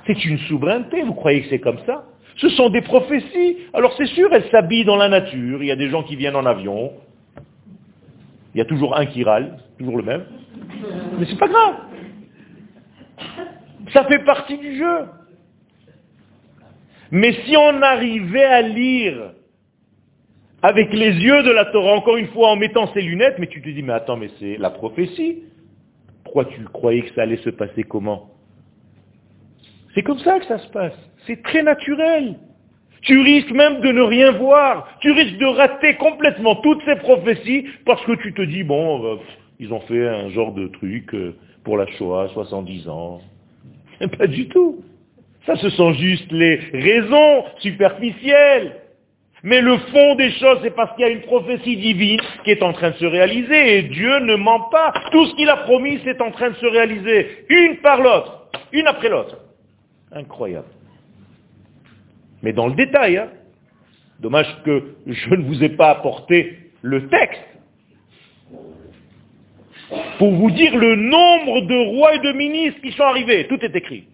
C'est 0.07 0.25
une 0.25 0.39
souveraineté, 0.39 1.03
vous 1.03 1.13
croyez 1.13 1.43
que 1.43 1.49
c'est 1.49 1.59
comme 1.59 1.79
ça? 1.85 2.03
Ce 2.35 2.49
sont 2.49 2.69
des 2.69 2.81
prophéties. 2.81 3.59
Alors 3.73 3.93
c'est 3.95 4.07
sûr, 4.07 4.33
elles 4.33 4.49
s'habillent 4.49 4.85
dans 4.85 4.97
la 4.97 5.07
nature, 5.07 5.63
il 5.63 5.67
y 5.67 5.71
a 5.71 5.77
des 5.77 5.89
gens 5.89 6.03
qui 6.03 6.17
viennent 6.17 6.35
en 6.35 6.45
avion, 6.45 6.91
il 8.59 8.63
y 8.63 8.65
a 8.65 8.67
toujours 8.67 8.97
un 8.97 9.05
qui 9.05 9.23
râle, 9.23 9.57
toujours 9.77 9.95
le 9.95 10.03
même. 10.03 10.25
Mais 11.17 11.25
c'est 11.27 11.39
pas 11.39 11.47
grave. 11.47 11.75
Ça 13.93 14.03
fait 14.03 14.19
partie 14.25 14.57
du 14.57 14.77
jeu. 14.77 15.05
Mais 17.09 17.31
si 17.45 17.55
on 17.55 17.81
arrivait 17.81 18.43
à 18.43 18.61
lire 18.61 19.31
avec 20.61 20.91
les 20.91 21.11
yeux 21.11 21.41
de 21.43 21.51
la 21.51 21.65
Torah, 21.71 21.93
encore 21.93 22.17
une 22.17 22.27
fois 22.27 22.49
en 22.49 22.57
mettant 22.57 22.91
ses 22.91 23.01
lunettes, 23.01 23.39
mais 23.39 23.47
tu 23.47 23.61
te 23.61 23.69
dis, 23.69 23.81
mais 23.81 23.93
attends, 23.93 24.17
mais 24.17 24.29
c'est 24.41 24.57
la 24.57 24.71
prophétie. 24.71 25.43
Pourquoi 26.25 26.43
tu 26.43 26.61
croyais 26.65 27.03
que 27.03 27.13
ça 27.13 27.21
allait 27.21 27.37
se 27.37 27.51
passer 27.51 27.83
comment? 27.83 28.29
C'est 29.95 30.03
comme 30.03 30.19
ça 30.19 30.37
que 30.37 30.47
ça 30.47 30.59
se 30.59 30.67
passe. 30.67 30.99
C'est 31.25 31.41
très 31.43 31.63
naturel. 31.63 32.35
Tu 33.01 33.19
risques 33.21 33.51
même 33.51 33.81
de 33.81 33.91
ne 33.91 34.01
rien 34.01 34.31
voir. 34.31 34.87
Tu 35.01 35.11
risques 35.11 35.37
de 35.37 35.45
rater 35.45 35.95
complètement 35.95 36.55
toutes 36.55 36.83
ces 36.85 36.95
prophéties 36.97 37.65
parce 37.85 38.03
que 38.05 38.13
tu 38.13 38.33
te 38.33 38.41
dis, 38.41 38.63
bon, 38.63 39.03
euh, 39.05 39.15
ils 39.59 39.73
ont 39.73 39.81
fait 39.81 40.07
un 40.07 40.29
genre 40.29 40.53
de 40.53 40.67
truc 40.67 41.13
euh, 41.13 41.35
pour 41.63 41.77
la 41.77 41.87
Shoah, 41.87 42.29
70 42.33 42.89
ans. 42.89 43.21
Pas 44.17 44.27
du 44.27 44.47
tout. 44.47 44.83
Ça, 45.45 45.55
ce 45.55 45.69
sont 45.69 45.93
juste 45.93 46.31
les 46.31 46.55
raisons 46.73 47.45
superficielles. 47.59 48.75
Mais 49.43 49.61
le 49.61 49.77
fond 49.77 50.15
des 50.15 50.31
choses, 50.31 50.59
c'est 50.61 50.75
parce 50.75 50.93
qu'il 50.95 51.05
y 51.05 51.09
a 51.09 51.11
une 51.11 51.21
prophétie 51.21 51.77
divine 51.77 52.19
qui 52.43 52.51
est 52.51 52.61
en 52.61 52.73
train 52.73 52.89
de 52.91 52.95
se 52.95 53.05
réaliser. 53.05 53.77
Et 53.77 53.83
Dieu 53.83 54.19
ne 54.19 54.35
ment 54.35 54.67
pas. 54.69 54.93
Tout 55.11 55.25
ce 55.27 55.35
qu'il 55.35 55.49
a 55.49 55.57
promis, 55.57 55.99
c'est 56.03 56.21
en 56.21 56.31
train 56.31 56.49
de 56.49 56.55
se 56.55 56.65
réaliser. 56.65 57.45
Une 57.49 57.77
par 57.77 58.01
l'autre. 58.01 58.49
Une 58.73 58.87
après 58.87 59.09
l'autre. 59.09 59.37
Incroyable. 60.11 60.67
Mais 62.41 62.53
dans 62.53 62.67
le 62.67 62.75
détail, 62.75 63.17
hein. 63.17 63.29
dommage 64.19 64.47
que 64.63 64.95
je 65.05 65.29
ne 65.35 65.43
vous 65.43 65.63
ai 65.63 65.69
pas 65.69 65.89
apporté 65.91 66.57
le 66.81 67.07
texte 67.07 67.43
pour 70.17 70.31
vous 70.31 70.51
dire 70.51 70.75
le 70.75 70.95
nombre 70.95 71.61
de 71.61 71.89
rois 71.95 72.15
et 72.15 72.19
de 72.19 72.31
ministres 72.33 72.81
qui 72.81 72.91
sont 72.91 73.03
arrivés. 73.03 73.47
Tout 73.47 73.59
est 73.63 73.75
écrit. 73.75 74.05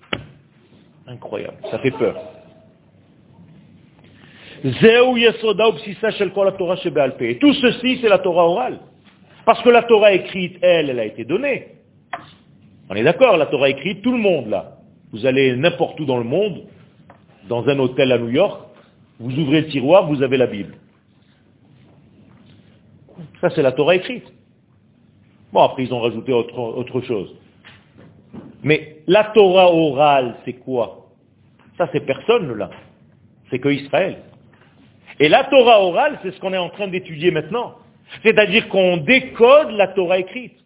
Incroyable, 1.08 1.58
ça 1.70 1.80
fait 1.80 1.92
peur. 1.92 2.16
Et 4.64 4.70
tout 7.38 7.54
ceci, 7.54 8.00
c'est 8.02 8.10
la 8.10 8.18
Torah 8.20 8.46
orale. 8.46 8.80
Parce 9.46 9.62
que 9.62 9.70
la 9.70 9.84
Torah 9.84 10.14
écrite, 10.14 10.58
elle, 10.62 10.90
elle 10.90 11.00
a 11.00 11.06
été 11.06 11.24
donnée. 11.24 11.68
On 12.90 12.96
est 12.96 13.04
d'accord, 13.04 13.38
la 13.38 13.46
Torah 13.46 13.70
écrite, 13.70 14.02
tout 14.02 14.12
le 14.12 14.18
monde 14.18 14.50
là. 14.50 14.78
Vous 15.12 15.26
allez 15.26 15.56
n'importe 15.56 16.00
où 16.00 16.06
dans 16.06 16.18
le 16.18 16.24
monde, 16.24 16.64
dans 17.48 17.68
un 17.68 17.80
hôtel 17.80 18.12
à 18.12 18.18
New 18.18 18.30
York, 18.30 18.62
vous 19.20 19.38
ouvrez 19.40 19.62
le 19.62 19.68
tiroir, 19.68 20.08
vous 20.08 20.22
avez 20.22 20.38
la 20.38 20.48
Bible. 20.48 20.76
Ça, 23.42 23.50
c'est 23.50 23.62
la 23.62 23.72
Torah 23.72 23.96
écrite. 23.96 24.26
Bon, 25.54 25.62
après, 25.62 25.84
ils 25.84 25.94
ont 25.94 26.02
rajouté 26.02 26.34
autre, 26.34 26.58
autre 26.58 27.02
chose. 27.02 27.34
Mais 28.64 28.98
la 29.08 29.26
Torah 29.26 29.72
orale, 29.72 30.38
c'est 30.44 30.54
quoi? 30.54 31.12
Ça, 31.78 31.88
c'est 31.94 32.06
personne 32.06 32.54
là. 32.54 32.70
C'est 33.50 33.60
que 33.60 33.70
Israël. 33.70 34.18
Et 35.20 35.30
la 35.30 35.46
Torah 35.46 35.82
orale, 35.82 36.20
c'est 36.24 36.32
ce 36.32 36.40
qu'on 36.40 36.54
est 36.54 36.58
en 36.58 36.70
train 36.70 36.88
d'étudier 36.88 37.32
maintenant. 37.32 37.76
C'est-à-dire 38.24 38.68
qu'on 38.70 38.98
décode 38.98 39.72
la 39.72 39.90
Torah 39.90 40.20
écrite. 40.20 40.58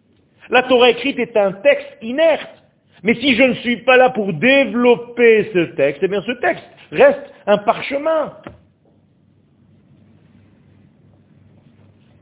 La 0.49 0.63
Torah 0.63 0.89
écrite 0.89 1.19
est 1.19 1.37
un 1.37 1.51
texte 1.53 1.97
inerte. 2.01 2.58
Mais 3.03 3.15
si 3.15 3.35
je 3.35 3.43
ne 3.43 3.53
suis 3.55 3.77
pas 3.77 3.97
là 3.97 4.09
pour 4.09 4.33
développer 4.33 5.49
ce 5.53 5.59
texte, 5.75 6.01
eh 6.03 6.07
bien 6.07 6.21
ce 6.21 6.31
texte 6.33 6.65
reste 6.91 7.33
un 7.47 7.57
parchemin. 7.57 8.33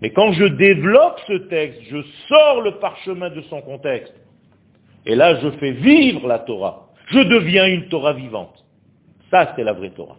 Mais 0.02 0.12
quand 0.12 0.32
je 0.34 0.46
développe 0.46 1.20
ce 1.28 1.34
texte, 1.34 1.82
je 1.90 2.02
sors 2.28 2.62
le 2.62 2.74
parchemin 2.80 3.30
de 3.30 3.42
son 3.42 3.62
contexte. 3.62 4.14
Et 5.06 5.16
là, 5.16 5.40
je 5.40 5.50
fais 5.52 5.72
vivre 5.72 6.28
la 6.28 6.40
Torah. 6.40 6.90
Je 7.08 7.20
deviens 7.20 7.66
une 7.66 7.88
Torah 7.88 8.14
vivante. 8.14 8.64
Ça, 9.32 9.54
c'est 9.56 9.64
la 9.64 9.74
vraie 9.74 9.90
Torah. 9.90 10.18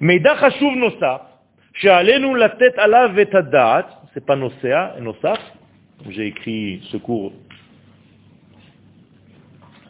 Mais 0.00 0.18
Dachashuv 0.20 0.76
Nosaf, 0.76 1.22
la 1.82 2.48
tête 2.50 2.78
à 2.78 2.86
la 2.86 3.08
vetadat, 3.08 3.88
c'est 4.12 4.24
pas 4.24 4.36
Nosea, 4.36 4.94
Nosaf, 5.00 5.40
j'ai 6.08 6.26
écrit 6.26 6.80
ce 6.90 6.96
cours 6.96 7.32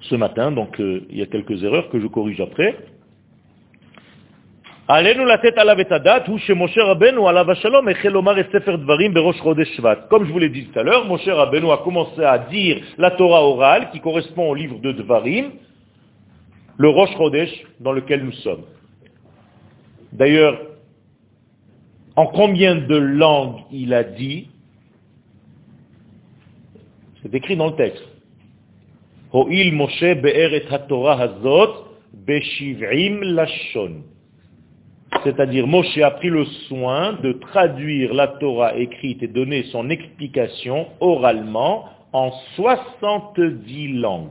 ce 0.08 0.14
matin, 0.14 0.52
donc 0.52 0.78
euh, 0.80 1.06
il 1.10 1.18
y 1.18 1.22
a 1.22 1.26
quelques 1.26 1.62
erreurs 1.62 1.88
que 1.90 2.00
je 2.00 2.06
corrige 2.06 2.40
après. 2.40 2.76
Comme 10.10 10.26
je 10.26 10.32
vous 10.32 10.38
l'ai 10.38 10.50
dit 10.50 10.66
tout 10.66 10.78
à 10.78 10.82
l'heure, 10.82 11.06
Moshe 11.06 11.26
Rabbeinu 11.26 11.70
a 11.70 11.78
commencé 11.78 12.22
à 12.22 12.38
dire 12.38 12.82
la 12.98 13.12
Torah 13.12 13.42
orale, 13.42 13.90
qui 13.92 14.00
correspond 14.00 14.50
au 14.50 14.54
livre 14.54 14.78
de 14.80 14.92
Dvarim, 14.92 15.52
le 16.76 16.88
Rosh 16.88 17.16
Chodesh 17.16 17.64
dans 17.80 17.92
lequel 17.92 18.24
nous 18.24 18.32
sommes. 18.32 18.64
D'ailleurs, 20.12 20.60
en 22.16 22.26
combien 22.26 22.74
de 22.76 22.96
langues 22.96 23.60
il 23.72 23.94
a 23.94 24.04
dit 24.04 24.48
C'est 27.22 27.34
écrit 27.34 27.56
dans 27.56 27.68
le 27.68 27.76
texte. 27.76 28.13
C'est-à-dire, 35.24 35.66
Moshe 35.66 35.98
a 35.98 36.12
pris 36.12 36.28
le 36.28 36.44
soin 36.68 37.14
de 37.14 37.32
traduire 37.32 38.14
la 38.14 38.28
Torah 38.28 38.76
écrite 38.76 39.24
et 39.24 39.26
donner 39.26 39.64
son 39.64 39.90
explication 39.90 40.86
oralement 41.00 41.88
en 42.12 42.30
70 42.54 43.94
langues. 43.94 44.30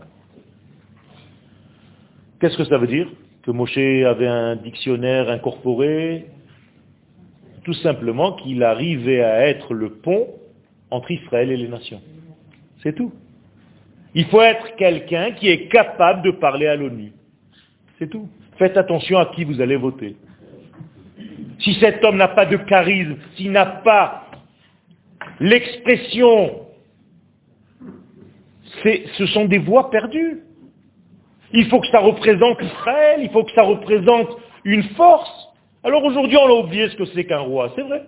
Qu'est-ce 2.40 2.56
que 2.56 2.64
ça 2.64 2.78
veut 2.78 2.88
dire? 2.88 3.10
Que 3.44 3.52
Moshe 3.52 3.78
avait 3.78 4.28
un 4.28 4.56
dictionnaire 4.56 5.30
incorporé? 5.30 6.28
Tout 7.66 7.74
simplement 7.74 8.38
qu'il 8.38 8.64
arrivait 8.64 9.22
à 9.22 9.48
être 9.48 9.74
le 9.74 9.96
pont 9.96 10.28
entre 10.92 11.12
Israël 11.12 11.52
et 11.52 11.58
les 11.58 11.68
nations. 11.68 12.02
C'est 12.82 12.96
tout. 12.96 13.12
Il 14.16 14.26
faut 14.26 14.42
être 14.42 14.76
quelqu'un 14.76 15.32
qui 15.32 15.50
est 15.50 15.68
capable 15.68 16.22
de 16.22 16.32
parler 16.32 16.68
à 16.68 16.76
l'ONU. 16.76 17.14
C'est 17.98 18.10
tout. 18.10 18.28
Faites 18.58 18.78
attention 18.78 19.18
à 19.18 19.28
qui 19.28 19.44
vous 19.44 19.60
allez 19.62 19.76
voter. 19.76 20.16
Si 21.60 21.74
cet 21.76 22.04
homme 22.04 22.18
n'a 22.18 22.28
pas 22.28 22.46
de 22.46 22.58
charisme, 22.58 23.16
s'il 23.36 23.52
n'a 23.52 23.66
pas 23.66 24.26
l'expression 25.40 26.64
ce 29.18 29.26
sont 29.28 29.46
des 29.46 29.60
voix 29.60 29.90
perdues. 29.90 30.42
Il 31.54 31.68
faut 31.68 31.80
que 31.80 31.88
ça 31.88 32.00
représente 32.00 32.62
Israël, 32.62 33.20
il 33.22 33.30
faut 33.30 33.44
que 33.44 33.52
ça 33.52 33.64
représente 33.64 34.30
une 34.64 34.84
force. 34.96 35.50
Alors 35.84 36.04
aujourd'hui, 36.04 36.38
on 36.38 36.48
a 36.48 36.64
oublié 36.64 36.90
ce 36.90 36.96
que 36.96 37.06
c'est 37.06 37.26
qu'un 37.26 37.40
roi, 37.40 37.72
c'est 37.76 37.84
vrai. 37.84 38.04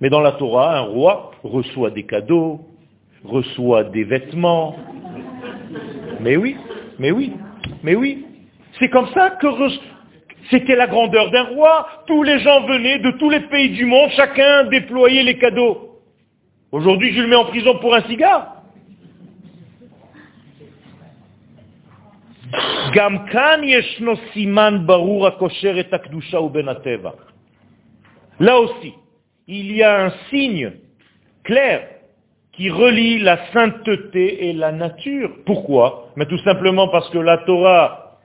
Mais 0.00 0.10
dans 0.10 0.20
la 0.20 0.32
Torah, 0.32 0.78
un 0.78 0.82
roi 0.82 1.30
reçoit 1.44 1.90
des 1.90 2.04
cadeaux, 2.04 2.60
reçoit 3.24 3.84
des 3.84 4.04
vêtements. 4.04 4.76
Mais 6.20 6.36
oui, 6.36 6.56
mais 6.98 7.10
oui, 7.10 7.32
mais 7.82 7.94
oui. 7.94 8.26
C'est 8.78 8.88
comme 8.88 9.08
ça 9.08 9.30
que 9.30 9.46
c'était 10.50 10.76
la 10.76 10.86
grandeur 10.86 11.30
d'un 11.30 11.44
roi. 11.44 11.86
Tous 12.06 12.22
les 12.22 12.38
gens 12.40 12.66
venaient 12.66 12.98
de 12.98 13.10
tous 13.12 13.30
les 13.30 13.40
pays 13.40 13.70
du 13.70 13.86
monde, 13.86 14.10
chacun 14.10 14.64
déployait 14.64 15.22
les 15.22 15.38
cadeaux. 15.38 16.00
Aujourd'hui, 16.72 17.12
je 17.14 17.22
le 17.22 17.28
mets 17.28 17.36
en 17.36 17.46
prison 17.46 17.78
pour 17.78 17.94
un 17.94 18.02
cigare. 18.02 18.50
Là 28.40 28.58
aussi, 28.58 28.94
il 29.46 29.72
y 29.72 29.82
a 29.82 30.04
un 30.06 30.10
signe 30.30 30.72
clair 31.44 31.93
qui 32.56 32.70
relie 32.70 33.18
la 33.18 33.52
sainteté 33.52 34.48
et 34.48 34.52
la 34.52 34.72
nature. 34.72 35.30
Pourquoi? 35.44 36.10
Mais 36.16 36.26
tout 36.26 36.38
simplement 36.38 36.88
parce 36.88 37.08
que 37.10 37.18
la 37.18 37.38
Torah 37.38 38.20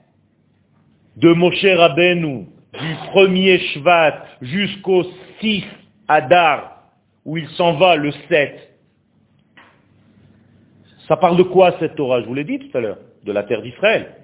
de 1.16 1.32
Moshe 1.32 1.64
Rabbeinu, 1.64 2.46
du 2.72 2.94
premier 3.10 3.58
Shvat 3.58 4.24
jusqu'au 4.40 5.04
6 5.40 5.64
Adar, 6.08 6.82
où 7.24 7.36
il 7.36 7.48
s'en 7.50 7.74
va 7.74 7.96
le 7.96 8.12
7, 8.28 8.70
ça 11.08 11.16
parle 11.16 11.36
de 11.36 11.42
quoi 11.42 11.74
cette 11.80 11.96
Torah? 11.96 12.20
Je 12.22 12.26
vous 12.26 12.34
l'ai 12.34 12.44
dit 12.44 12.58
tout 12.60 12.78
à 12.78 12.80
l'heure, 12.80 12.98
de 13.24 13.32
la 13.32 13.42
terre 13.42 13.62
d'Israël. 13.62 14.14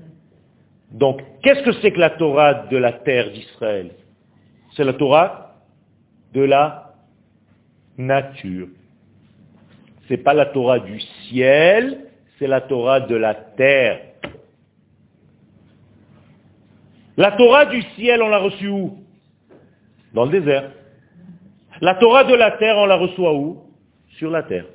Donc, 0.92 1.20
qu'est-ce 1.42 1.62
que 1.62 1.72
c'est 1.82 1.90
que 1.90 1.98
la 1.98 2.10
Torah 2.10 2.54
de 2.70 2.76
la 2.76 2.92
terre 2.92 3.32
d'Israël? 3.32 3.90
C'est 4.76 4.84
la 4.84 4.92
Torah 4.92 5.56
de 6.32 6.42
la 6.42 6.94
nature. 7.98 8.68
Ce 10.06 10.14
n'est 10.14 10.22
pas 10.22 10.34
la 10.34 10.46
Torah 10.46 10.78
du 10.78 11.00
ciel, 11.00 12.06
c'est 12.38 12.46
la 12.46 12.60
Torah 12.60 13.00
de 13.00 13.16
la 13.16 13.34
terre. 13.34 14.00
La 17.16 17.32
Torah 17.32 17.66
du 17.66 17.82
ciel, 17.96 18.22
on 18.22 18.28
l'a 18.28 18.38
reçue 18.38 18.68
où? 18.68 18.98
Dans 20.12 20.26
le 20.26 20.30
désert. 20.30 20.70
La 21.80 21.94
Torah 21.94 22.24
de 22.24 22.34
la 22.34 22.52
terre, 22.52 22.76
on 22.76 22.86
la 22.86 22.96
reçoit 22.96 23.34
où? 23.34 23.64
Sur 24.18 24.30
la 24.30 24.42
terre. 24.42 24.66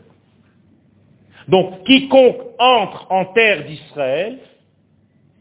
Donc, 1.47 1.83
quiconque 1.85 2.41
entre 2.59 3.11
en 3.11 3.25
terre 3.25 3.65
d'Israël 3.65 4.39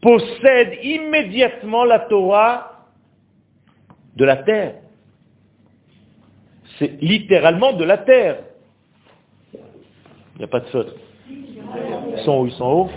possède 0.01 0.79
immédiatement 0.83 1.83
la 1.85 1.99
Torah 1.99 2.87
de 4.15 4.25
la 4.25 4.37
terre. 4.37 4.75
C'est 6.79 6.99
littéralement 7.01 7.73
de 7.73 7.83
la 7.83 7.97
terre. 7.99 8.39
N'y 10.41 10.45
a 10.45 10.47
pas 10.47 10.61
de 10.61 10.69
faute. 10.69 10.95
Ils 11.29 12.23
sont 12.25 12.39
où 12.39 12.47
Ils 12.47 12.53
sont 12.53 12.65
hauts 12.65 12.89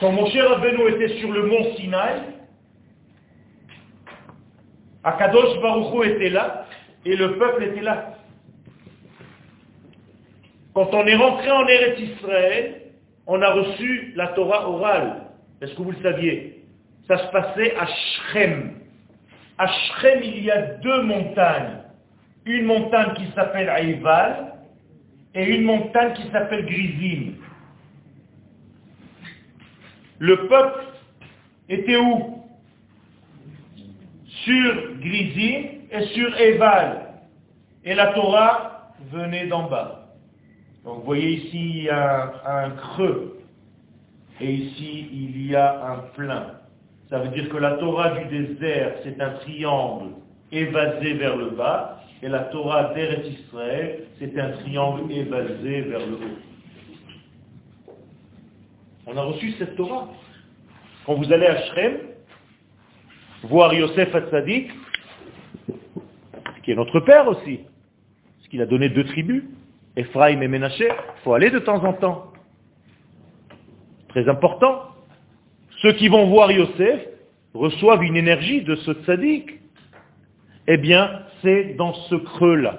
Quand 0.00 0.10
mon 0.10 0.24
cher 0.30 0.50
Abeno 0.52 0.88
était 0.88 1.18
sur 1.18 1.30
le 1.30 1.42
mont 1.42 1.76
Sinaï, 1.76 2.22
Akadosh 5.02 5.60
Baruchou 5.60 6.02
était 6.02 6.30
là 6.30 6.64
et 7.04 7.14
le 7.14 7.36
peuple 7.36 7.64
était 7.64 7.82
là. 7.82 8.14
Quand 10.72 10.88
on 10.94 11.06
est 11.06 11.16
rentré 11.16 11.50
en 11.50 11.68
Eretz 11.68 12.00
Israël, 12.00 12.80
on 13.26 13.42
a 13.42 13.50
reçu 13.50 14.14
la 14.16 14.28
Torah 14.28 14.66
orale. 14.66 15.24
Est-ce 15.60 15.74
que 15.74 15.82
vous 15.82 15.92
le 15.92 16.02
saviez? 16.02 16.64
Ça 17.06 17.18
se 17.18 17.30
passait 17.30 17.76
à 17.76 17.86
Shrem. 17.86 18.80
À 19.58 19.66
Shrem, 19.66 20.20
il 20.22 20.42
y 20.42 20.50
a 20.50 20.62
deux 20.76 21.02
montagnes. 21.02 21.83
Une 22.46 22.66
montagne 22.66 23.14
qui 23.14 23.26
s'appelle 23.34 23.68
Aïval 23.68 24.54
et 25.34 25.56
une 25.56 25.64
montagne 25.64 26.12
qui 26.14 26.30
s'appelle 26.30 26.66
Grizim. 26.66 27.34
Le 30.18 30.46
peuple 30.46 30.84
était 31.68 31.96
où? 31.96 32.42
Sur 34.26 34.98
Grizim 35.00 35.64
et 35.90 36.02
sur 36.14 36.38
Eval. 36.38 37.14
Et 37.84 37.94
la 37.94 38.08
Torah 38.08 38.92
venait 39.12 39.46
d'en 39.46 39.68
bas. 39.68 40.04
Donc 40.84 40.98
vous 40.98 41.04
voyez 41.04 41.30
ici, 41.30 41.78
il 41.78 41.82
y 41.84 41.88
a 41.88 42.42
un, 42.46 42.70
creux. 42.70 43.38
Et 44.40 44.52
ici, 44.52 45.08
il 45.12 45.46
y 45.46 45.56
a 45.56 45.92
un 45.92 45.98
plein. 46.14 46.46
Ça 47.08 47.18
veut 47.18 47.28
dire 47.28 47.48
que 47.48 47.56
la 47.56 47.72
Torah 47.72 48.10
du 48.18 48.24
désert, 48.26 48.96
c'est 49.02 49.20
un 49.20 49.30
triangle 49.30 50.10
évasé 50.52 51.14
vers 51.14 51.36
le 51.36 51.50
bas. 51.50 52.00
Et 52.24 52.28
la 52.30 52.44
Torah 52.44 52.94
d'Eret 52.94 53.22
Israël, 53.28 54.04
c'est 54.18 54.40
un 54.40 54.52
triangle 54.52 55.12
évasé 55.12 55.82
vers 55.82 56.06
le 56.06 56.14
haut. 56.14 56.38
On 59.06 59.14
a 59.14 59.22
reçu 59.24 59.52
cette 59.58 59.76
Torah. 59.76 60.08
Quand 61.04 61.16
vous 61.16 61.30
allez 61.30 61.44
à 61.44 61.60
Shrem, 61.66 61.98
voir 63.42 63.74
Yosef 63.74 64.14
Hatzadik, 64.14 64.70
qui 66.62 66.70
est 66.70 66.74
notre 66.74 66.98
père 67.00 67.28
aussi, 67.28 67.60
parce 68.38 68.48
qu'il 68.48 68.62
a 68.62 68.66
donné 68.66 68.88
deux 68.88 69.04
tribus, 69.04 69.44
Ephraim 69.94 70.40
et 70.40 70.48
Ménaché, 70.48 70.86
il 70.88 71.20
faut 71.24 71.34
aller 71.34 71.50
de 71.50 71.58
temps 71.58 71.84
en 71.84 71.92
temps. 71.92 72.32
Très 74.08 74.26
important. 74.30 74.80
Ceux 75.82 75.92
qui 75.92 76.08
vont 76.08 76.30
voir 76.30 76.50
Yosef 76.50 77.06
reçoivent 77.52 78.02
une 78.02 78.16
énergie 78.16 78.62
de 78.62 78.76
ce 78.76 78.92
tzaddik. 78.92 79.60
Eh 80.66 80.78
bien, 80.78 81.23
dans 81.76 81.94
ce 81.94 82.14
creux-là. 82.14 82.78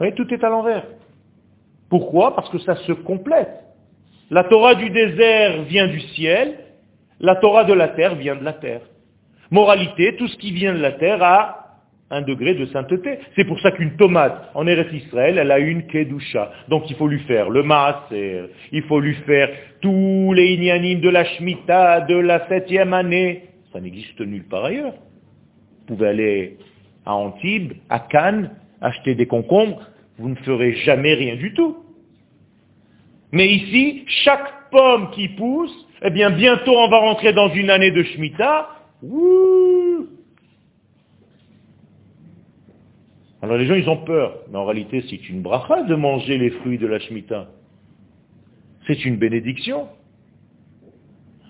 Vous 0.00 0.10
tout 0.12 0.32
est 0.32 0.44
à 0.44 0.48
l'envers. 0.48 0.84
Pourquoi? 1.90 2.34
Parce 2.36 2.48
que 2.50 2.58
ça 2.58 2.76
se 2.76 2.92
complète. 2.92 3.50
La 4.30 4.44
Torah 4.44 4.74
du 4.74 4.90
désert 4.90 5.62
vient 5.62 5.88
du 5.88 6.00
ciel, 6.00 6.58
la 7.18 7.36
Torah 7.36 7.64
de 7.64 7.72
la 7.72 7.88
terre 7.88 8.14
vient 8.14 8.36
de 8.36 8.44
la 8.44 8.52
terre. 8.52 8.82
Moralité, 9.50 10.16
tout 10.16 10.28
ce 10.28 10.36
qui 10.36 10.52
vient 10.52 10.74
de 10.74 10.80
la 10.80 10.92
terre 10.92 11.22
a 11.22 11.68
un 12.10 12.22
degré 12.22 12.54
de 12.54 12.66
sainteté. 12.66 13.18
C'est 13.36 13.44
pour 13.44 13.58
ça 13.60 13.70
qu'une 13.70 13.96
tomate 13.96 14.50
en 14.54 14.66
Eretz 14.66 14.92
Israël, 14.92 15.38
elle 15.38 15.50
a 15.50 15.58
une 15.58 15.86
kedusha. 15.86 16.52
Donc 16.68 16.90
il 16.90 16.96
faut 16.96 17.08
lui 17.08 17.20
faire 17.20 17.50
le 17.50 17.62
maaser, 17.62 18.50
il 18.72 18.82
faut 18.82 19.00
lui 19.00 19.14
faire 19.26 19.50
tous 19.80 20.32
les 20.34 20.54
inyanim 20.54 21.00
de 21.00 21.08
la 21.08 21.24
Shemitah 21.24 22.02
de 22.02 22.16
la 22.16 22.46
septième 22.48 22.92
année. 22.92 23.44
Ça 23.72 23.80
n'existe 23.80 24.20
nulle 24.20 24.46
part 24.46 24.66
ailleurs. 24.66 24.94
Vous 25.88 25.96
pouvez 25.96 26.08
aller 26.08 26.58
à 27.06 27.14
Antibes, 27.14 27.72
à 27.88 28.00
Cannes, 28.00 28.50
acheter 28.82 29.14
des 29.14 29.26
concombres, 29.26 29.80
vous 30.18 30.28
ne 30.28 30.34
ferez 30.36 30.74
jamais 30.84 31.14
rien 31.14 31.36
du 31.36 31.54
tout. 31.54 31.78
Mais 33.32 33.48
ici, 33.48 34.04
chaque 34.06 34.70
pomme 34.70 35.10
qui 35.12 35.28
pousse, 35.28 35.74
eh 36.02 36.10
bien 36.10 36.30
bientôt 36.30 36.76
on 36.76 36.90
va 36.90 36.98
rentrer 36.98 37.32
dans 37.32 37.48
une 37.48 37.70
année 37.70 37.90
de 37.90 38.02
Shemitah, 38.02 38.68
Alors 43.40 43.56
les 43.56 43.66
gens, 43.66 43.74
ils 43.74 43.88
ont 43.88 44.04
peur. 44.04 44.40
Mais 44.50 44.58
en 44.58 44.66
réalité, 44.66 45.04
c'est 45.08 45.28
une 45.28 45.40
bracha 45.40 45.84
de 45.84 45.94
manger 45.94 46.36
les 46.36 46.50
fruits 46.50 46.78
de 46.78 46.86
la 46.86 46.98
Shemitah. 46.98 47.48
C'est 48.86 49.04
une 49.04 49.16
bénédiction. 49.16 49.88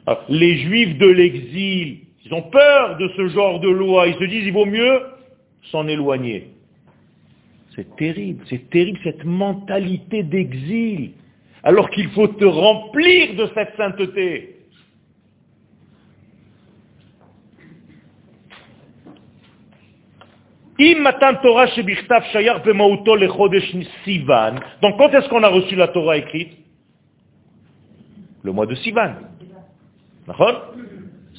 Alors, 0.07 0.25
les 0.29 0.59
juifs 0.59 0.99
de 0.99 1.07
l'exil, 1.07 2.08
ils 2.29 2.35
ont 2.35 2.43
peur 2.43 2.99
de 2.99 3.09
ce 3.17 3.29
genre 3.29 3.59
de 3.61 3.71
loi. 3.71 4.07
Ils 4.07 4.17
se 4.17 4.25
disent, 4.25 4.45
il 4.47 4.53
vaut 4.53 4.67
mieux 4.67 5.01
s'en 5.71 5.89
éloigner. 5.89 6.51
C'est 7.75 7.97
terrible, 7.97 8.45
c'est 8.51 8.69
terrible 8.69 8.99
cette 9.03 9.25
mentalité 9.25 10.23
d'exil. 10.23 11.13
Alors 11.63 11.89
qu'il 11.91 12.09
faut 12.11 12.29
te 12.29 12.45
remplir 12.45 13.35
de 13.35 13.49
cette 13.55 13.75
sainteté. 13.77 14.57
Donc 24.83 24.97
quand 24.99 25.09
est-ce 25.09 25.29
qu'on 25.29 25.43
a 25.43 25.49
reçu 25.49 25.75
la 25.77 25.89
Torah 25.89 26.19
écrite? 26.19 26.57
Le 28.43 28.53
mois 28.53 28.67
de 28.67 28.75
Sivan. 28.77 29.15
D'accord? 30.27 30.75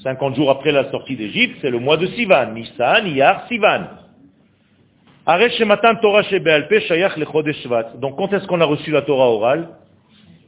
50 0.03 0.35
jours 0.35 0.49
après 0.49 0.71
la 0.71 0.89
sortie 0.91 1.15
d'Égypte, 1.15 1.57
c'est 1.61 1.69
le 1.69 1.79
mois 1.79 1.97
de 1.97 2.07
Sivan. 2.07 2.53
Nissan, 2.53 3.07
Iyar, 3.07 3.47
Sivan. 3.47 3.85
Donc 7.99 8.17
quand 8.17 8.33
est-ce 8.33 8.47
qu'on 8.47 8.61
a 8.61 8.65
reçu 8.65 8.91
la 8.91 9.01
Torah 9.01 9.29
orale? 9.29 9.69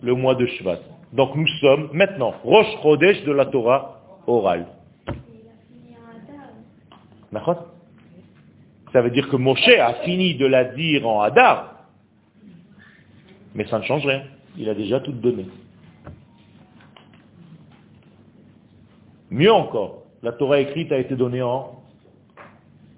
Le 0.01 0.15
mois 0.15 0.35
de 0.35 0.45
Shvat. 0.47 0.79
Donc 1.13 1.35
nous 1.35 1.47
sommes 1.59 1.89
maintenant 1.93 2.33
Rosh 2.43 2.65
Chodesh 2.81 3.23
de 3.23 3.31
la 3.31 3.45
Torah 3.45 3.99
orale. 4.25 4.65
Ça 8.91 9.01
veut 9.01 9.11
dire 9.11 9.29
que 9.29 9.35
Moshe 9.35 9.67
a 9.67 9.93
fini 10.05 10.35
de 10.35 10.45
la 10.47 10.65
dire 10.65 11.07
en 11.07 11.21
Hadar. 11.21 11.75
Mais 13.53 13.65
ça 13.67 13.79
ne 13.79 13.83
change 13.83 14.05
rien. 14.05 14.23
Il 14.57 14.67
a 14.69 14.73
déjà 14.73 14.99
tout 14.99 15.11
donné. 15.11 15.45
Mieux 19.31 19.51
encore, 19.51 20.03
la 20.21 20.33
Torah 20.33 20.59
écrite 20.59 20.91
a 20.91 20.97
été 20.97 21.15
donnée 21.15 21.41
en 21.41 21.81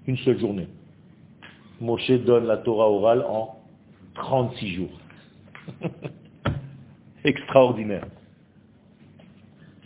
une 0.08 0.16
seule 0.18 0.40
journée. 0.40 0.66
Moshe 1.80 2.10
donne 2.10 2.46
la 2.46 2.56
Torah 2.56 2.90
orale 2.90 3.24
en 3.28 3.56
36 4.16 4.74
jours. 4.74 5.00
Extraordinaire. 7.24 8.06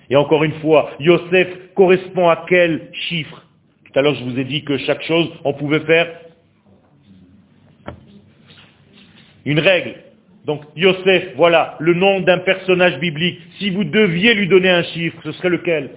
Et 0.09 0.16
encore 0.16 0.42
une 0.42 0.59
fois, 0.61 0.90
Yosef 1.01 1.74
correspond 1.74 2.30
à 2.30 2.46
quel 2.49 2.90
chiffre? 2.94 3.44
Tout 3.84 3.99
à 3.99 4.03
l'heure, 4.03 4.14
je 4.14 4.24
vous 4.24 4.38
ai 4.38 4.44
dit 4.44 4.64
que 4.64 4.78
chaque 4.78 5.03
chose, 5.03 5.30
on 5.44 5.53
pouvait 5.53 5.80
faire 5.80 6.18
une 9.44 9.61
règle. 9.61 9.96
Donc, 10.46 10.62
Yosef, 10.76 11.36
voilà, 11.36 11.76
le 11.78 11.92
nom 11.92 12.20
d'un 12.20 12.38
personnage 12.38 12.99
biblique. 13.01 13.38
Si 13.59 13.68
vous 13.68 13.84
deviez 13.84 14.32
lui 14.32 14.49
donner 14.49 14.70
un 14.70 14.82
chiffre, 14.82 15.18
ce 15.24 15.32
serait 15.32 15.51
lequel? 15.51 15.90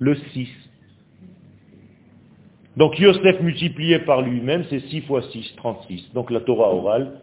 Le 0.00 0.16
6. 0.16 0.48
Donc, 2.76 2.98
Yosef 2.98 3.40
multiplié 3.40 4.00
par 4.00 4.22
lui-même, 4.22 4.64
c'est 4.70 4.80
6 4.80 5.02
fois 5.02 5.22
6, 5.30 5.54
36. 5.56 6.12
Donc, 6.14 6.30
la 6.30 6.40
Torah 6.40 6.74
orale, 6.74 7.20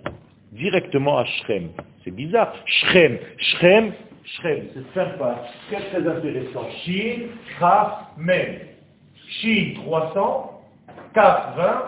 directement 0.51 1.17
à 1.17 1.25
Shrem. 1.25 1.69
C'est 2.03 2.11
bizarre. 2.11 2.53
Shrem. 2.65 3.17
Shrem, 3.38 3.91
Shrem, 4.23 4.67
c'est 4.73 4.93
sympa. 4.93 5.43
C'est 5.69 5.89
très 5.89 6.07
intéressant. 6.07 6.69
Shin, 6.84 7.28
Chaf, 7.59 8.07
Mem. 8.17 8.59
Chine 9.28 9.75
300, 9.75 10.61
4 11.13 11.57
20, 11.57 11.84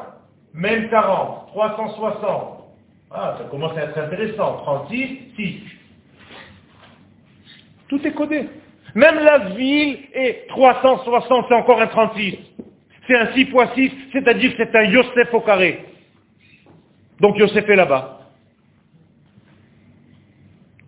même 0.54 0.90
40, 0.90 1.48
360. 1.48 2.64
Ah, 3.12 3.36
ça 3.38 3.46
commence 3.46 3.78
à 3.78 3.84
être 3.84 3.98
intéressant. 3.98 4.58
36, 4.64 5.34
6. 5.36 5.62
Tout 7.88 8.06
est 8.06 8.12
codé. 8.14 8.48
Même 8.96 9.16
la 9.16 9.38
ville 9.50 10.00
est 10.14 10.48
360, 10.48 11.46
c'est 11.48 11.56
encore 11.56 11.82
un 11.82 11.88
36. 11.88 12.38
C'est 13.08 13.18
un 13.18 13.34
6 13.34 13.46
fois 13.48 13.74
6, 13.76 13.92
c'est-à-dire 14.14 14.54
c'est 14.58 14.76
un 14.76 14.84
Yosef 14.84 15.34
au 15.34 15.42
carré. 15.42 15.86
Donc 17.20 17.38
Yosef 17.38 17.68
est 17.68 17.76
là-bas. 17.76 18.20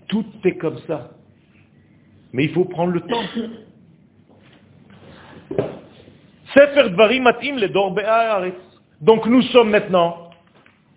Tout 0.08 0.26
est 0.44 0.58
comme 0.58 0.80
ça. 0.88 1.10
Mais 2.34 2.46
il 2.46 2.54
faut 2.54 2.66
prendre 2.66 2.92
le 2.92 3.02
temps. 3.02 3.24
Donc 9.02 9.26
nous 9.26 9.42
sommes 9.44 9.70
maintenant 9.70 10.31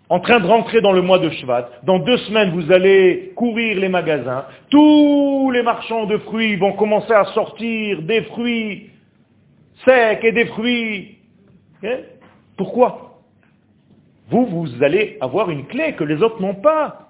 en 0.09 0.19
train 0.19 0.39
de 0.39 0.45
rentrer 0.45 0.81
dans 0.81 0.91
le 0.91 1.01
mois 1.01 1.19
de 1.19 1.29
Shvat. 1.29 1.69
Dans 1.83 1.99
deux 1.99 2.17
semaines, 2.17 2.51
vous 2.51 2.71
allez 2.71 3.33
courir 3.35 3.79
les 3.79 3.89
magasins. 3.89 4.45
Tous 4.69 5.51
les 5.51 5.63
marchands 5.63 6.05
de 6.05 6.17
fruits 6.19 6.55
vont 6.55 6.73
commencer 6.73 7.13
à 7.13 7.25
sortir 7.25 8.01
des 8.03 8.21
fruits 8.23 8.89
secs 9.83 10.23
et 10.23 10.31
des 10.31 10.45
fruits. 10.45 11.17
Pourquoi? 12.57 13.21
Vous, 14.29 14.45
vous 14.45 14.83
allez 14.83 15.17
avoir 15.21 15.49
une 15.49 15.65
clé 15.67 15.93
que 15.93 16.03
les 16.03 16.21
autres 16.21 16.41
n'ont 16.41 16.55
pas. 16.55 17.09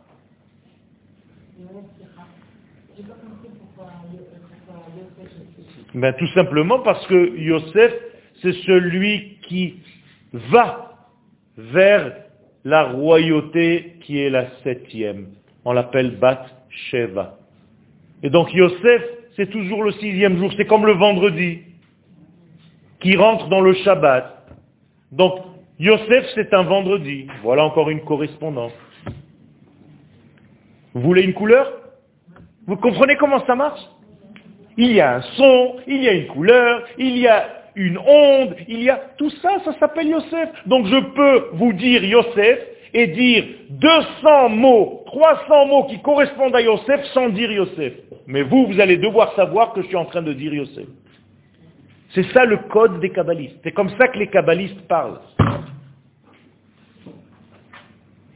Ben, 5.93 6.13
tout 6.13 6.27
simplement 6.27 6.79
parce 6.79 7.05
que 7.07 7.37
Yosef 7.37 7.93
c'est 8.41 8.53
celui 8.65 9.37
qui 9.43 9.79
va 10.33 10.91
vers 11.57 12.24
la 12.65 12.85
royauté 12.85 13.93
qui 14.01 14.19
est 14.19 14.31
la 14.31 14.47
septième. 14.63 15.27
On 15.63 15.71
l'appelle 15.71 16.17
Bat 16.17 16.47
Sheva. 16.69 17.37
Et 18.23 18.29
donc 18.29 18.53
Yosef, 18.53 19.03
c'est 19.35 19.49
toujours 19.49 19.83
le 19.83 19.91
sixième 19.93 20.37
jour, 20.37 20.51
c'est 20.57 20.65
comme 20.65 20.85
le 20.85 20.93
vendredi, 20.93 21.59
qui 22.99 23.15
rentre 23.15 23.47
dans 23.49 23.61
le 23.61 23.73
Shabbat. 23.73 24.47
Donc 25.11 25.41
Yosef, 25.79 26.25
c'est 26.33 26.53
un 26.53 26.63
vendredi. 26.63 27.27
Voilà 27.43 27.63
encore 27.63 27.89
une 27.91 28.01
correspondance. 28.01 28.73
Vous 30.93 31.01
voulez 31.01 31.21
une 31.21 31.33
couleur? 31.33 31.71
Vous 32.65 32.77
comprenez 32.77 33.15
comment 33.17 33.45
ça 33.45 33.55
marche? 33.55 33.81
Il 34.77 34.91
y 34.91 35.01
a 35.01 35.17
un 35.17 35.21
son, 35.21 35.75
il 35.87 36.03
y 36.03 36.09
a 36.09 36.13
une 36.13 36.27
couleur, 36.27 36.83
il 36.97 37.17
y 37.17 37.27
a 37.27 37.64
une 37.75 37.97
onde, 37.97 38.55
il 38.67 38.83
y 38.83 38.89
a 38.89 38.99
tout 39.17 39.29
ça, 39.41 39.59
ça 39.63 39.73
s'appelle 39.79 40.07
Yosef. 40.07 40.49
Donc 40.65 40.87
je 40.87 40.99
peux 41.13 41.49
vous 41.53 41.73
dire 41.73 42.03
Yosef 42.03 42.59
et 42.93 43.07
dire 43.07 43.43
200 43.69 44.49
mots, 44.49 45.03
300 45.07 45.65
mots 45.67 45.83
qui 45.85 46.01
correspondent 46.01 46.55
à 46.55 46.61
Yosef 46.61 47.03
sans 47.13 47.29
dire 47.29 47.51
Yosef. 47.51 47.93
Mais 48.27 48.41
vous, 48.41 48.67
vous 48.67 48.79
allez 48.79 48.97
devoir 48.97 49.35
savoir 49.35 49.73
que 49.73 49.81
je 49.81 49.87
suis 49.87 49.95
en 49.95 50.05
train 50.05 50.21
de 50.21 50.33
dire 50.33 50.53
Yosef. 50.53 50.87
C'est 52.13 52.31
ça 52.31 52.45
le 52.45 52.57
code 52.69 53.01
des 53.01 53.09
kabbalistes. 53.09 53.57
C'est 53.63 53.73
comme 53.73 53.89
ça 53.97 54.07
que 54.07 54.17
les 54.17 54.27
kabbalistes 54.27 54.81
parlent. 54.87 55.19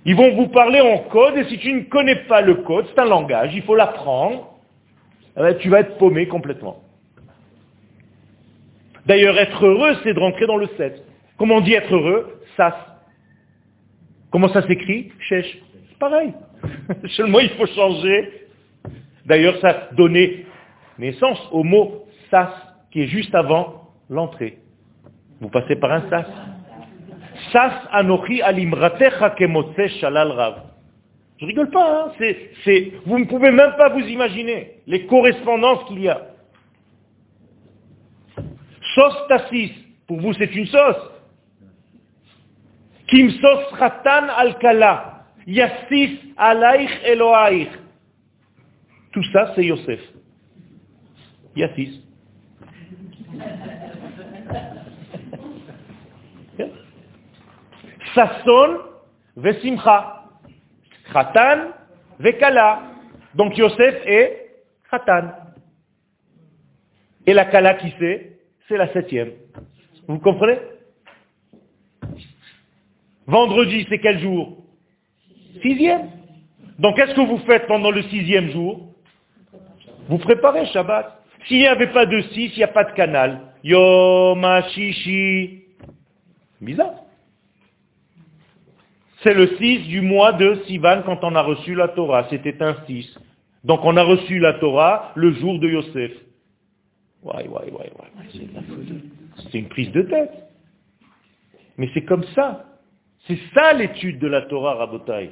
Ils 0.06 0.16
vont 0.16 0.36
vous 0.36 0.48
parler 0.48 0.82
en 0.82 0.98
code 1.10 1.38
et 1.38 1.46
si 1.46 1.58
tu 1.60 1.72
ne 1.72 1.82
connais 1.82 2.16
pas 2.28 2.42
le 2.42 2.56
code, 2.56 2.86
c'est 2.90 3.00
un 3.00 3.06
langage, 3.06 3.52
il 3.54 3.62
faut 3.62 3.76
l'apprendre, 3.76 4.56
eh 5.38 5.42
ben, 5.42 5.58
tu 5.58 5.70
vas 5.70 5.82
être 5.82 5.98
paumé 5.98 6.28
complètement. 6.28 6.78
D'ailleurs, 9.10 9.40
être 9.40 9.66
heureux, 9.66 9.98
c'est 10.04 10.14
de 10.14 10.20
rentrer 10.20 10.46
dans 10.46 10.58
le 10.58 10.68
7. 10.78 11.04
Comment 11.40 11.56
on 11.56 11.62
dit 11.62 11.74
être 11.74 11.92
heureux 11.92 12.42
Sas. 12.56 12.76
Comment 14.32 14.50
ça 14.50 14.62
s'écrit? 14.68 15.12
Chèche. 15.28 15.58
Pareil. 16.00 16.32
Seulement, 17.18 17.40
il 17.40 17.50
faut 17.50 17.66
changer. 17.66 18.48
D'ailleurs, 19.26 19.58
ça 19.62 19.90
donnait 19.94 20.46
naissance 21.00 21.40
au 21.52 21.64
mot 21.64 22.06
sas, 22.30 22.52
qui 22.92 23.02
est 23.02 23.08
juste 23.08 23.34
avant 23.34 23.90
l'entrée. 24.12 24.60
Vous 25.42 25.50
passez 25.50 25.76
par 25.76 25.92
un 25.92 26.08
sas. 26.12 26.28
Sas 27.52 27.74
anochi 27.92 28.44
alimratecha 28.44 29.32
kemotse 29.32 29.88
shalal 30.00 30.32
rav. 30.34 30.56
Je 31.40 31.48
rigole 31.48 31.72
pas, 31.72 32.06
hein 32.06 32.12
c'est, 32.64 32.92
vous 33.08 33.18
ne 33.18 33.26
pouvez 33.26 33.50
même 33.50 33.74
pas 33.76 33.90
vous 33.90 34.02
imaginer 34.02 34.74
les 34.86 35.08
correspondances 35.08 35.86
qu'il 35.86 36.02
y 36.02 36.10
a. 36.10 36.29
Sauce 39.00 39.28
tassis, 39.30 39.72
pour 40.08 40.20
vous 40.20 40.34
c'est 40.34 40.54
une 40.54 40.66
sauce. 40.66 41.10
Kim 43.08 43.32
sos 43.32 43.72
ratan 43.80 44.28
al-kala. 44.28 45.24
Yassis 45.48 46.20
alaich 46.36 46.92
eloaich. 47.06 47.70
Tout 49.14 49.24
ça, 49.32 49.54
c'est 49.56 49.64
Yosef. 49.64 50.02
Yassis. 51.56 52.02
Sasson 58.14 58.80
vesimcha. 59.38 60.26
Khatan 61.14 61.70
vekala. 62.20 62.82
Donc 63.34 63.58
Yosef 63.58 63.96
est 64.06 64.56
Khatan. 64.92 65.32
Et 67.26 67.34
la 67.34 67.46
kala 67.46 67.76
qui 67.76 67.94
c'est? 67.98 68.39
C'est 68.70 68.78
la 68.78 68.94
septième. 68.94 69.32
Vous 70.08 70.20
comprenez? 70.20 70.60
Vendredi, 73.26 73.86
c'est 73.90 74.00
quel 74.00 74.20
jour? 74.20 74.58
Sixième. 75.62 76.10
Donc 76.78 76.96
qu'est-ce 76.96 77.16
que 77.16 77.22
vous 77.22 77.40
faites 77.40 77.68
pendant 77.68 77.92
le 77.92 78.04
sixième 78.04 78.52
jour? 78.52 78.94
Vous 80.08 80.20
préparez 80.20 80.68
Shabbat. 80.68 81.22
S'il 81.48 81.58
n'y 81.58 81.68
avait 81.68 81.92
pas 81.92 82.06
de 82.06 82.22
6, 82.22 82.52
il 82.54 82.58
n'y 82.58 82.64
a 82.64 82.68
pas 82.68 82.84
de 82.84 82.94
canal. 82.94 83.42
Yom 83.64 84.46
Shishi. 84.70 85.64
Bizarre. 86.62 86.94
C'est 89.24 89.34
le 89.34 89.48
6 89.58 89.88
du 89.88 90.02
mois 90.02 90.32
de 90.34 90.62
Sivan 90.68 91.02
quand 91.06 91.24
on 91.24 91.36
a 91.36 91.42
reçu 91.42 91.76
la 91.76 91.90
Torah. 91.90 92.28
C'était 92.30 92.62
un 92.62 92.76
6. 92.86 93.18
Donc 93.64 93.82
on 93.84 93.98
a 93.98 94.04
reçu 94.04 94.40
la 94.40 94.54
Torah 94.54 95.12
le 95.16 95.34
jour 95.34 95.60
de 95.60 95.68
Yosef. 95.68 96.12
Ouais, 97.24 97.48
ouais, 97.48 97.72
ouais, 97.72 97.92
ouais, 98.00 98.48
c'est 99.52 99.60
une 99.60 99.68
prise 99.68 99.92
de 99.92 100.04
tête. 100.04 100.32
Mais 101.78 101.90
c'est 101.94 102.04
comme 102.04 102.24
ça. 102.36 102.66
C'est 103.28 103.40
ça 103.54 103.74
l'étude 103.74 104.20
de 104.20 104.28
la 104.28 104.44
Torah, 104.44 104.76
Rabotai. 104.76 105.32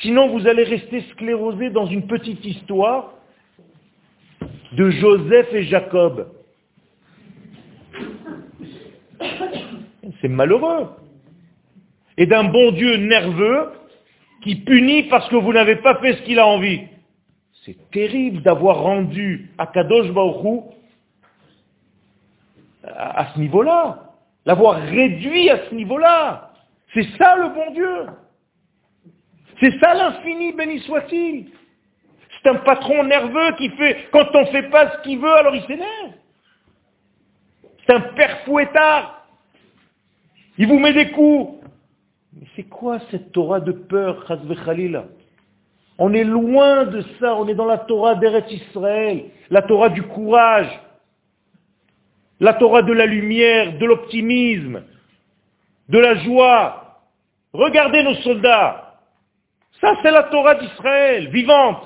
Sinon, 0.00 0.28
vous 0.28 0.46
allez 0.46 0.64
rester 0.64 1.02
sclérosé 1.12 1.70
dans 1.70 1.86
une 1.86 2.06
petite 2.06 2.44
histoire 2.44 3.14
de 4.72 4.90
Joseph 4.90 5.52
et 5.52 5.64
Jacob. 5.64 6.28
C'est 10.20 10.28
malheureux. 10.28 10.88
Et 12.18 12.26
d'un 12.26 12.44
bon 12.44 12.72
Dieu 12.72 12.96
nerveux 12.96 13.70
qui 14.42 14.56
punit 14.56 15.04
parce 15.04 15.28
que 15.28 15.36
vous 15.36 15.52
n'avez 15.52 15.76
pas 15.76 15.96
fait 16.00 16.14
ce 16.14 16.22
qu'il 16.22 16.38
a 16.38 16.46
envie. 16.46 16.82
C'est 17.64 17.90
terrible 17.90 18.42
d'avoir 18.42 18.80
rendu 18.80 19.50
à 19.58 19.66
Kadosh 19.66 20.10
Baruch 20.12 20.64
à 22.94 23.28
ce 23.34 23.38
niveau-là. 23.38 24.06
L'avoir 24.44 24.76
réduit 24.76 25.50
à 25.50 25.68
ce 25.68 25.74
niveau-là. 25.74 26.52
C'est 26.94 27.06
ça 27.18 27.36
le 27.36 27.48
bon 27.48 27.72
Dieu. 27.72 28.06
C'est 29.60 29.78
ça 29.80 29.94
l'infini, 29.94 30.52
béni 30.52 30.80
soit-il. 30.80 31.50
C'est 32.42 32.50
un 32.50 32.56
patron 32.56 33.04
nerveux 33.04 33.52
qui 33.56 33.70
fait, 33.70 34.08
quand 34.12 34.26
on 34.34 34.42
ne 34.42 34.46
fait 34.46 34.70
pas 34.70 34.92
ce 34.92 35.02
qu'il 35.02 35.18
veut, 35.18 35.32
alors 35.32 35.54
il 35.54 35.62
s'énerve. 35.62 36.12
C'est 37.84 37.94
un 37.94 38.00
père 38.00 38.40
fouettard. 38.44 39.26
Il 40.58 40.68
vous 40.68 40.78
met 40.78 40.92
des 40.92 41.10
coups. 41.10 41.66
Mais 42.34 42.46
c'est 42.54 42.64
quoi 42.64 42.98
cette 43.10 43.32
Torah 43.32 43.60
de 43.60 43.72
peur, 43.72 44.26
Khalila 44.26 45.04
On 45.98 46.12
est 46.12 46.24
loin 46.24 46.84
de 46.84 47.02
ça, 47.18 47.34
on 47.34 47.48
est 47.48 47.54
dans 47.54 47.64
la 47.64 47.78
Torah 47.78 48.14
d'Eretz 48.14 48.50
Israël, 48.50 49.24
la 49.48 49.62
Torah 49.62 49.88
du 49.88 50.02
courage, 50.02 50.68
la 52.40 52.54
Torah 52.54 52.82
de 52.82 52.92
la 52.92 53.06
lumière, 53.06 53.78
de 53.78 53.86
l'optimisme, 53.86 54.82
de 55.88 55.98
la 55.98 56.16
joie. 56.22 57.00
Regardez 57.52 58.02
nos 58.02 58.14
soldats. 58.16 59.00
Ça, 59.80 59.94
c'est 60.02 60.10
la 60.10 60.24
Torah 60.24 60.54
d'Israël, 60.56 61.28
vivante. 61.28 61.82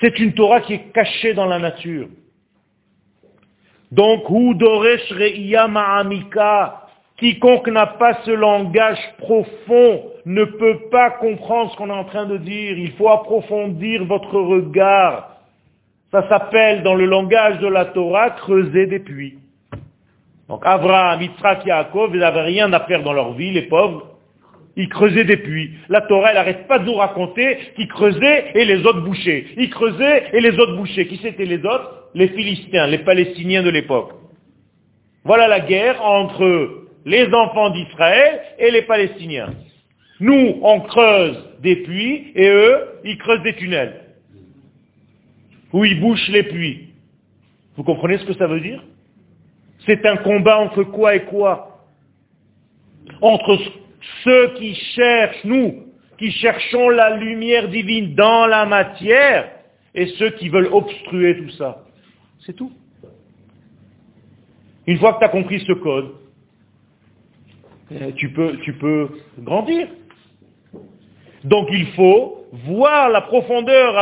C'est 0.00 0.18
une 0.18 0.34
Torah 0.34 0.60
qui 0.60 0.74
est 0.74 0.92
cachée 0.92 1.32
dans 1.32 1.46
la 1.46 1.58
nature. 1.58 2.08
Donc, 3.90 4.24
Doresh 4.58 5.10
Re'iya 5.12 5.68
Ma'amika, 5.68 6.86
quiconque 7.16 7.68
n'a 7.68 7.86
pas 7.86 8.20
ce 8.24 8.30
langage 8.30 8.98
profond 9.18 10.02
ne 10.26 10.44
peut 10.44 10.88
pas 10.90 11.12
comprendre 11.12 11.70
ce 11.70 11.76
qu'on 11.76 11.88
est 11.88 11.92
en 11.92 12.04
train 12.04 12.26
de 12.26 12.36
dire. 12.36 12.76
Il 12.76 12.92
faut 12.92 13.08
approfondir 13.08 14.04
votre 14.04 14.38
regard. 14.38 15.35
Ça 16.12 16.28
s'appelle 16.28 16.82
dans 16.82 16.94
le 16.94 17.04
langage 17.04 17.58
de 17.58 17.66
la 17.66 17.86
Torah 17.86 18.30
creuser 18.30 18.86
des 18.86 19.00
puits. 19.00 19.38
Donc 20.48 20.62
Abraham, 20.64 21.20
Yitzhak, 21.20 21.66
Yaakov, 21.66 22.10
ils 22.14 22.20
n'avaient 22.20 22.42
rien 22.42 22.72
à 22.72 22.80
faire 22.80 23.02
dans 23.02 23.12
leur 23.12 23.32
vie, 23.32 23.50
les 23.50 23.62
pauvres. 23.62 24.12
Ils 24.76 24.88
creusaient 24.88 25.24
des 25.24 25.38
puits. 25.38 25.70
La 25.88 26.02
Torah, 26.02 26.30
elle 26.30 26.36
n'arrête 26.36 26.68
pas 26.68 26.78
de 26.78 26.84
nous 26.84 26.94
raconter 26.94 27.58
qu'ils 27.74 27.88
creusaient 27.88 28.52
et 28.54 28.64
les 28.64 28.86
autres 28.86 29.00
bouchaient. 29.00 29.46
Ils 29.56 29.70
creusaient 29.70 30.28
et 30.32 30.40
les 30.40 30.56
autres 30.58 30.76
bouchaient. 30.76 31.06
Qui 31.06 31.16
c'étaient 31.16 31.44
les 31.44 31.64
autres? 31.64 32.10
Les 32.14 32.28
Philistins, 32.28 32.86
les 32.86 32.98
Palestiniens 32.98 33.62
de 33.62 33.70
l'époque. 33.70 34.12
Voilà 35.24 35.48
la 35.48 35.60
guerre 35.60 36.00
entre 36.04 36.84
les 37.04 37.26
enfants 37.34 37.70
d'Israël 37.70 38.40
et 38.58 38.70
les 38.70 38.82
Palestiniens. 38.82 39.54
Nous, 40.20 40.58
on 40.62 40.80
creuse 40.80 41.36
des 41.62 41.76
puits 41.76 42.32
et 42.34 42.48
eux, 42.48 42.78
ils 43.04 43.18
creusent 43.18 43.42
des 43.42 43.54
tunnels 43.54 44.05
où 45.72 45.84
il 45.84 46.00
bouche 46.00 46.28
les 46.28 46.42
puits. 46.42 46.88
Vous 47.76 47.84
comprenez 47.84 48.18
ce 48.18 48.24
que 48.24 48.34
ça 48.34 48.46
veut 48.46 48.60
dire? 48.60 48.82
C'est 49.86 50.04
un 50.06 50.16
combat 50.16 50.58
entre 50.58 50.82
quoi 50.84 51.14
et 51.14 51.24
quoi? 51.24 51.84
Entre 53.20 53.58
ceux 54.24 54.54
qui 54.54 54.74
cherchent, 54.74 55.44
nous, 55.44 55.86
qui 56.18 56.30
cherchons 56.32 56.88
la 56.88 57.16
lumière 57.16 57.68
divine 57.68 58.14
dans 58.14 58.46
la 58.46 58.64
matière, 58.66 59.50
et 59.94 60.06
ceux 60.18 60.30
qui 60.30 60.48
veulent 60.48 60.72
obstruer 60.72 61.36
tout 61.38 61.50
ça. 61.50 61.84
C'est 62.44 62.54
tout. 62.54 62.72
Une 64.86 64.98
fois 64.98 65.14
que 65.14 65.18
tu 65.18 65.24
as 65.24 65.28
compris 65.28 65.60
ce 65.60 65.72
code, 65.72 66.12
eh, 67.90 68.12
tu 68.12 68.30
peux, 68.30 68.58
tu 68.58 68.72
peux 68.74 69.08
grandir. 69.38 69.88
Donc 71.44 71.68
il 71.72 71.86
faut 71.92 72.45
voir 72.64 73.10
la 73.10 73.20
profondeur 73.22 73.96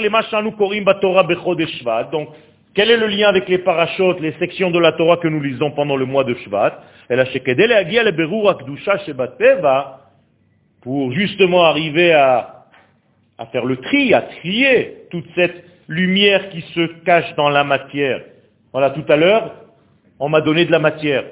lema 0.00 0.22
shanu 0.22 0.52
korim 0.52 0.84
batora 0.84 1.22
bechodesh 1.22 1.78
Shvat. 1.78 2.10
Donc, 2.10 2.28
quel 2.74 2.90
est 2.90 2.96
le 2.96 3.06
lien 3.06 3.28
avec 3.28 3.48
les 3.48 3.58
parachutes, 3.58 4.20
les 4.20 4.32
sections 4.32 4.70
de 4.70 4.78
la 4.78 4.92
Torah 4.92 5.16
que 5.16 5.28
nous 5.28 5.40
lisons 5.40 5.70
pendant 5.70 5.96
le 5.96 6.04
mois 6.04 6.24
de 6.24 6.34
Shvat? 6.34 6.78
Et 7.08 7.16
shekedele 7.32 7.72
agia 7.72 8.02
le 8.02 8.10
berur 8.12 8.50
akdusha 8.50 8.98
shebateva, 8.98 10.00
pour 10.82 11.12
justement 11.12 11.64
arriver 11.64 12.12
à 12.12 12.66
faire 13.50 13.64
le 13.64 13.76
tri, 13.78 14.14
à 14.14 14.22
trier 14.22 15.06
toute 15.10 15.26
cette 15.34 15.64
lumière 15.88 16.50
qui 16.50 16.60
se 16.74 16.86
cache 17.04 17.34
dans 17.36 17.48
la 17.48 17.64
matière. 17.64 18.22
Voilà, 18.72 18.90
tout 18.90 19.04
à 19.08 19.16
l'heure, 19.16 19.54
on 20.18 20.28
m'a 20.28 20.40
donné 20.40 20.64
de 20.64 20.72
la 20.72 20.78
matière. 20.78 21.24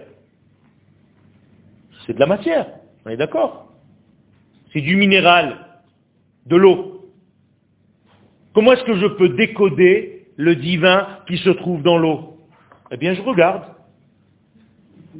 C'est 2.06 2.14
de 2.14 2.20
la 2.20 2.26
matière, 2.26 2.66
on 3.04 3.10
est 3.10 3.16
d'accord 3.16 3.72
C'est 4.72 4.80
du 4.80 4.96
minéral, 4.96 5.58
de 6.46 6.56
l'eau. 6.56 7.10
Comment 8.54 8.72
est-ce 8.72 8.84
que 8.84 8.96
je 8.96 9.06
peux 9.06 9.30
décoder 9.30 10.28
le 10.36 10.56
divin 10.56 11.20
qui 11.26 11.38
se 11.38 11.50
trouve 11.50 11.82
dans 11.82 11.98
l'eau? 11.98 12.38
Eh 12.90 12.96
bien, 12.96 13.14
je 13.14 13.22
regarde 13.22 13.64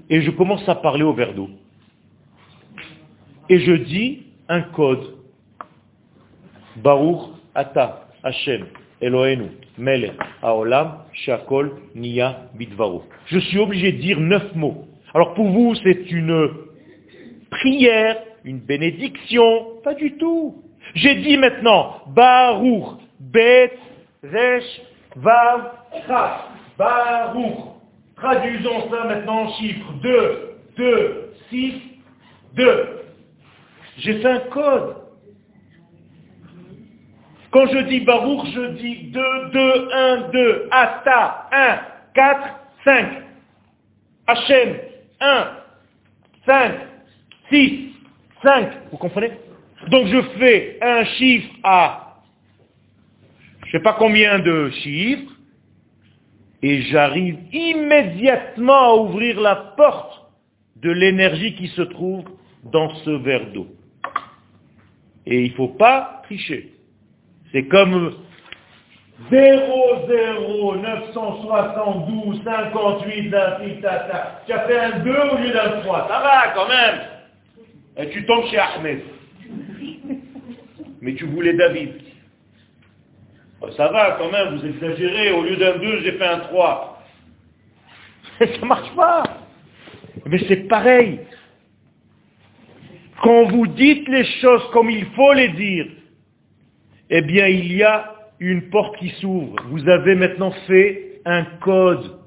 et 0.09 0.23
je 0.23 0.31
commence 0.31 0.69
à 0.69 0.75
parler 0.75 1.03
au 1.03 1.13
verre 1.13 1.35
d'eau. 1.35 1.51
Et 3.49 3.61
je 3.61 3.73
dis 3.73 4.23
un 4.49 4.63
code. 4.63 5.15
Baruch 6.77 7.31
Ata 7.55 8.09
Hashem 8.23 8.67
Mele 9.79 10.15
Haolam 10.43 11.05
Shakol 11.13 11.73
Nia. 11.95 12.49
Je 13.27 13.39
suis 13.39 13.59
obligé 13.59 13.93
de 13.93 13.99
dire 13.99 14.21
neuf 14.21 14.55
mots. 14.55 14.87
Alors 15.13 15.35
pour 15.35 15.49
vous, 15.49 15.75
c'est 15.83 16.11
une 16.11 16.49
prière, 17.55 18.17
une 18.45 18.61
bénédiction, 18.61 19.81
pas 19.83 19.95
du 19.95 20.17
tout. 20.17 20.63
J'ai 20.95 21.15
dit 21.17 21.37
maintenant, 21.39 22.03
Baruch, 22.09 22.99
Bet, 23.21 23.73
Resh, 24.23 24.81
Vav, 25.17 25.73
Chaf, 26.07 26.49
Baruch. 26.77 27.75
Traduisons 28.17 28.91
ça 28.91 29.05
maintenant 29.05 29.43
en 29.43 29.53
chiffres. 29.55 29.93
2, 30.03 30.57
2, 30.77 31.33
6, 31.51 31.75
2. 32.55 32.89
J'ai 33.99 34.21
fait 34.21 34.29
un 34.29 34.39
code. 34.51 34.97
Quand 37.51 37.67
je 37.67 37.79
dis 37.79 38.01
Baruch, 38.01 38.47
je 38.53 38.67
dis 38.79 39.11
2, 39.13 39.23
2, 39.53 39.89
1, 39.93 40.17
2. 40.33 40.69
Ata, 40.71 41.49
1, 41.53 41.79
4, 42.15 42.49
5. 42.85 43.07
Hachem, 44.27 44.77
1, 45.21 45.49
5, 46.47 46.73
6, 47.51 47.93
5, 48.43 48.69
vous 48.91 48.99
comprenez? 48.99 49.33
Donc 49.89 50.07
je 50.07 50.23
fais 50.39 50.79
un 50.81 51.05
chiffre 51.05 51.51
à 51.63 52.05
je 53.75 53.79
ne 53.79 53.83
sais 53.83 53.83
pas 53.83 53.95
combien 53.95 54.39
de 54.39 54.71
chiffres, 54.71 55.33
et 56.63 56.83
j'arrive 56.83 57.39
immédiatement 57.53 58.73
à 58.73 58.95
ouvrir 58.95 59.41
la 59.41 59.57
porte 59.77 60.31
de 60.77 60.93
l'énergie 60.93 61.57
qui 61.57 61.67
se 61.69 61.83
trouve 61.83 62.25
dans 62.63 62.95
ce 62.95 63.11
verre 63.11 63.51
d'eau. 63.53 63.67
Et 65.27 65.43
il 65.43 65.51
ne 65.51 65.57
faut 65.57 65.69
pas 65.69 66.23
tricher. 66.25 66.73
C'est 67.51 67.67
comme 67.67 68.15
0, 69.31 70.07
0, 70.07 70.77
972, 70.77 72.43
58, 72.45 73.29
28, 73.29 73.87
Tu 74.47 74.53
as 74.53 74.67
fait 74.69 74.79
un 74.79 74.99
2 75.01 75.11
au 75.11 75.37
lieu 75.39 75.53
d'un 75.53 75.81
3. 75.81 76.09
Ça 76.09 76.21
va 76.21 76.49
quand 76.55 76.69
même. 76.69 77.01
Et 77.97 78.09
tu 78.11 78.25
tombes 78.27 78.47
chez 78.47 78.59
Ahmed. 78.59 79.03
Mais 81.01 81.15
tu 81.15 81.27
voulais 81.27 81.55
David. 81.55 81.93
Oh, 83.61 83.71
ça 83.77 83.89
va 83.89 84.13
quand 84.19 84.31
même, 84.31 84.57
vous 84.57 84.67
exagérez, 84.67 85.33
au 85.33 85.43
lieu 85.43 85.57
d'un 85.57 85.79
2, 85.79 86.01
j'ai 86.01 86.13
fait 86.13 86.27
un 86.27 86.41
3. 86.41 87.03
Ça 88.39 88.67
marche 88.67 88.95
pas. 88.97 89.23
Mais 90.27 90.39
c'est 90.49 90.69
pareil. 90.69 91.21
quand 93.23 93.45
vous 93.45 93.67
dites 93.67 94.09
les 94.09 94.25
choses 94.41 94.63
comme 94.73 94.91
il 94.91 95.07
faut 95.17 95.33
les 95.33 95.49
dire, 95.49 95.87
eh 97.11 97.23
bien 97.23 97.47
il 97.49 97.73
y 97.73 97.83
a 97.83 98.15
une 98.41 98.69
porte 98.71 98.97
qui 98.99 99.11
s'ouvre. 99.21 99.57
Vous 99.69 99.89
avez 99.89 100.15
maintenant 100.15 100.51
fait 100.67 101.21
un 101.25 101.45
code. 101.61 102.19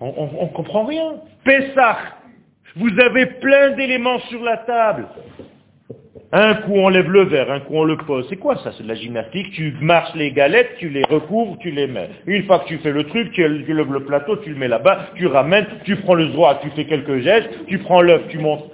On 0.00 0.44
ne 0.44 0.54
comprend 0.54 0.84
rien. 0.84 1.14
Pessah, 1.48 1.96
vous 2.76 2.90
avez 3.00 3.24
plein 3.24 3.70
d'éléments 3.70 4.18
sur 4.28 4.44
la 4.44 4.58
table. 4.58 5.06
Un 6.30 6.56
coup 6.56 6.74
on 6.74 6.90
lève 6.90 7.10
le 7.10 7.22
verre, 7.22 7.50
un 7.50 7.60
coup 7.60 7.72
on 7.72 7.84
le 7.84 7.96
pose. 7.96 8.26
C'est 8.28 8.36
quoi 8.36 8.56
ça? 8.56 8.70
C'est 8.76 8.82
de 8.82 8.88
la 8.88 8.94
gymnastique? 8.94 9.52
Tu 9.52 9.74
marches 9.80 10.14
les 10.14 10.30
galettes, 10.32 10.76
tu 10.78 10.90
les 10.90 11.04
recouvres, 11.04 11.56
tu 11.58 11.70
les 11.70 11.86
mets. 11.86 12.10
Une 12.26 12.44
fois 12.44 12.58
que 12.58 12.66
tu 12.66 12.76
fais 12.76 12.92
le 12.92 13.04
truc, 13.04 13.32
tu 13.32 13.40
lèves 13.48 13.92
le 13.92 14.04
plateau, 14.04 14.36
tu 14.36 14.50
le 14.50 14.56
mets 14.56 14.68
là-bas, 14.68 15.06
tu 15.14 15.26
ramènes, 15.26 15.64
tu 15.84 15.96
prends 15.96 16.12
le 16.12 16.26
droit, 16.26 16.60
tu 16.60 16.68
fais 16.76 16.84
quelques 16.84 17.20
gestes, 17.20 17.48
tu 17.66 17.78
prends 17.78 18.02
l'œuf, 18.02 18.28
tu 18.28 18.36
montes. 18.36 18.70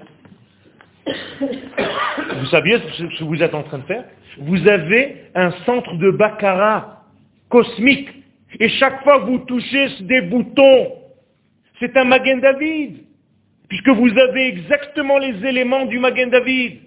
Vous 1.06 2.46
saviez 2.46 2.78
ce 2.98 3.04
que 3.04 3.24
vous 3.24 3.40
êtes 3.40 3.54
en 3.54 3.62
train 3.62 3.78
de 3.78 3.84
faire? 3.84 4.02
Vous 4.38 4.66
avez 4.66 5.26
un 5.36 5.52
centre 5.64 5.94
de 5.94 6.10
baccarat 6.10 7.04
cosmique. 7.50 8.08
Et 8.58 8.68
chaque 8.68 9.04
fois 9.04 9.20
que 9.20 9.26
vous 9.26 9.38
touchez 9.38 9.90
des 10.00 10.22
boutons, 10.22 11.03
c'est 11.84 11.96
un 11.98 12.04
Magen 12.04 12.40
David. 12.40 13.04
Puisque 13.68 13.88
vous 13.88 14.10
avez 14.18 14.48
exactement 14.48 15.18
les 15.18 15.44
éléments 15.46 15.86
du 15.86 15.98
Magen 15.98 16.30
David. 16.30 16.78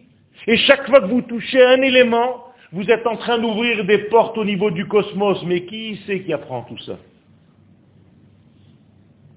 Et 0.48 0.58
chaque 0.58 0.88
fois 0.88 1.02
que 1.02 1.08
vous 1.08 1.22
touchez 1.22 1.64
un 1.64 1.82
élément, 1.82 2.46
vous 2.72 2.90
êtes 2.90 3.06
en 3.06 3.18
train 3.18 3.38
d'ouvrir 3.38 3.86
des 3.86 3.98
portes 4.10 4.38
au 4.38 4.46
niveau 4.46 4.72
du 4.72 4.86
cosmos. 4.88 5.44
Mais 5.46 5.66
qui 5.66 6.00
c'est 6.06 6.22
qui 6.22 6.34
apprend 6.34 6.64
tout 6.64 6.78
ça? 6.80 6.98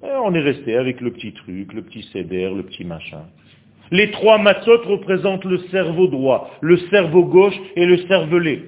Eh, 0.02 0.16
On 0.22 0.34
est 0.34 0.40
resté 0.40 0.76
avec 0.76 1.00
le 1.00 1.12
petit 1.12 1.32
truc, 1.32 1.72
le 1.72 1.82
petit 1.82 2.02
céder, 2.12 2.50
le 2.54 2.62
petit 2.62 2.84
machin. 2.84 3.24
Les 3.90 4.10
trois 4.12 4.38
matzot 4.38 4.82
représentent 4.84 5.44
le 5.44 5.58
cerveau 5.70 6.06
droit, 6.06 6.50
le 6.60 6.76
cerveau 6.90 7.24
gauche 7.24 7.58
et 7.74 7.84
le 7.84 7.98
cervelet. 8.06 8.62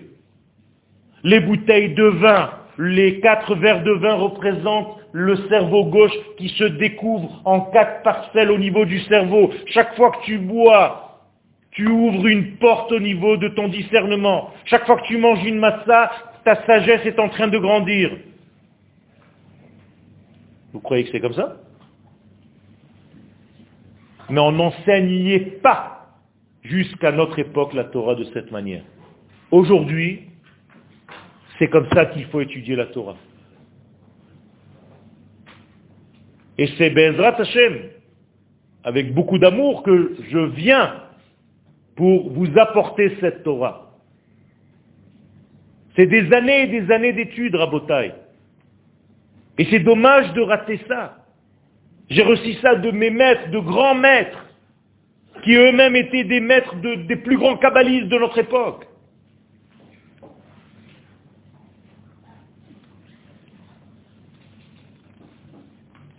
Les 1.22 1.38
bouteilles 1.38 1.94
de 1.94 2.04
vin, 2.04 2.50
les 2.78 3.20
quatre 3.20 3.54
verres 3.54 3.84
de 3.84 3.92
vin 3.92 4.14
représentent 4.14 5.01
le 5.12 5.36
cerveau 5.48 5.84
gauche 5.84 6.12
qui 6.38 6.48
se 6.48 6.64
découvre 6.64 7.42
en 7.44 7.60
quatre 7.70 8.02
parcelles 8.02 8.50
au 8.50 8.58
niveau 8.58 8.84
du 8.84 9.00
cerveau. 9.00 9.50
Chaque 9.66 9.94
fois 9.94 10.10
que 10.10 10.24
tu 10.24 10.38
bois, 10.38 11.20
tu 11.72 11.86
ouvres 11.86 12.26
une 12.26 12.56
porte 12.56 12.90
au 12.92 13.00
niveau 13.00 13.36
de 13.36 13.48
ton 13.48 13.68
discernement. 13.68 14.50
Chaque 14.64 14.86
fois 14.86 14.96
que 14.96 15.06
tu 15.06 15.18
manges 15.18 15.44
une 15.44 15.58
massa, 15.58 16.10
ta 16.44 16.64
sagesse 16.66 17.04
est 17.04 17.18
en 17.18 17.28
train 17.28 17.48
de 17.48 17.58
grandir. 17.58 18.10
Vous 20.72 20.80
croyez 20.80 21.04
que 21.04 21.10
c'est 21.10 21.20
comme 21.20 21.34
ça? 21.34 21.56
Mais 24.30 24.40
on 24.40 24.52
n'enseignait 24.52 25.40
pas 25.40 26.06
jusqu'à 26.62 27.12
notre 27.12 27.38
époque 27.38 27.74
la 27.74 27.84
Torah 27.84 28.14
de 28.14 28.24
cette 28.32 28.50
manière. 28.50 28.82
Aujourd'hui, 29.50 30.22
c'est 31.58 31.68
comme 31.68 31.88
ça 31.92 32.06
qu'il 32.06 32.24
faut 32.26 32.40
étudier 32.40 32.76
la 32.76 32.86
Torah. 32.86 33.16
Et 36.58 36.68
c'est 36.78 36.90
Bezrat 36.90 37.40
Hashem, 37.40 37.78
avec 38.84 39.14
beaucoup 39.14 39.38
d'amour, 39.38 39.82
que 39.82 40.16
je 40.30 40.38
viens 40.38 41.02
pour 41.96 42.30
vous 42.32 42.48
apporter 42.58 43.16
cette 43.20 43.42
Torah. 43.42 43.92
C'est 45.96 46.06
des 46.06 46.32
années 46.32 46.62
et 46.62 46.66
des 46.66 46.90
années 46.90 47.12
d'études, 47.12 47.54
Rabotai. 47.54 48.12
Et 49.58 49.66
c'est 49.66 49.80
dommage 49.80 50.32
de 50.32 50.40
rater 50.40 50.80
ça. 50.88 51.18
J'ai 52.08 52.22
reçu 52.22 52.54
ça 52.54 52.74
de 52.76 52.90
mes 52.90 53.10
maîtres, 53.10 53.50
de 53.50 53.58
grands 53.58 53.94
maîtres, 53.94 54.46
qui 55.44 55.54
eux-mêmes 55.54 55.96
étaient 55.96 56.24
des 56.24 56.40
maîtres 56.40 56.76
des 56.76 57.16
plus 57.16 57.36
grands 57.36 57.56
kabbalistes 57.56 58.08
de 58.08 58.18
notre 58.18 58.38
époque. 58.38 58.86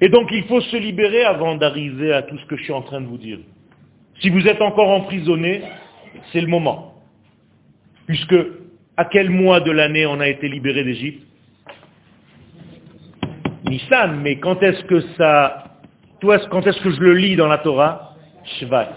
Et 0.03 0.09
donc 0.09 0.27
il 0.33 0.43
faut 0.43 0.59
se 0.59 0.75
libérer 0.75 1.23
avant 1.23 1.55
d'arriver 1.55 2.11
à 2.11 2.23
tout 2.23 2.37
ce 2.37 2.45
que 2.47 2.57
je 2.57 2.63
suis 2.63 2.73
en 2.73 2.81
train 2.81 2.99
de 2.99 3.07
vous 3.07 3.17
dire. 3.17 3.39
Si 4.19 4.29
vous 4.29 4.45
êtes 4.49 4.61
encore 4.61 4.89
emprisonné, 4.89 5.61
c'est 6.33 6.41
le 6.41 6.47
moment. 6.47 6.95
Puisque 8.05 8.35
à 8.97 9.05
quel 9.05 9.29
mois 9.29 9.61
de 9.61 9.71
l'année 9.71 10.05
on 10.05 10.19
a 10.19 10.27
été 10.27 10.49
libéré 10.49 10.83
d'Égypte? 10.83 11.25
Nissan, 13.63 14.19
mais 14.21 14.39
quand 14.39 14.61
est-ce 14.61 14.83
que 14.83 14.99
ça 15.15 15.79
quand 16.19 16.67
est-ce 16.67 16.81
que 16.81 16.91
je 16.91 16.99
le 16.99 17.13
lis 17.13 17.37
dans 17.37 17.47
la 17.47 17.59
Torah? 17.59 18.17
Shvat. 18.59 18.89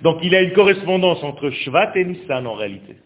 Donc 0.00 0.20
il 0.22 0.32
y 0.32 0.36
a 0.36 0.40
une 0.40 0.54
correspondance 0.54 1.22
entre 1.22 1.50
Shvat 1.50 1.92
et 1.96 2.04
Nissan 2.06 2.46
en 2.46 2.54
réalité. 2.54 2.96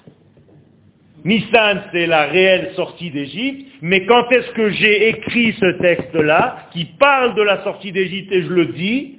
Nissan, 1.24 1.82
c'est 1.92 2.06
la 2.06 2.26
réelle 2.26 2.72
sortie 2.74 3.10
d'Égypte, 3.10 3.66
mais 3.82 4.06
quand 4.06 4.30
est-ce 4.30 4.50
que 4.52 4.70
j'ai 4.70 5.08
écrit 5.08 5.52
ce 5.54 5.78
texte-là, 5.78 6.68
qui 6.72 6.86
parle 6.98 7.34
de 7.34 7.42
la 7.42 7.62
sortie 7.62 7.92
d'Égypte 7.92 8.32
et 8.32 8.42
je 8.42 8.48
le 8.48 8.66
dis 8.66 9.18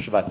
Shvat. 0.00 0.26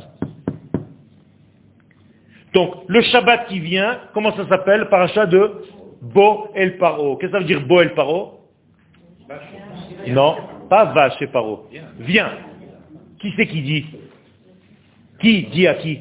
Donc, 2.54 2.74
le 2.88 3.02
Shabbat 3.02 3.48
qui 3.48 3.60
vient, 3.60 4.00
comment 4.14 4.36
ça 4.36 4.48
s'appelle? 4.50 4.90
Paracha 4.90 5.26
de 5.26 5.64
Bo 6.02 6.50
El 6.56 6.78
Paro. 6.78 7.16
Qu'est-ce 7.16 7.32
que 7.32 7.38
ça 7.38 7.40
veut 7.40 7.48
dire 7.48 7.62
Bo 7.62 7.80
El 7.80 7.94
Paro? 7.94 8.40
Non, 10.08 10.36
pas 10.70 10.86
va 10.86 11.12
chez 11.12 11.28
Paro. 11.28 11.68
Viens. 12.00 12.32
Qui 13.20 13.32
c'est 13.38 13.48
qui 13.48 13.62
dit? 13.62 13.86
Qui 15.22 15.44
dit 15.44 15.68
à 15.68 15.76
qui? 15.76 16.00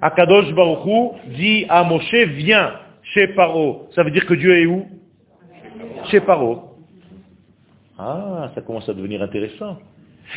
Akadosh 0.00 0.54
Baruchou 0.54 1.16
dit 1.26 1.66
à 1.68 1.82
Moshe, 1.84 2.14
viens 2.14 2.72
chez 3.14 3.28
Paro. 3.28 3.88
Ça 3.94 4.02
veut 4.02 4.10
dire 4.10 4.26
que 4.26 4.34
Dieu 4.34 4.56
est 4.56 4.66
où? 4.66 4.86
Chez 6.10 6.20
Paro. 6.20 6.76
Ah, 7.98 8.50
ça 8.54 8.60
commence 8.62 8.88
à 8.88 8.94
devenir 8.94 9.22
intéressant. 9.22 9.78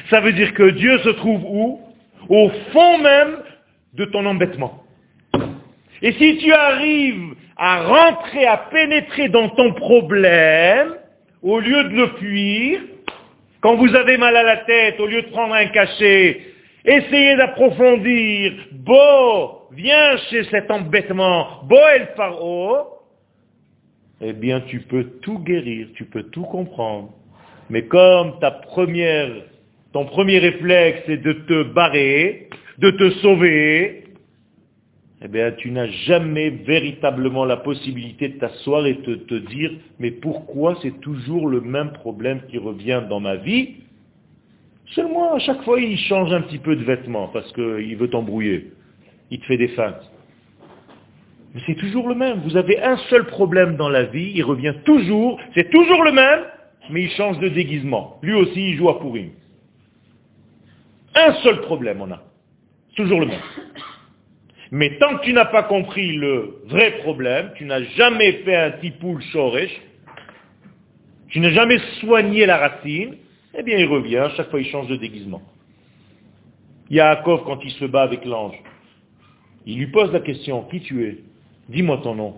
Ça 0.10 0.20
veut 0.20 0.34
dire 0.34 0.54
que 0.54 0.70
Dieu 0.72 0.98
se 1.00 1.10
trouve 1.10 1.44
où? 1.46 1.80
Au 2.30 2.50
fond 2.72 2.98
même 3.00 3.38
de 3.94 4.06
ton 4.06 4.26
embêtement. 4.26 4.84
Et 6.02 6.14
si 6.14 6.38
tu 6.38 6.52
arrives 6.52 7.36
à 7.56 7.84
rentrer, 7.84 8.46
à 8.46 8.58
pénétrer 8.58 9.30
dans 9.30 9.50
ton 9.50 9.74
problème, 9.74 10.96
au 11.42 11.60
lieu 11.60 11.84
de 11.86 11.96
le 11.96 12.08
fuir, 12.20 12.82
quand 13.62 13.76
vous 13.76 13.96
avez 13.96 14.18
mal 14.18 14.36
à 14.36 14.44
la 14.44 14.58
tête, 14.58 15.00
au 15.00 15.06
lieu 15.06 15.22
de 15.22 15.28
prendre 15.28 15.54
un 15.54 15.68
cachet, 15.68 16.42
essayez 16.84 17.38
d'approfondir. 17.38 18.54
Beau, 18.72 19.63
viens 19.76 20.18
chez 20.30 20.44
cet 20.46 20.70
embêtement. 20.72 21.64
Beau 21.64 21.78
el 21.96 22.10
paro. 22.16 23.00
Eh 24.22 24.34
bien, 24.34 24.62
tu 24.62 24.80
peux 24.80 25.04
tout 25.22 25.40
guérir, 25.40 25.88
tu 25.96 26.06
peux 26.06 26.24
tout 26.24 26.44
comprendre. 26.44 27.10
Mais 27.70 27.84
comme 27.84 28.40
ta 28.40 28.52
première, 28.52 29.30
ton 29.92 30.06
premier 30.06 30.40
réflexe 30.40 31.08
est 31.10 31.18
de 31.18 31.34
te 31.34 31.64
barrer, 31.64 32.50
de 32.78 32.92
te 32.92 33.10
sauver, 33.22 34.04
eh 35.26 35.28
bien, 35.30 35.52
tu 35.54 35.72
n'as 35.72 35.88
jamais 35.88 36.50
véritablement 36.50 37.46
la 37.46 37.58
possibilité 37.58 38.28
de 38.28 38.40
t'asseoir 38.40 38.86
et 38.86 38.96
de 38.96 39.16
te 39.16 39.36
dire, 39.36 39.72
mais 39.98 40.12
pourquoi 40.12 40.78
c'est 40.82 41.00
toujours 41.00 41.48
le 41.48 41.62
même 41.62 41.94
problème 41.94 42.42
qui 42.50 42.58
revient 42.58 43.04
dans 43.10 43.22
ma 43.22 43.38
vie? 43.38 43.76
Seulement, 44.88 45.34
à 45.34 45.40
chaque 45.40 45.64
fois, 45.64 45.80
il 45.80 45.98
change 45.98 46.34
un 46.34 46.42
petit 46.42 46.58
peu 46.58 46.76
de 46.76 46.84
vêtements 46.84 47.30
parce 47.30 47.52
qu'il 47.54 47.96
veut 47.96 48.10
t'embrouiller. 48.10 48.72
Il 49.32 49.40
te 49.40 49.46
fait 49.46 49.58
des 49.58 49.70
feintes. 49.70 50.12
Mais 51.54 51.62
c'est 51.66 51.76
toujours 51.76 52.08
le 52.10 52.16
même. 52.16 52.42
Vous 52.42 52.58
avez 52.58 52.82
un 52.82 52.98
seul 53.10 53.26
problème 53.26 53.76
dans 53.76 53.90
la 53.90 54.04
vie, 54.04 54.32
il 54.36 54.44
revient 54.44 54.74
toujours, 54.86 55.40
c'est 55.54 55.70
toujours 55.70 56.04
le 56.04 56.12
même, 56.12 56.46
mais 56.90 57.04
il 57.04 57.12
change 57.12 57.40
de 57.40 57.50
déguisement. 57.50 58.20
Lui 58.22 58.34
aussi, 58.34 58.70
il 58.70 58.78
joue 58.78 58.90
à 58.90 59.00
pourri. 59.00 59.32
Un 61.16 61.34
seul 61.44 61.62
problème 61.62 62.02
on 62.02 62.12
a. 62.12 62.24
Toujours 62.96 63.20
le 63.20 63.28
même. 63.28 63.40
Mais 64.72 64.98
tant 64.98 65.18
que 65.18 65.26
tu 65.26 65.34
n'as 65.34 65.46
pas 65.46 65.64
compris 65.64 66.14
le 66.14 66.62
vrai 66.66 66.98
problème, 67.04 67.52
tu 67.56 67.66
n'as 67.66 67.84
jamais 67.84 68.34
fait 68.44 68.56
un 68.56 68.72
tipoul 68.72 69.22
shoresh, 69.22 69.82
tu 71.30 71.40
n'as 71.40 71.52
jamais 71.52 71.78
soigné 72.00 72.48
la 72.48 72.58
racine, 72.58 73.16
eh 73.56 73.62
bien 73.62 73.78
il 73.78 73.86
revient, 73.86 74.28
chaque 74.36 74.50
fois 74.50 74.60
il 74.60 74.68
change 74.68 74.88
de 74.88 74.96
déguisement. 74.96 75.44
Yaakov, 76.90 77.44
quand 77.46 77.60
il 77.64 77.72
se 77.72 77.86
bat 77.86 78.02
avec 78.02 78.26
l'ange, 78.26 78.56
il 79.66 79.78
lui 79.80 79.88
pose 79.88 80.12
la 80.12 80.20
question, 80.20 80.64
qui 80.64 80.82
tu 80.82 81.06
es? 81.06 81.18
Dis-moi 81.70 82.00
ton 82.04 82.16
nom. 82.16 82.36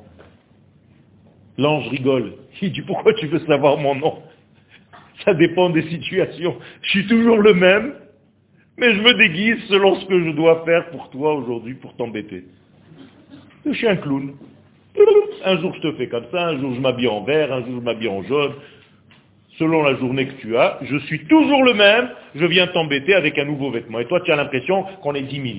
L'ange 1.57 1.87
rigole. 1.89 2.33
Il 2.61 2.71
dit, 2.71 2.81
pourquoi 2.81 3.13
tu 3.13 3.27
veux 3.27 3.39
savoir 3.39 3.77
mon 3.77 3.95
nom? 3.95 4.21
Ça 5.23 5.33
dépend 5.33 5.69
des 5.69 5.83
situations. 5.89 6.57
Je 6.81 6.89
suis 6.89 7.07
toujours 7.07 7.37
le 7.37 7.53
même, 7.53 7.93
mais 8.77 8.93
je 8.93 9.01
me 9.01 9.13
déguise 9.13 9.57
selon 9.69 9.95
ce 9.95 10.05
que 10.05 10.23
je 10.23 10.31
dois 10.31 10.63
faire 10.65 10.89
pour 10.89 11.09
toi 11.09 11.33
aujourd'hui, 11.33 11.75
pour 11.75 11.95
t'embêter. 11.95 12.43
Je 13.65 13.71
suis 13.73 13.87
un 13.87 13.95
clown. 13.95 14.33
Un 15.43 15.57
jour 15.59 15.73
je 15.75 15.81
te 15.81 15.91
fais 15.93 16.07
comme 16.07 16.25
ça, 16.31 16.47
un 16.47 16.59
jour 16.59 16.73
je 16.73 16.79
m'habille 16.79 17.07
en 17.07 17.23
vert, 17.23 17.51
un 17.51 17.61
jour 17.65 17.75
je 17.79 17.83
m'habille 17.83 18.09
en 18.09 18.23
jaune. 18.23 18.53
Selon 19.57 19.83
la 19.83 19.95
journée 19.95 20.27
que 20.27 20.33
tu 20.41 20.57
as, 20.57 20.79
je 20.81 20.97
suis 20.99 21.25
toujours 21.25 21.63
le 21.63 21.73
même, 21.73 22.09
je 22.35 22.45
viens 22.45 22.67
t'embêter 22.67 23.13
avec 23.13 23.37
un 23.37 23.45
nouveau 23.45 23.71
vêtement. 23.71 23.99
Et 23.99 24.05
toi 24.05 24.21
tu 24.21 24.31
as 24.31 24.35
l'impression 24.35 24.83
qu'on 25.01 25.13
est 25.15 25.21
10 25.21 25.35
000 25.35 25.53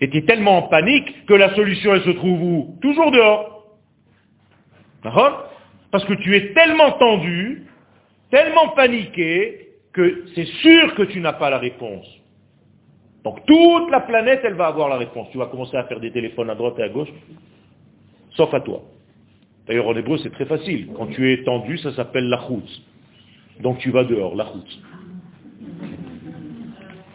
était 0.00 0.22
tellement 0.22 0.58
en 0.58 0.62
panique 0.62 1.26
que 1.26 1.34
la 1.34 1.54
solution, 1.54 1.94
elle 1.94 2.02
se 2.02 2.10
trouve 2.10 2.42
où? 2.42 2.78
Toujours 2.80 3.10
dehors. 3.10 3.76
D'accord? 5.02 5.50
Parce 5.90 6.04
que 6.04 6.14
tu 6.14 6.34
es 6.34 6.52
tellement 6.52 6.92
tendu, 6.92 7.66
tellement 8.30 8.68
paniqué, 8.70 9.68
que 9.92 10.24
c'est 10.34 10.46
sûr 10.46 10.94
que 10.94 11.02
tu 11.02 11.20
n'as 11.20 11.34
pas 11.34 11.50
la 11.50 11.58
réponse. 11.58 12.06
Donc 13.22 13.44
toute 13.46 13.90
la 13.90 14.00
planète, 14.00 14.40
elle 14.44 14.54
va 14.54 14.66
avoir 14.66 14.88
la 14.88 14.96
réponse. 14.96 15.28
Tu 15.30 15.38
vas 15.38 15.46
commencer 15.46 15.76
à 15.76 15.84
faire 15.84 16.00
des 16.00 16.10
téléphones 16.10 16.50
à 16.50 16.54
droite 16.54 16.74
et 16.78 16.82
à 16.82 16.88
gauche, 16.88 17.08
sauf 18.30 18.52
à 18.52 18.60
toi. 18.60 18.82
D'ailleurs, 19.66 19.88
en 19.88 19.96
hébreu, 19.96 20.18
c'est 20.18 20.32
très 20.32 20.44
facile. 20.44 20.88
Quand 20.94 21.06
tu 21.06 21.32
es 21.32 21.42
tendu, 21.44 21.78
ça 21.78 21.92
s'appelle 21.94 22.28
la 22.28 22.36
route. 22.36 22.82
Donc 23.60 23.78
tu 23.78 23.90
vas 23.90 24.04
dehors, 24.04 24.34
la 24.34 24.44
route. 24.44 24.78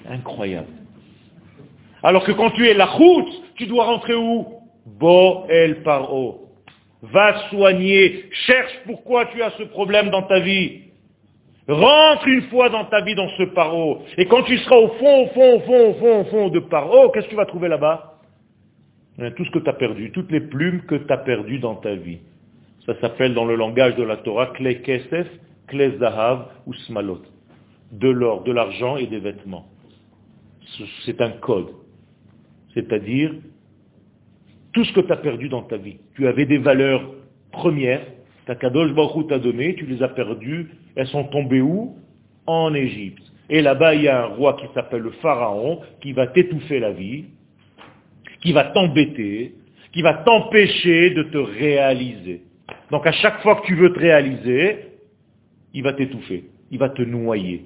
Incroyable. 0.10 0.79
Alors 2.04 2.24
que 2.24 2.32
quand 2.32 2.52
tu 2.52 2.68
es 2.68 2.74
la 2.74 2.86
route, 2.86 3.44
tu 3.56 3.68
dois 3.68 3.86
rentrer 3.86 4.16
où? 4.16 4.48
Bo 4.86 5.46
el 5.50 5.84
paro. 5.84 6.46
Va 7.02 7.50
soigner, 7.50 8.26
cherche 8.46 8.74
pourquoi 8.86 9.26
tu 9.28 9.42
as 9.42 9.52
ce 9.52 9.64
problème 9.64 10.10
dans 10.10 10.24
ta 10.24 10.40
vie. 10.40 10.82
Rentre 11.68 12.28
une 12.28 12.42
fois 12.44 12.70
dans 12.70 12.86
ta 12.86 13.02
vie 13.02 13.16
dans 13.16 13.30
ce 13.38 13.44
paro. 13.44 14.02
Et 14.18 14.26
quand 14.26 14.44
tu 14.44 14.58
seras 14.58 14.78
au 14.78 14.90
fond, 14.90 15.24
au 15.24 15.28
fond, 15.28 15.56
au 15.56 15.60
fond, 15.60 15.90
au 15.90 15.94
fond, 15.94 16.20
au 16.22 16.24
fond 16.26 16.50
de 16.50 16.60
paro, 16.60 17.10
qu'est-ce 17.10 17.26
que 17.26 17.32
tu 17.32 17.36
vas 17.36 17.46
trouver 17.46 17.70
là-bas? 17.70 18.18
Tout 19.36 19.46
ce 19.46 19.52
que 19.52 19.60
tu 19.60 19.70
as 19.70 19.74
perdu, 19.74 20.12
toutes 20.12 20.32
les 20.32 20.40
plumes 20.40 20.82
que 20.88 20.96
tu 20.96 21.14
as 21.14 21.18
perdues 21.18 21.60
dans 21.60 21.76
ta 21.76 21.94
vie. 21.94 22.20
Ça 22.86 23.00
s'appelle 23.02 23.34
dans 23.34 23.46
le 23.46 23.56
langage 23.56 23.96
de 23.96 24.04
la 24.04 24.18
Torah 24.18 24.48
Kle 24.48 24.82
Kesef, 24.82 25.28
Kle 25.68 26.00
Zahav 26.00 26.46
ou 26.66 26.74
Smalot. 26.74 27.22
De 27.92 28.10
l'or, 28.10 28.44
de 28.44 28.52
l'argent 28.52 28.98
et 28.98 29.08
des 29.08 29.20
vêtements. 29.20 29.68
C'est 31.06 31.22
un 31.22 31.32
code. 31.32 31.70
C'est-à-dire, 32.80 33.34
tout 34.74 34.86
ce 34.86 34.94
que 34.94 35.02
tu 35.02 35.12
as 35.12 35.18
perdu 35.18 35.50
dans 35.50 35.64
ta 35.64 35.78
vie. 35.78 35.98
Tu 36.16 36.28
avais 36.28 36.46
des 36.46 36.58
valeurs 36.58 37.04
premières, 37.52 38.06
ta 38.46 38.56
Kadosh 38.56 38.94
Baruch 38.94 39.28
t'a 39.28 39.40
donné, 39.40 39.76
tu 39.76 39.86
les 39.86 40.02
as 40.02 40.10
perdues, 40.10 40.70
elles 40.96 41.08
sont 41.08 41.26
tombées 41.26 41.62
où? 41.62 41.96
En 42.46 42.74
Égypte. 42.74 43.24
Et 43.50 43.62
là-bas, 43.62 43.96
il 43.96 44.04
y 44.04 44.08
a 44.08 44.24
un 44.24 44.28
roi 44.28 44.54
qui 44.54 44.66
s'appelle 44.74 45.02
le 45.02 45.12
Pharaon, 45.22 45.82
qui 46.02 46.14
va 46.14 46.28
t'étouffer 46.28 46.80
la 46.80 46.92
vie, 46.92 47.26
qui 48.42 48.54
va 48.54 48.66
t'embêter, 48.66 49.56
qui 49.92 50.02
va 50.02 50.14
t'empêcher 50.14 51.10
de 51.12 51.24
te 51.24 51.38
réaliser. 51.38 52.44
Donc 52.92 53.06
à 53.06 53.12
chaque 53.12 53.42
fois 53.42 53.56
que 53.56 53.66
tu 53.66 53.76
veux 53.76 53.92
te 53.92 54.00
réaliser, 54.00 54.78
il 55.74 55.84
va 55.84 55.94
t'étouffer, 55.94 56.46
il 56.72 56.78
va 56.78 56.90
te 56.90 57.02
noyer. 57.02 57.66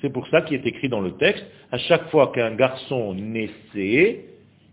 C'est 0.00 0.12
pour 0.12 0.26
ça 0.28 0.42
qu'il 0.42 0.56
est 0.56 0.66
écrit 0.66 0.88
dans 0.88 1.00
le 1.00 1.12
texte, 1.12 1.44
à 1.72 1.78
chaque 1.78 2.08
fois 2.10 2.30
qu'un 2.32 2.54
garçon 2.54 3.14
naissait, 3.14 4.24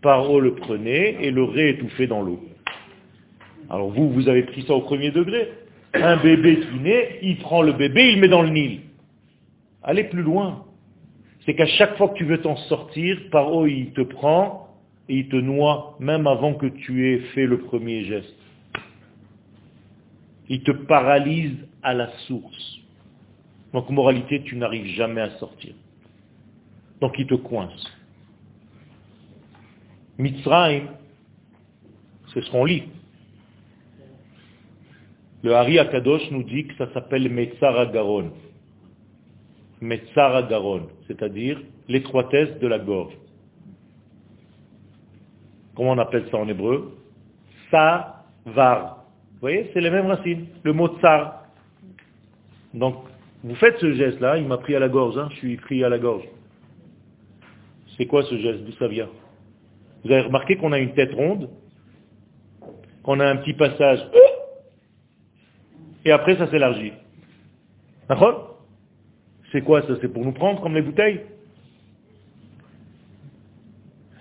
Paro 0.02 0.40
le 0.40 0.54
prenait 0.54 1.16
et 1.20 1.30
le 1.30 1.44
réétouffait 1.44 2.06
dans 2.06 2.22
l'eau. 2.22 2.40
Alors 3.70 3.88
vous, 3.88 4.10
vous 4.10 4.28
avez 4.28 4.42
pris 4.42 4.62
ça 4.62 4.74
au 4.74 4.82
premier 4.82 5.10
degré. 5.10 5.48
Un 5.94 6.16
bébé 6.16 6.60
qui 6.60 6.78
naît, 6.80 7.18
il 7.22 7.38
prend 7.38 7.62
le 7.62 7.72
bébé, 7.72 8.08
il 8.08 8.16
le 8.16 8.20
met 8.22 8.28
dans 8.28 8.42
le 8.42 8.50
Nil. 8.50 8.80
Allez 9.82 10.04
plus 10.04 10.22
loin. 10.22 10.64
C'est 11.44 11.54
qu'à 11.54 11.66
chaque 11.66 11.96
fois 11.96 12.08
que 12.08 12.14
tu 12.14 12.24
veux 12.24 12.40
t'en 12.40 12.56
sortir, 12.56 13.18
Paro 13.30 13.66
il 13.66 13.92
te 13.92 14.02
prend 14.02 14.68
et 15.08 15.16
il 15.16 15.28
te 15.28 15.36
noie 15.36 15.96
même 16.00 16.26
avant 16.26 16.54
que 16.54 16.66
tu 16.66 17.08
aies 17.08 17.18
fait 17.34 17.46
le 17.46 17.58
premier 17.58 18.04
geste 18.04 18.36
il 20.52 20.62
te 20.62 20.70
paralyse 20.70 21.56
à 21.82 21.94
la 21.94 22.10
source. 22.26 22.78
Donc 23.72 23.88
moralité, 23.88 24.42
tu 24.42 24.56
n'arrives 24.56 24.94
jamais 24.94 25.22
à 25.22 25.30
sortir. 25.38 25.72
Donc 27.00 27.14
il 27.18 27.26
te 27.26 27.34
coince. 27.34 27.90
Mitzrayim, 30.18 30.88
c'est 32.32 32.42
ce 32.42 32.50
qu'on 32.50 32.64
lit. 32.64 32.84
Le 35.42 35.54
Hari 35.54 35.78
Akadosh 35.78 36.30
nous 36.30 36.44
dit 36.44 36.66
que 36.66 36.74
ça 36.76 36.92
s'appelle 36.92 37.28
Metzar 37.28 37.76
Agaron. 37.78 38.32
Metzar 39.80 40.36
Agaron, 40.36 40.88
c'est-à-dire 41.08 41.60
l'étroitesse 41.88 42.58
de 42.60 42.66
la 42.68 42.78
gorge. 42.78 43.14
Comment 45.74 45.92
on 45.92 45.98
appelle 45.98 46.28
ça 46.30 46.36
en 46.36 46.48
hébreu? 46.48 46.96
Savar 47.70 49.02
voyez, 49.42 49.68
c'est 49.74 49.80
les 49.80 49.90
mêmes 49.90 50.06
racines. 50.06 50.46
Le 50.62 50.72
mot 50.72 50.88
tsar. 51.00 51.44
Donc, 52.72 52.96
vous 53.44 53.54
faites 53.56 53.78
ce 53.78 53.92
geste-là, 53.92 54.38
il 54.38 54.46
m'a 54.46 54.56
pris 54.56 54.74
à 54.74 54.78
la 54.78 54.88
gorge, 54.88 55.18
hein, 55.18 55.28
je 55.32 55.36
suis 55.36 55.56
pris 55.56 55.84
à 55.84 55.88
la 55.88 55.98
gorge. 55.98 56.24
C'est 57.96 58.06
quoi 58.06 58.22
ce 58.22 58.38
geste 58.38 58.64
D'où 58.64 58.72
ça 58.72 58.88
vient? 58.88 59.08
Vous 60.04 60.12
avez 60.12 60.22
remarqué 60.22 60.56
qu'on 60.56 60.72
a 60.72 60.78
une 60.78 60.94
tête 60.94 61.14
ronde, 61.14 61.50
qu'on 63.02 63.20
a 63.20 63.26
un 63.26 63.36
petit 63.36 63.54
passage, 63.54 64.00
et 66.04 66.10
après 66.10 66.36
ça 66.36 66.50
s'élargit. 66.50 66.92
C'est 69.52 69.62
quoi 69.62 69.82
ça? 69.82 69.94
C'est 70.00 70.12
pour 70.12 70.24
nous 70.24 70.32
prendre 70.32 70.60
comme 70.60 70.74
les 70.74 70.82
bouteilles? 70.82 71.20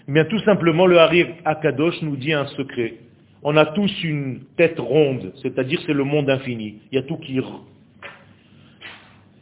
Eh 0.07 0.11
bien, 0.11 0.25
tout 0.25 0.39
simplement, 0.39 0.85
le 0.85 0.99
Harir 0.99 1.27
Akadosh 1.45 2.01
nous 2.01 2.15
dit 2.15 2.33
un 2.33 2.45
secret 2.47 2.97
on 3.43 3.57
a 3.57 3.65
tous 3.65 3.91
une 4.03 4.41
tête 4.55 4.79
ronde, 4.79 5.33
c'est-à-dire 5.41 5.81
c'est 5.85 5.93
le 5.93 6.03
monde 6.03 6.29
infini. 6.29 6.79
Il 6.91 6.95
y 6.95 6.97
a 6.99 7.03
tout 7.03 7.17
qui... 7.17 7.39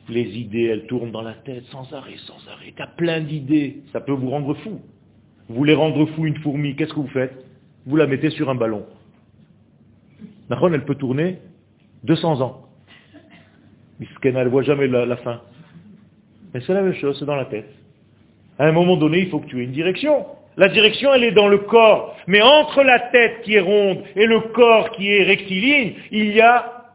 Les 0.07 0.39
idées, 0.39 0.63
elles 0.63 0.87
tournent 0.87 1.11
dans 1.11 1.21
la 1.21 1.33
tête 1.33 1.65
sans 1.65 1.91
arrêt, 1.93 2.15
sans 2.25 2.39
arrêt. 2.49 2.73
Tu 2.75 2.81
as 2.81 2.87
plein 2.87 3.21
d'idées, 3.21 3.83
ça 3.91 4.01
peut 4.01 4.13
vous 4.13 4.29
rendre 4.29 4.55
fou. 4.55 4.81
Vous 5.49 5.55
voulez 5.55 5.73
rendre 5.73 6.05
fou 6.05 6.27
une 6.27 6.37
fourmi, 6.37 6.75
qu'est-ce 6.75 6.93
que 6.93 6.99
vous 6.99 7.07
faites? 7.07 7.33
Vous 7.87 7.95
la 7.95 8.05
mettez 8.05 8.29
sur 8.29 8.49
un 8.49 8.55
ballon. 8.55 8.85
Nahon, 10.49 10.71
elle 10.73 10.85
peut 10.85 10.95
tourner 10.95 11.39
200 12.03 12.41
ans. 12.41 12.69
elle 13.99 14.33
ne 14.33 14.49
voit 14.49 14.63
jamais 14.63 14.87
la 14.87 15.17
fin. 15.17 15.41
Mais 16.53 16.61
c'est 16.61 16.73
la 16.73 16.83
même 16.83 16.93
chose, 16.93 17.17
c'est 17.19 17.25
dans 17.25 17.35
la 17.35 17.45
tête. 17.45 17.69
À 18.59 18.65
un 18.65 18.71
moment 18.71 18.95
donné, 18.95 19.19
il 19.19 19.29
faut 19.29 19.39
que 19.39 19.47
tu 19.47 19.59
aies 19.59 19.65
une 19.65 19.71
direction. 19.71 20.25
La 20.57 20.69
direction, 20.69 21.13
elle 21.13 21.23
est 21.23 21.31
dans 21.31 21.47
le 21.47 21.59
corps. 21.59 22.15
Mais 22.27 22.41
entre 22.41 22.83
la 22.83 22.99
tête 22.99 23.41
qui 23.43 23.55
est 23.55 23.59
ronde 23.59 24.03
et 24.15 24.25
le 24.25 24.39
corps 24.53 24.91
qui 24.91 25.09
est 25.09 25.23
rectiligne, 25.23 25.93
il 26.11 26.31
y 26.35 26.41
a 26.41 26.93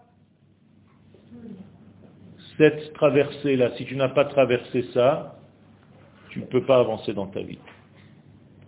cette 2.56 2.92
traversée-là. 2.92 3.72
Si 3.76 3.84
tu 3.84 3.96
n'as 3.96 4.10
pas 4.10 4.26
traversé 4.26 4.84
ça, 4.92 5.38
tu 6.30 6.40
ne 6.40 6.44
peux 6.44 6.62
pas 6.62 6.78
avancer 6.78 7.14
dans 7.14 7.26
ta 7.26 7.40
vie. 7.40 7.58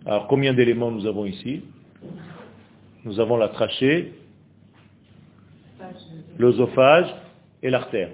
Alors 0.07 0.27
combien 0.27 0.53
d'éléments 0.53 0.89
nous 0.89 1.05
avons 1.05 1.25
ici 1.25 1.63
Nous 3.03 3.19
avons 3.19 3.35
la 3.35 3.49
trachée, 3.49 4.13
l'osophage 6.37 7.13
et 7.61 7.69
l'artère. 7.69 8.11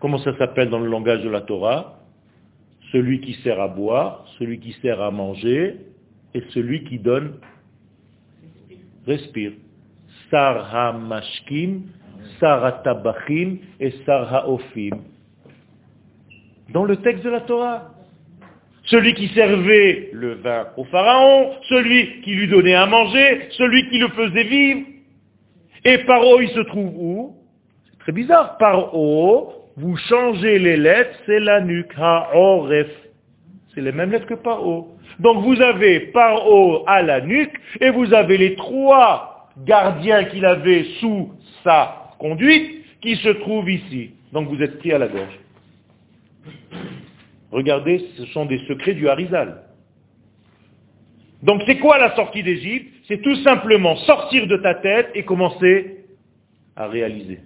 Comment 0.00 0.16
ça 0.16 0.34
s'appelle 0.38 0.70
dans 0.70 0.78
le 0.78 0.88
langage 0.88 1.22
de 1.22 1.28
la 1.28 1.42
Torah? 1.42 1.98
Celui 2.92 3.20
qui 3.20 3.34
sert 3.42 3.60
à 3.60 3.68
boire, 3.68 4.24
celui 4.38 4.58
qui 4.58 4.72
sert 4.80 5.02
à 5.02 5.10
manger 5.10 5.76
et 6.32 6.42
celui 6.54 6.84
qui 6.84 6.98
donne 6.98 7.34
respire. 9.06 9.52
Sar 10.30 10.74
ha-mashkim, 10.74 11.82
sar 12.40 12.64
ha-tabachim 12.64 13.58
et 13.80 13.90
sar. 14.06 14.46
Dans 16.72 16.84
le 16.84 16.96
texte 16.96 17.22
de 17.22 17.30
la 17.30 17.42
Torah. 17.42 17.91
Celui 18.92 19.14
qui 19.14 19.28
servait 19.28 20.10
le 20.12 20.34
vin 20.34 20.66
au 20.76 20.84
pharaon, 20.84 21.52
celui 21.70 22.20
qui 22.20 22.34
lui 22.34 22.46
donnait 22.46 22.74
à 22.74 22.84
manger, 22.84 23.48
celui 23.52 23.88
qui 23.88 23.96
le 23.96 24.08
faisait 24.08 24.44
vivre. 24.44 24.80
Et 25.86 25.96
Paro, 26.04 26.42
il 26.42 26.50
se 26.50 26.60
trouve 26.60 26.92
où? 26.94 27.36
C'est 27.90 27.98
très 28.00 28.12
bizarre. 28.12 28.58
Paro, 28.58 29.54
vous 29.78 29.96
changez 29.96 30.58
les 30.58 30.76
lettres, 30.76 31.18
c'est 31.24 31.40
la 31.40 31.62
nuque, 31.62 31.94
ha-oref. 31.96 32.88
C'est 33.74 33.80
les 33.80 33.92
mêmes 33.92 34.10
lettres 34.10 34.26
que 34.26 34.34
Paro. 34.34 34.94
Donc 35.20 35.42
vous 35.42 35.58
avez 35.62 36.00
par 36.12 36.46
haut 36.46 36.84
à 36.86 37.00
la 37.00 37.22
nuque 37.22 37.58
et 37.80 37.88
vous 37.88 38.12
avez 38.12 38.36
les 38.36 38.56
trois 38.56 39.48
gardiens 39.64 40.24
qu'il 40.24 40.44
avait 40.44 40.84
sous 41.00 41.32
sa 41.64 42.10
conduite 42.18 42.84
qui 43.00 43.16
se 43.16 43.30
trouvent 43.30 43.70
ici. 43.70 44.10
Donc 44.34 44.48
vous 44.48 44.62
êtes 44.62 44.78
pris 44.80 44.92
à 44.92 44.98
la 44.98 45.08
gorge? 45.08 45.38
Regardez, 47.52 48.04
ce 48.16 48.26
sont 48.26 48.46
des 48.46 48.58
secrets 48.66 48.94
du 48.94 49.08
Harizal. 49.08 49.62
Donc 51.42 51.62
c'est 51.66 51.78
quoi 51.78 51.98
la 51.98 52.14
sortie 52.16 52.42
d'Égypte? 52.42 52.92
C'est 53.06 53.20
tout 53.20 53.36
simplement 53.36 53.96
sortir 53.96 54.46
de 54.46 54.56
ta 54.56 54.74
tête 54.74 55.10
et 55.14 55.24
commencer 55.24 56.04
à 56.76 56.88
réaliser. 56.88 57.40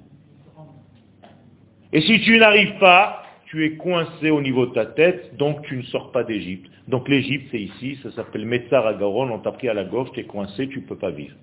Et 1.93 2.01
si 2.03 2.21
tu 2.21 2.39
n'arrives 2.39 2.79
pas, 2.79 3.25
tu 3.47 3.65
es 3.65 3.77
coincé 3.77 4.31
au 4.31 4.41
niveau 4.41 4.67
de 4.67 4.73
ta 4.73 4.87
tête, 4.87 5.37
donc 5.37 5.63
tu 5.63 5.77
ne 5.77 5.83
sors 5.83 6.13
pas 6.13 6.25
d'Égypte. 6.25 6.71
Donc 6.89 7.09
l'Égypte, 7.09 7.49
c'est 7.51 7.61
ici, 7.61 7.99
ça 8.03 8.11
s'appelle 8.13 8.45
Metzar 8.45 8.87
Agaron, 8.87 9.31
on 9.31 9.39
t'a 9.39 9.53
pris 9.53 9.69
à 9.69 9.75
la 9.75 9.85
gorge, 9.85 10.11
tu 10.13 10.21
es 10.21 10.25
coincé, 10.25 10.69
tu 10.69 10.81
ne 10.81 10.85
peux 10.85 10.99
pas 10.99 11.11
vivre. 11.11 11.35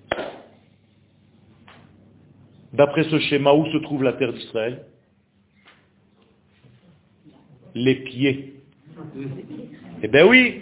D'après 2.72 3.04
ce 3.04 3.18
schéma, 3.18 3.52
où 3.52 3.66
se 3.66 3.78
trouve 3.78 4.02
la 4.02 4.14
terre 4.14 4.32
d'Israël? 4.32 4.84
Les 7.74 7.96
pieds. 7.96 8.53
Eh 10.02 10.08
bien 10.08 10.26
oui, 10.26 10.60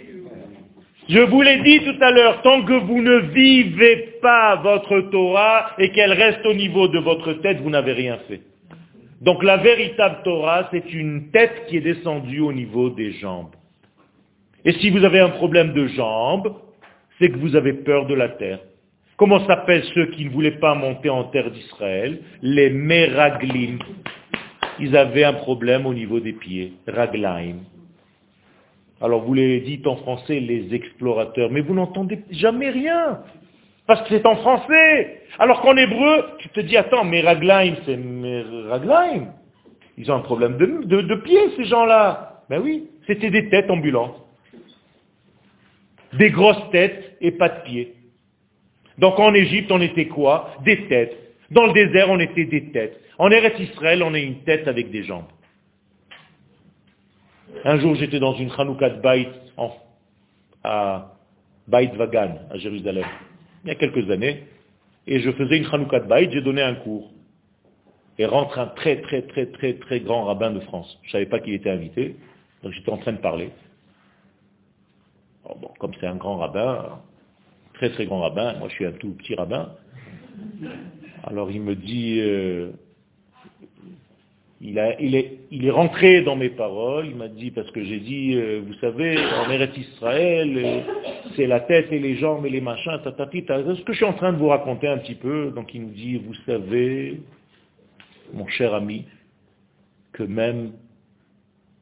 je 1.09 1.19
vous 1.19 1.41
l'ai 1.41 1.61
dit 1.63 1.81
tout 1.81 2.01
à 2.01 2.11
l'heure, 2.11 2.41
tant 2.43 2.63
que 2.63 2.73
vous 2.73 3.01
ne 3.01 3.17
vivez 3.33 4.15
pas 4.21 4.55
votre 4.55 5.01
Torah 5.11 5.71
et 5.77 5.89
qu'elle 5.91 6.13
reste 6.13 6.45
au 6.45 6.53
niveau 6.53 6.87
de 6.87 6.99
votre 6.99 7.33
tête, 7.33 7.59
vous 7.61 7.69
n'avez 7.69 7.93
rien 7.93 8.19
fait. 8.27 8.41
Donc 9.21 9.43
la 9.43 9.57
véritable 9.57 10.17
Torah, 10.23 10.69
c'est 10.71 10.93
une 10.93 11.29
tête 11.31 11.65
qui 11.67 11.77
est 11.77 11.81
descendue 11.81 12.39
au 12.39 12.53
niveau 12.53 12.89
des 12.89 13.13
jambes. 13.13 13.55
Et 14.65 14.71
si 14.73 14.89
vous 14.89 15.03
avez 15.03 15.19
un 15.19 15.29
problème 15.29 15.73
de 15.73 15.87
jambes, 15.87 16.55
c'est 17.19 17.29
que 17.29 17.37
vous 17.37 17.55
avez 17.55 17.73
peur 17.73 18.05
de 18.05 18.13
la 18.13 18.29
terre. 18.29 18.59
Comment 19.17 19.45
s'appellent 19.45 19.83
ceux 19.93 20.07
qui 20.07 20.25
ne 20.25 20.29
voulaient 20.29 20.59
pas 20.59 20.73
monter 20.73 21.09
en 21.09 21.25
terre 21.25 21.51
d'Israël? 21.51 22.21
Les 22.41 22.69
Meraglim. 22.69 23.79
Ils 24.79 24.95
avaient 24.97 25.23
un 25.23 25.33
problème 25.33 25.85
au 25.85 25.93
niveau 25.93 26.19
des 26.19 26.33
pieds. 26.33 26.73
Raglaim. 26.87 27.57
Alors 29.03 29.21
vous 29.21 29.33
les 29.33 29.59
dites 29.59 29.85
en 29.85 29.97
français, 29.97 30.39
les 30.39 30.73
explorateurs, 30.73 31.51
mais 31.51 31.59
vous 31.59 31.73
n'entendez 31.73 32.19
jamais 32.31 32.69
rien. 32.69 33.19
Parce 33.85 34.01
que 34.03 34.17
c'est 34.17 34.25
en 34.25 34.37
français. 34.37 35.23
Alors 35.39 35.59
qu'en 35.59 35.75
hébreu, 35.75 36.23
tu 36.39 36.47
te 36.47 36.61
dis, 36.61 36.77
attends, 36.77 37.03
mais 37.03 37.19
raglaim, 37.19 37.73
c'est 37.85 37.99
raglaim. 38.69 39.27
Ils 39.97 40.09
ont 40.09 40.15
un 40.15 40.21
problème 40.21 40.55
de, 40.57 41.01
de 41.01 41.15
pieds, 41.15 41.49
ces 41.57 41.65
gens-là. 41.65 42.43
Ben 42.49 42.61
oui, 42.63 42.87
c'était 43.05 43.29
des 43.29 43.49
têtes 43.49 43.69
ambulantes. 43.69 44.15
Des 46.13 46.29
grosses 46.29 46.69
têtes 46.71 47.17
et 47.19 47.31
pas 47.31 47.49
de 47.49 47.61
pieds. 47.63 47.95
Donc 48.99 49.19
en 49.19 49.33
Égypte, 49.33 49.69
on 49.73 49.81
était 49.81 50.07
quoi? 50.07 50.51
Des 50.63 50.87
têtes. 50.87 51.17
Dans 51.51 51.65
le 51.65 51.73
désert, 51.73 52.09
on 52.09 52.19
était 52.19 52.45
des 52.45 52.71
têtes. 52.71 52.97
En 53.17 53.29
Eretz 53.31 53.59
Israël, 53.59 54.01
on 54.01 54.13
est 54.13 54.23
une 54.23 54.43
tête 54.43 54.65
avec 54.67 54.91
des 54.91 55.03
jambes. 55.03 55.25
Un 57.65 57.79
jour, 57.79 57.95
j'étais 57.95 58.19
dans 58.19 58.35
une 58.35 58.51
Hanouka 58.57 58.89
de 58.89 59.01
Beit 59.01 59.29
à 60.63 61.13
Beit 61.67 61.95
Vagan, 61.95 62.39
à 62.49 62.57
Jérusalem, 62.57 63.05
il 63.63 63.69
y 63.69 63.71
a 63.71 63.75
quelques 63.75 64.09
années, 64.09 64.43
et 65.07 65.19
je 65.19 65.31
faisais 65.31 65.57
une 65.57 65.65
Hanouka 65.65 65.99
de 66.01 66.07
Beit, 66.07 66.29
j'ai 66.31 66.41
donné 66.41 66.61
un 66.61 66.75
cours. 66.75 67.11
Et 68.17 68.25
rentre 68.25 68.59
un 68.59 68.67
très 68.67 69.01
très 69.01 69.23
très 69.23 69.47
très 69.47 69.73
très 69.73 69.99
grand 70.01 70.25
rabbin 70.25 70.51
de 70.51 70.59
France. 70.59 70.99
Je 71.03 71.07
ne 71.07 71.11
savais 71.13 71.25
pas 71.25 71.39
qu'il 71.39 71.53
était 71.53 71.71
invité, 71.71 72.15
donc 72.61 72.73
j'étais 72.73 72.91
en 72.91 72.97
train 72.97 73.13
de 73.13 73.17
parler. 73.17 73.49
bon, 75.43 75.71
comme 75.79 75.93
c'est 75.99 76.07
un 76.07 76.15
grand 76.15 76.37
rabbin, 76.37 76.99
très 77.73 77.89
très 77.91 78.05
grand 78.05 78.21
rabbin, 78.21 78.53
moi 78.59 78.67
je 78.69 78.75
suis 78.75 78.85
un 78.85 78.91
tout 78.91 79.13
petit 79.13 79.35
rabbin, 79.35 79.73
alors 81.23 81.49
il 81.49 81.61
me 81.61 81.75
dit, 81.75 82.19
euh, 82.19 82.71
il, 84.65 85.15
est, 85.65 85.71
rentré 85.71 86.21
dans 86.21 86.37
mes 86.37 86.49
paroles, 86.49 87.07
il 87.07 87.15
m'a 87.17 87.27
dit, 87.27 87.51
parce 87.51 87.69
que 87.71 87.83
j'ai 87.83 87.99
dit, 87.99 88.35
euh, 88.35 88.61
vous 88.65 88.73
savez, 88.75 89.17
en 89.17 89.51
Eretz 89.51 89.77
Israël, 89.77 90.57
euh, 90.57 90.81
c'est 91.35 91.47
la 91.47 91.59
tête 91.59 91.91
et 91.91 91.99
les 91.99 92.15
jambes 92.15 92.45
et 92.45 92.49
les 92.49 92.61
machins, 92.61 92.97
tatati, 93.03 93.43
ce 93.45 93.83
que 93.83 93.91
je 93.91 93.97
suis 93.97 94.05
en 94.05 94.13
train 94.13 94.31
de 94.31 94.37
vous 94.37 94.47
raconter 94.47 94.87
un 94.87 94.99
petit 94.99 95.15
peu. 95.15 95.51
Donc 95.51 95.73
il 95.73 95.81
me 95.81 95.91
dit, 95.91 96.15
vous 96.15 96.33
savez, 96.45 97.21
mon 98.33 98.47
cher 98.47 98.73
ami, 98.73 99.05
que 100.13 100.23
même 100.23 100.71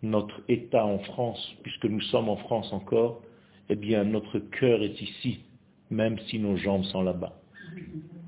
notre 0.02 0.42
État 0.50 0.84
en 0.84 0.98
France, 1.00 1.56
puisque 1.62 1.86
nous 1.86 2.02
sommes 2.02 2.30
en 2.30 2.38
France 2.38 2.74
encore, 2.74 3.22
eh 3.70 3.76
bien 3.76 4.04
notre 4.04 4.40
cœur 4.40 4.82
est 4.82 5.00
ici, 5.00 5.42
même 5.92 6.18
si 6.28 6.40
nos 6.40 6.58
jambes 6.58 6.84
sont 6.86 7.04
là-bas. 7.04 7.38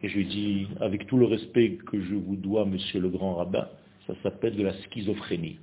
Et 0.03 0.09
je 0.09 0.17
lui 0.17 0.25
dis, 0.25 0.67
avec 0.79 1.07
tout 1.07 1.17
le 1.17 1.25
respect 1.25 1.79
que 1.87 1.99
je 1.99 2.13
vous 2.13 2.35
dois, 2.35 2.65
monsieur 2.65 2.99
le 2.99 3.09
grand 3.09 3.33
rabbin, 3.33 3.67
ça 4.07 4.13
s'appelle 4.23 4.55
de 4.55 4.63
la 4.63 4.73
schizophrénie. 4.83 5.59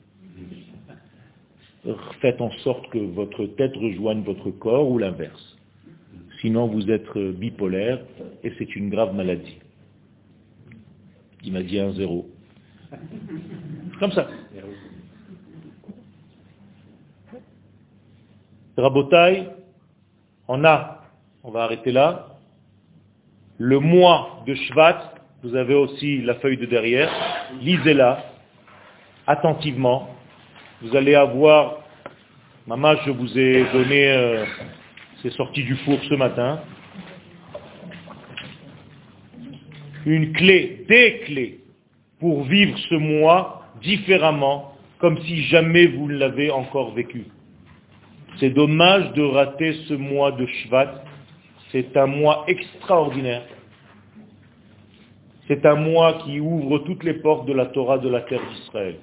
Faites 2.20 2.40
en 2.40 2.50
sorte 2.58 2.88
que 2.90 2.98
votre 2.98 3.46
tête 3.46 3.74
rejoigne 3.76 4.22
votre 4.22 4.50
corps 4.50 4.88
ou 4.90 4.98
l'inverse. 4.98 5.56
Sinon, 6.40 6.66
vous 6.66 6.90
êtes 6.90 7.16
bipolaire 7.16 8.00
et 8.42 8.52
c'est 8.58 8.76
une 8.76 8.90
grave 8.90 9.14
maladie. 9.14 9.58
Il 11.44 11.52
m'a 11.52 11.62
dit 11.62 11.78
un 11.78 11.92
zéro. 11.92 12.28
Comme 13.98 14.12
ça. 14.12 14.28
Rabotaille, 18.76 19.48
on 20.48 20.64
a, 20.64 21.02
on 21.42 21.50
va 21.50 21.64
arrêter 21.64 21.92
là, 21.92 22.38
le 23.58 23.78
mois 23.78 24.42
de 24.46 24.54
Shvat, 24.54 25.14
vous 25.42 25.54
avez 25.54 25.74
aussi 25.74 26.22
la 26.22 26.34
feuille 26.36 26.56
de 26.56 26.66
derrière, 26.66 27.10
lisez-la, 27.60 28.24
attentivement. 29.30 30.10
Vous 30.82 30.96
allez 30.96 31.14
avoir, 31.14 31.78
maman, 32.66 32.94
je 33.06 33.10
vous 33.12 33.38
ai 33.38 33.64
donné, 33.72 34.08
euh, 34.10 34.44
c'est 35.22 35.30
sorti 35.32 35.62
du 35.62 35.76
four 35.76 35.98
ce 36.08 36.14
matin, 36.14 36.60
une 40.04 40.32
clé, 40.32 40.84
des 40.88 41.20
clés, 41.26 41.60
pour 42.18 42.42
vivre 42.42 42.76
ce 42.88 42.96
mois 42.96 43.66
différemment, 43.80 44.74
comme 44.98 45.20
si 45.22 45.44
jamais 45.44 45.86
vous 45.86 46.08
ne 46.08 46.16
l'avez 46.16 46.50
encore 46.50 46.92
vécu. 46.92 47.26
C'est 48.38 48.50
dommage 48.50 49.12
de 49.12 49.22
rater 49.22 49.74
ce 49.86 49.94
mois 49.94 50.32
de 50.32 50.46
Shvat. 50.46 51.04
C'est 51.70 51.96
un 51.96 52.06
mois 52.06 52.44
extraordinaire. 52.48 53.44
C'est 55.46 55.64
un 55.66 55.76
mois 55.76 56.14
qui 56.24 56.40
ouvre 56.40 56.80
toutes 56.80 57.04
les 57.04 57.14
portes 57.14 57.46
de 57.46 57.52
la 57.52 57.66
Torah 57.66 57.98
de 57.98 58.08
la 58.08 58.22
terre 58.22 58.40
d'Israël. 58.52 58.96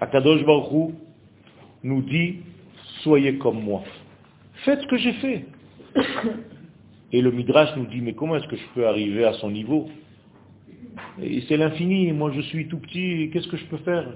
Akadosh 0.00 0.44
Baruch 0.44 0.94
nous 1.82 2.02
dit, 2.02 2.36
soyez 3.02 3.38
comme 3.38 3.62
moi. 3.62 3.82
Faites 4.64 4.80
ce 4.80 4.86
que 4.86 4.96
j'ai 4.96 5.12
fait. 5.14 5.44
Et 7.12 7.22
le 7.22 7.30
Midrash 7.30 7.74
nous 7.76 7.86
dit, 7.86 8.00
mais 8.00 8.12
comment 8.12 8.36
est-ce 8.36 8.46
que 8.48 8.56
je 8.56 8.66
peux 8.74 8.86
arriver 8.86 9.24
à 9.24 9.32
son 9.34 9.50
niveau? 9.50 9.88
C'est 11.48 11.56
l'infini, 11.56 12.12
moi 12.12 12.30
je 12.34 12.40
suis 12.42 12.68
tout 12.68 12.78
petit, 12.78 13.30
qu'est-ce 13.32 13.48
que 13.48 13.56
je 13.56 13.64
peux 13.66 13.78
faire? 13.78 14.06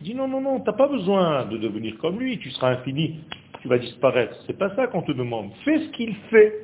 Il 0.00 0.04
dit, 0.04 0.14
non, 0.14 0.28
non, 0.28 0.40
non, 0.40 0.60
tu 0.60 0.66
n'as 0.66 0.76
pas 0.76 0.88
besoin 0.88 1.44
de 1.46 1.58
devenir 1.58 1.98
comme 1.98 2.18
lui, 2.18 2.38
tu 2.38 2.50
seras 2.50 2.70
infini, 2.72 3.20
tu 3.60 3.68
vas 3.68 3.78
disparaître. 3.78 4.36
C'est 4.46 4.56
pas 4.58 4.74
ça 4.76 4.86
qu'on 4.86 5.02
te 5.02 5.12
demande. 5.12 5.50
Fais 5.64 5.78
ce 5.78 5.88
qu'il 5.90 6.14
fait. 6.30 6.62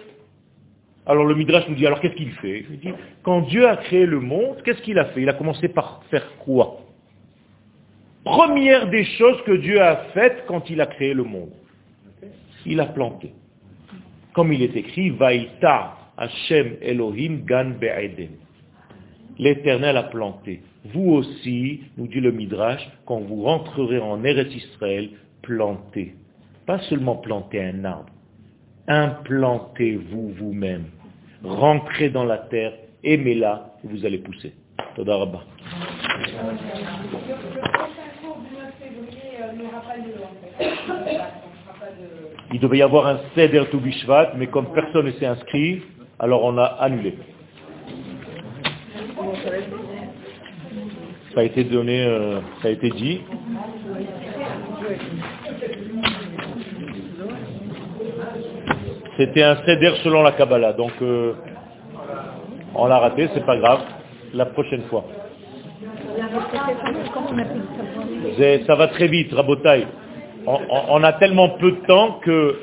Alors 1.07 1.25
le 1.25 1.35
Midrash 1.35 1.69
nous 1.69 1.75
dit, 1.75 1.87
alors 1.87 2.01
qu'est-ce 2.01 2.15
qu'il 2.15 2.33
fait? 2.33 2.65
Il 2.71 2.79
dit, 2.81 2.93
quand 3.23 3.43
Dieu 3.43 3.69
a 3.69 3.77
créé 3.77 4.07
le 4.07 4.21
monde, 4.21 4.57
qu'est-ce 4.65 4.81
qu'il 4.83 4.99
a 4.99 5.07
fait? 5.07 5.23
Il 5.23 5.29
a 5.29 5.35
commencé 5.35 5.69
par 5.69 6.03
faire 6.11 6.27
quoi? 6.39 6.84
Première 8.25 8.89
des 8.89 9.05
choses 9.05 9.41
que 9.45 9.53
Dieu 9.53 9.81
a 9.81 9.97
faites 10.15 10.45
quand 10.47 10.69
il 10.71 10.81
a 10.81 10.87
créé 10.87 11.13
le 11.13 11.25
monde. 11.25 11.53
Il 12.65 12.81
a 12.81 12.87
planté. 12.87 13.33
Comme 14.33 14.53
il 14.53 14.63
est 14.63 14.77
écrit, 14.77 15.11
Vaïta 15.11 15.97
Hashem 16.17 16.77
Elohim 16.81 17.45
Gan 17.47 17.73
Be'eden. 17.79 18.31
L'Éternel 19.39 19.97
a 19.97 20.05
planté. 20.05 20.63
Vous 20.93 21.13
aussi, 21.13 21.83
nous 21.97 22.07
dit 22.07 22.21
le 22.21 22.31
Midrash, 22.31 22.89
quand 23.05 23.21
vous 23.21 23.43
rentrerez 23.43 23.99
en 23.99 24.23
Eretz 24.25 24.55
Israël, 24.55 25.11
plantez. 25.43 26.15
Pas 26.67 26.79
seulement 26.81 27.17
planter 27.17 27.63
un 27.63 27.85
arbre. 27.85 28.13
Implantez-vous 28.87 30.31
vous-même. 30.39 30.85
Rentrez 31.43 32.11
dans 32.11 32.25
la 32.25 32.39
terre, 32.39 32.73
aimez-la, 33.03 33.75
vous 33.83 34.07
allez 34.07 34.19
pousser. 34.19 34.55
Todarabah. 34.95 35.45
Il 42.53 42.61
devait 42.61 42.79
y 42.79 42.83
avoir 42.83 43.07
un 43.07 43.19
Seder 43.35 43.65
Toubishvat, 43.71 44.33
mais 44.37 44.47
comme 44.47 44.73
personne 44.73 45.07
ne 45.07 45.13
s'est 45.13 45.27
inscrit, 45.27 45.83
alors 46.19 46.45
on 46.45 46.57
a 46.59 46.65
annulé. 46.65 47.19
Ça 51.35 51.41
a 51.41 51.43
été 51.43 51.65
donné, 51.65 52.05
euh, 52.05 52.41
ça 52.63 52.69
a 52.69 52.71
été 52.71 52.91
dit. 52.91 53.21
C'était 59.17 59.43
un 59.43 59.57
Seder 59.65 59.95
selon 60.03 60.23
la 60.23 60.33
Kabbalah, 60.33 60.73
donc 60.75 60.93
euh, 61.03 61.35
on 62.75 62.87
l'a 62.87 62.99
raté, 62.99 63.29
c'est 63.35 63.45
pas 63.45 63.57
grave, 63.57 63.81
la 64.33 64.47
prochaine 64.47 64.83
fois. 64.83 65.05
Ça 68.67 68.75
va 68.75 68.89
très 68.89 69.09
vite, 69.09 69.33
Rabotaille 69.33 69.87
on, 70.47 71.03
a 71.03 71.13
tellement 71.15 71.51
peu 71.51 71.73
de 71.73 71.87
temps 71.87 72.21
que 72.23 72.59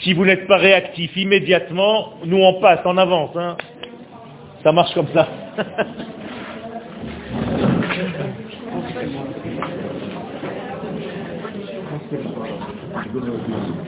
si 0.00 0.12
vous 0.12 0.24
n'êtes 0.24 0.46
pas 0.46 0.56
réactif 0.56 1.16
immédiatement, 1.16 2.14
nous 2.24 2.38
on 2.38 2.60
passe, 2.60 2.80
en 2.84 2.96
avance. 2.96 3.30
Hein. 3.36 3.56
Ça 4.62 4.72
marche 4.72 4.94
comme 4.94 5.08
ça. 5.14 5.28